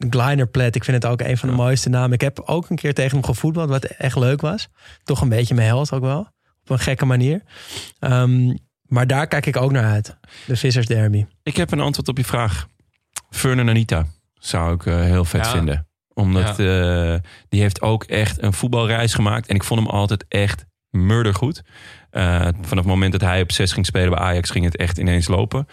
[0.09, 2.11] Kleiner Plet, ik vind het ook een van de mooiste namen.
[2.11, 4.67] Ik heb ook een keer tegen hem gevoetbald, wat echt leuk was.
[5.03, 6.19] Toch een beetje mijn held ook wel.
[6.61, 7.41] Op een gekke manier.
[7.99, 8.55] Ehm,
[8.85, 10.17] maar daar kijk ik ook naar uit.
[10.45, 11.25] De Vissers Derby.
[11.43, 12.67] Ik heb een antwoord op je vraag.
[13.29, 15.51] Fernand Anita zou ik eh, heel vet Ja.
[15.51, 15.87] vinden.
[16.13, 17.15] Omdat eh,
[17.49, 19.47] die heeft ook echt een voetbalreis gemaakt.
[19.47, 21.61] En ik vond hem altijd echt murdergoed.
[22.09, 24.97] Eh, vanaf het moment dat hij op 6 ging spelen bij Ajax ging het echt
[24.97, 25.67] ineens lopen.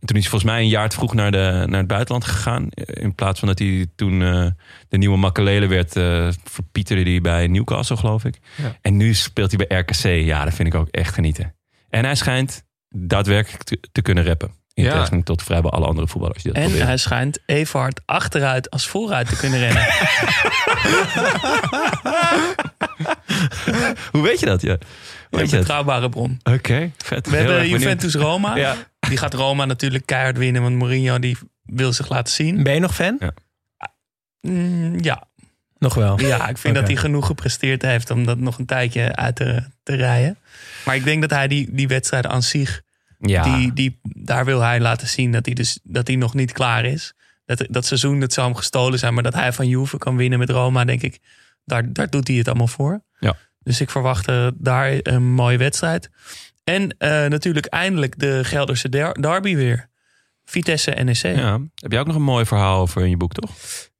[0.00, 2.24] En toen is hij volgens mij een jaar te vroeg naar, de, naar het buitenland
[2.24, 2.68] gegaan.
[2.84, 4.46] In plaats van dat hij toen eh,
[4.88, 8.38] de nieuwe Makalele werd, eh verpieterde hij bij Newcastle geloof ik.
[8.56, 8.76] Ja.
[8.80, 10.02] En nu speelt hij bij RKC.
[10.26, 11.54] Ja, dat vind ik ook echt genieten.
[11.90, 14.50] En hij schijnt daadwerkelijk te, te kunnen rappen.
[14.74, 14.90] In Ja.
[14.90, 16.88] tegenstelling tot vrijwel alle andere voetballers die dat En proberen.
[16.88, 19.84] hij schijnt even hard achteruit als vooruit te kunnen rennen.
[24.12, 24.62] Hoe weet je dat?
[24.62, 24.72] Ja.
[24.72, 24.78] Een
[25.30, 25.60] weet je dat?
[25.60, 26.40] betrouwbare bron.
[26.42, 27.28] Oké, vet.
[27.30, 27.68] We hebben.
[27.68, 28.56] Juventus Roma.
[28.56, 28.76] Ja.
[29.10, 32.62] Die gaat Roma natuurlijk keihard winnen, want Mourinho die wil zich laten zien.
[32.62, 33.16] Ben je nog fan?
[33.18, 33.32] Ja.
[34.40, 35.28] Mm, ja.
[35.78, 36.20] Nog wel.
[36.20, 39.62] ja, ik vind dat hij genoeg gepresteerd heeft om dat nog een tijdje uit te,
[39.82, 40.38] te rijden.
[40.84, 42.82] Maar ik denk dat hij die, die wedstrijd aan zich,
[43.18, 43.42] Ja.
[43.42, 46.84] die, die, daar wil hij laten zien dat hij, dus, dat hij nog niet klaar
[46.84, 47.12] is.
[47.44, 50.38] Dat, dat seizoen, dat zou hem gestolen zijn, maar dat hij van Juve kan winnen
[50.38, 51.18] met Roma, denk ik,
[51.64, 53.02] daar, daar doet hij het allemaal voor.
[53.18, 53.36] Ja.
[53.62, 56.10] Dus ik verwacht eh, daar een mooie wedstrijd.
[56.74, 59.88] En eh, natuurlijk eindelijk de Gelderse der- derby weer.
[60.44, 61.16] Vitesse NEC.
[61.22, 61.58] ja.
[61.74, 63.50] Heb jij ook nog een mooi verhaal over in je boek, toch?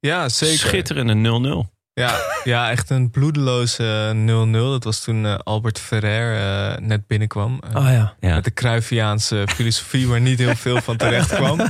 [0.01, 0.59] Ja, zeker.
[0.59, 1.79] Schitterende 0-0.
[1.93, 4.51] Ja, ja, echt een bloedeloze 0-0.
[4.53, 6.37] Dat was toen eh, Albert Ferrer
[6.73, 7.61] eh, net binnenkwam.
[7.75, 8.15] Oh ja.
[8.21, 8.35] Ja.
[8.35, 11.61] Met de Cruyffiaanse filosofie waar niet heel veel van terecht kwam.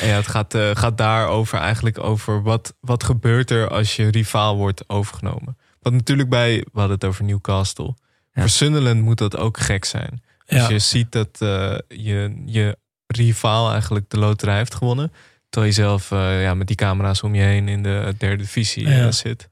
[0.00, 4.10] En ja, het gaat, eh, gaat daarover eigenlijk over wat, wat gebeurt er als je
[4.10, 5.56] rivaal wordt overgenomen.
[5.80, 7.94] Want natuurlijk bij, we hadden het over Newcastle.
[8.34, 8.40] Ja.
[8.40, 10.22] Voor Sunderland moet dat ook gek zijn.
[10.46, 10.68] Als Ja.
[10.68, 15.12] je ziet dat eh, je, je rivaal eigenlijk de loterij heeft gewonnen.
[15.48, 18.86] Terwijl je zelf eh, ja, met die camera's om je heen in de derde divisie
[18.86, 19.12] eh, Ja.
[19.12, 19.48] zit.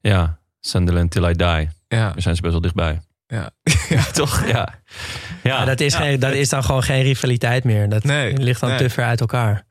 [0.00, 1.46] Ja, Sunderland till I die.
[1.46, 3.00] Ja, Daar zijn ze best wel dichtbij.
[3.88, 4.02] ja.
[4.12, 4.46] toch?
[4.46, 4.52] Ja.
[4.52, 4.74] Ja,
[5.42, 7.88] Ja, dat, is geen, dat is dan gewoon geen rivaliteit meer.
[7.88, 8.78] Dat Nee, ligt dan nee.
[8.78, 9.64] te ver uit elkaar.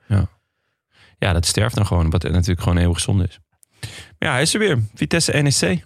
[1.17, 2.09] ja, dat sterft dan gewoon.
[2.09, 3.39] Wat natuurlijk gewoon eeuwig zonde is.
[3.79, 3.89] Maar
[4.29, 4.79] ja, hij is er weer.
[4.95, 5.85] Vitesse NEC.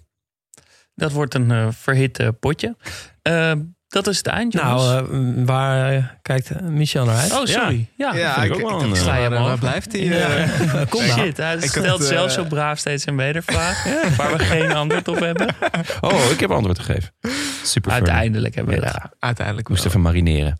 [0.96, 2.76] Dat wordt een eh, verhit eh, potje.
[3.22, 3.52] Eh,
[3.88, 4.82] dat is het eind, jongens.
[4.84, 7.32] Nou, waar kijkt Michel naar uit?
[7.32, 7.86] oh, sorry.
[7.96, 10.00] Ja, Ja, ik ik, ook wel ik, Sla je hem waar, blijft hij?
[10.16, 10.46] Ja.
[10.88, 11.20] Kom nou.
[11.20, 13.84] Shit, hij stelt zelf zo braaf steeds een wedervraag.
[14.16, 15.54] waar we geen antwoord op hebben.
[16.00, 17.12] Oh, ik heb antwoord gegeven.
[17.62, 17.92] Super.
[17.92, 18.92] Uiteindelijk hebben we Ja.
[18.92, 19.10] dat.
[19.18, 19.92] Uiteindelijk Ik moest wel.
[19.92, 20.58] even marineren.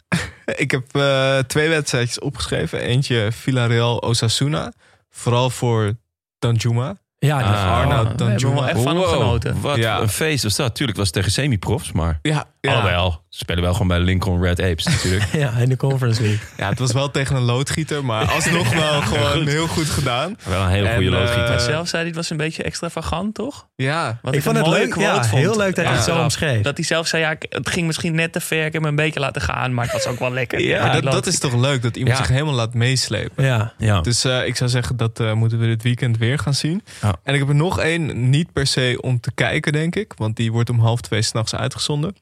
[0.57, 2.81] Ik heb eh, twee wedstrijdjes opgeschreven.
[2.81, 4.73] Eentje Villarreal Osasuna.
[5.11, 5.95] Vooral voor
[6.39, 6.97] Danjuma.
[7.19, 7.73] Ja, die- Ah.
[7.79, 8.55] Arnoud we hebben Danjuma.
[8.55, 9.61] wel echt van hem genoten.
[9.61, 10.01] Wat Ja.
[10.01, 10.75] een feest was dat.
[10.75, 12.19] Tuurlijk was het tegen semi-profs, maar...
[12.23, 12.71] Ja, ja.
[12.73, 15.25] Alhoewel, ze spelen wel gewoon bij Lincoln Red Apes natuurlijk.
[15.45, 16.39] ja, in de Conference League.
[16.57, 18.05] ja, het was wel tegen een loodgieter.
[18.05, 20.37] Maar alsnog wel gewoon heel goed gedaan.
[20.45, 21.49] wel een hele En, goede eh, loodgieter.
[21.49, 23.67] Maar zelf zei hij, het was een beetje extravagant, toch?
[23.77, 24.91] Ja, Wat Ik vond een het mooie leuk.
[24.93, 25.43] quote Ja, vond.
[25.43, 26.23] heel leuk dat hij het zo Achteraf.
[26.23, 26.63] omschreef.
[26.63, 28.65] Dat hij zelf zei, ja, ik- het ging misschien net te ver.
[28.67, 30.61] Ik heb me een beetje laten gaan, maar het was ook wel lekker.
[30.61, 31.83] Ja, maar dat, dat is toch leuk.
[31.83, 32.23] Dat iemand Ja.
[32.25, 33.45] zich helemaal laat meeslepen.
[33.45, 33.73] Ja.
[33.79, 34.01] ja.
[34.01, 36.83] Dus eh, ik zou zeggen, dat eh, moeten we dit weekend weer gaan zien.
[37.07, 37.17] Ja.
[37.23, 40.13] En ik heb er nog één, niet per se om te kijken, denk ik.
[40.17, 42.17] Want die wordt om half twee s'nachts uitgezonden.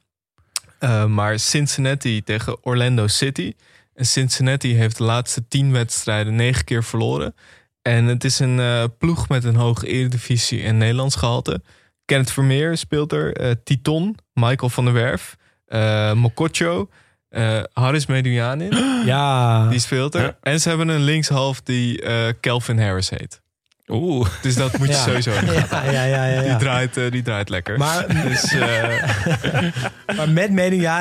[0.79, 3.53] Eh, maar Cincinnati tegen Orlando City.
[3.95, 7.35] En Cincinnati heeft de laatste tien wedstrijden negen keer verloren.
[7.83, 11.63] En het is een eh, ploeg met een hoge eredivisie en Nederlands gehalte.
[12.05, 13.37] Kenneth Vermeer speelt er.
[13.37, 15.37] eh, Titon, Michael van der Werf,
[16.17, 16.89] Mokotjo,
[17.29, 18.73] Eh Haris Medunjanin,
[19.05, 19.69] Ja.
[19.69, 20.23] die speelt er.
[20.23, 20.37] Ja.
[20.43, 22.03] En ze hebben een linkshalf die
[22.41, 23.43] Kelvin Harris heet.
[23.89, 24.29] Oeh.
[24.43, 25.03] Dus dat moet je Ja.
[25.03, 25.31] sowieso.
[25.31, 27.79] Ja, ja, ja, ja, Die, draait, eh, die draait lekker.
[27.79, 29.07] Maar, dus eh,
[30.17, 30.51] maar met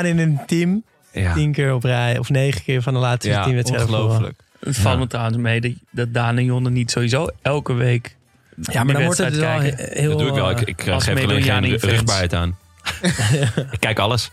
[0.06, 1.34] in een team, Ja.
[1.34, 3.90] tien keer op rij, of negen keer van de laatste ja, tien wedstrijden.
[3.90, 4.42] ongelooflijk.
[4.60, 8.16] Het valt me trouwens mee dat, dat Daan en Jonne niet sowieso elke week
[8.62, 10.10] Ja, maar dan wordt het wel heel...
[10.10, 10.50] Dat doe ik wel.
[10.50, 12.58] Ik, eh, ik als geef alleen geen rugbaarheid aan.
[13.72, 14.32] ik kijk alles.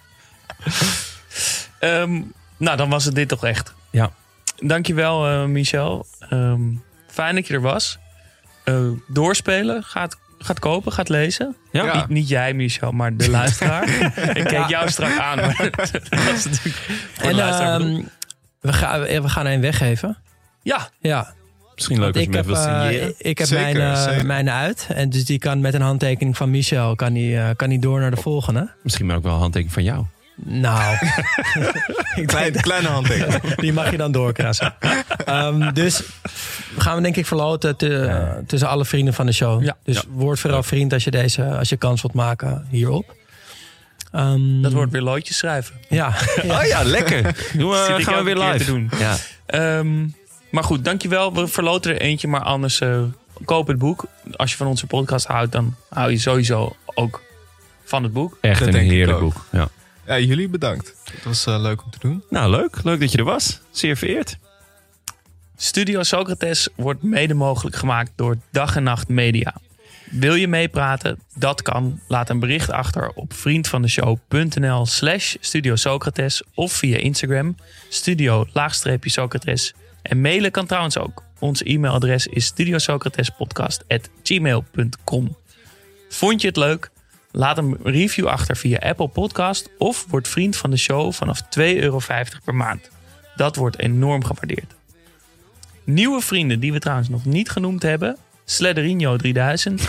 [1.79, 2.21] Ehm,
[2.57, 3.75] nou, dan was het dit toch echt.
[3.91, 4.13] Ja.
[4.59, 6.07] Dankjewel, eh Michel.
[6.29, 6.61] Ehm,
[7.07, 7.99] fijn dat je er was.
[8.65, 8.75] Eh,
[9.07, 11.57] doorspelen, gaat, gaat kopen, gaat lezen.
[11.73, 11.85] Ja.
[11.85, 11.97] Ja.
[11.97, 13.89] Niet, niet jij, Michel, maar de luisteraar.
[14.39, 15.37] Ik keek jou strak aan.
[15.39, 15.57] Maar
[16.09, 16.77] dat was natuurlijk
[17.13, 18.03] voor de En ehm,
[18.61, 20.17] we, gaan, we gaan er een weggeven.
[20.63, 21.35] Ja, Ja,
[21.81, 23.15] Misschien leuk als ik je me heb, even wilt eh, signeren.
[23.19, 24.27] ik heb Zeker, mijn, eh, zeker.
[24.27, 24.87] mijne uit.
[24.95, 28.01] En dus die kan met een handtekening van Michel kan die, eh, kan die door
[28.01, 28.71] naar de volgende.
[28.83, 30.05] Misschien maar ook wel een handtekening van jou.
[30.45, 30.93] Nou,
[32.15, 33.55] ik Klein, denk, kleine handtekening.
[33.65, 34.75] die mag je dan doorkrassen.
[35.25, 36.03] Ehm, dus
[36.79, 39.63] gaan we denk ik verloten te- tussen alle vrienden van de show.
[39.65, 39.77] Ja.
[39.85, 40.03] Dus Ja.
[40.09, 43.15] word vooral vriend als je, deze, als je kans wilt maken hierop.
[44.13, 45.75] Ehm, dat wordt weer loodjes schrijven.
[45.89, 46.09] Ja,
[46.45, 47.23] Oh ja, lekker.
[47.53, 48.65] Doen we, gaan we weer live.
[48.65, 48.91] doen.
[48.99, 49.17] Ja.
[49.47, 50.07] Ehm,
[50.51, 51.35] maar goed, dankjewel.
[51.35, 53.01] We verloten er eentje, maar anders eh,
[53.45, 54.05] koop het boek.
[54.37, 57.23] Als je van onze podcast houdt, dan hou je sowieso ook
[57.85, 58.39] van het boek.
[58.41, 59.45] Echt Dat een heerlijk boek.
[59.53, 59.69] Ja.
[60.11, 60.95] Ja, jullie bedankt.
[61.13, 62.25] Het was eh, leuk om te doen.
[62.31, 62.85] Nou, leuk.
[62.85, 63.61] Leuk dat je er was.
[63.71, 64.39] Zeer vereerd.
[65.57, 69.55] Studio Socrates wordt mede mogelijk gemaakt door Dag en Nacht Media.
[70.05, 71.19] Wil je meepraten?
[71.35, 72.01] Dat kan.
[72.09, 77.57] Laat een bericht achter op vriendvandeshow.nl slash Studio Socrates of via Instagram
[77.89, 79.75] studio-socrates.
[80.03, 81.23] En mailen kan trouwens ook.
[81.39, 85.37] Ons e-mailadres is studiosocratespodcast.gmail.com
[86.09, 86.91] Vond je het leuk?
[87.33, 91.49] Laat een review achter via Apple Podcast of word vriend van de show vanaf 2,50
[91.57, 92.01] euro
[92.45, 92.91] per maand.
[93.37, 94.75] Dat wordt enorm gewaardeerd.
[95.85, 98.17] Nieuwe vrienden die we trouwens nog niet genoemd hebben.
[98.45, 99.89] Slederinho 3000,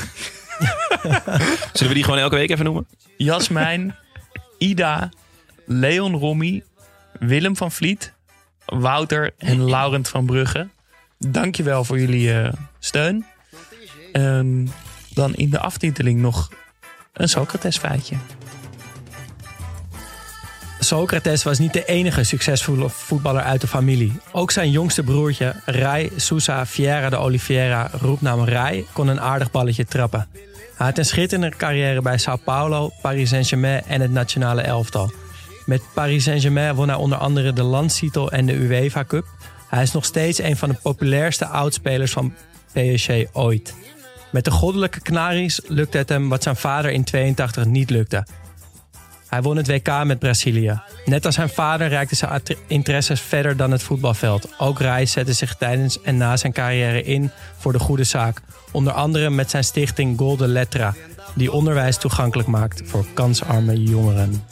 [1.73, 2.87] Zullen we die gewoon elke week even noemen?
[3.17, 3.95] Jasmijn,
[4.57, 5.09] Ida,
[5.65, 6.63] Leon Rommy,
[7.19, 8.13] Willem van Vliet,
[8.65, 10.67] Wouter en Laurent van Brugge.
[11.17, 13.25] Dankjewel voor jullie eh, steun.
[14.11, 14.71] En
[15.13, 16.49] dan in de aftiteling nog
[17.13, 18.15] een Socrates feitje.
[20.79, 24.19] Socrates was niet de enige succesvolle voetballer uit de familie.
[24.31, 29.85] Ook zijn jongste broertje, Rai Sousa Vieira de Oliveira, roepnaam Rai, kon een aardig balletje
[29.85, 30.27] trappen.
[30.75, 35.11] Hij had een schitterende carrière bij Sao Paulo, Paris Saint-Germain en het nationale elftal.
[35.65, 39.25] Met Paris Saint-Germain won hij onder andere de landstitel en de UEFA Cup.
[39.69, 42.33] Hij is nog steeds een van de populairste oudspelers van
[42.73, 43.73] PSG ooit.
[44.31, 48.25] Met de goddelijke Canaries lukte het hem wat zijn vader in 82 niet lukte.
[49.27, 50.81] Hij won het WK met Brazilië.
[51.05, 54.47] Net als zijn vader reikte zijn interesses verder dan het voetbalveld.
[54.57, 58.41] Ook Reis zette zich tijdens en na zijn carrière in voor de goede zaak.
[58.71, 60.93] Onder andere met zijn stichting Golden Letra,
[61.35, 64.43] die onderwijs toegankelijk maakt voor kansarme jongeren.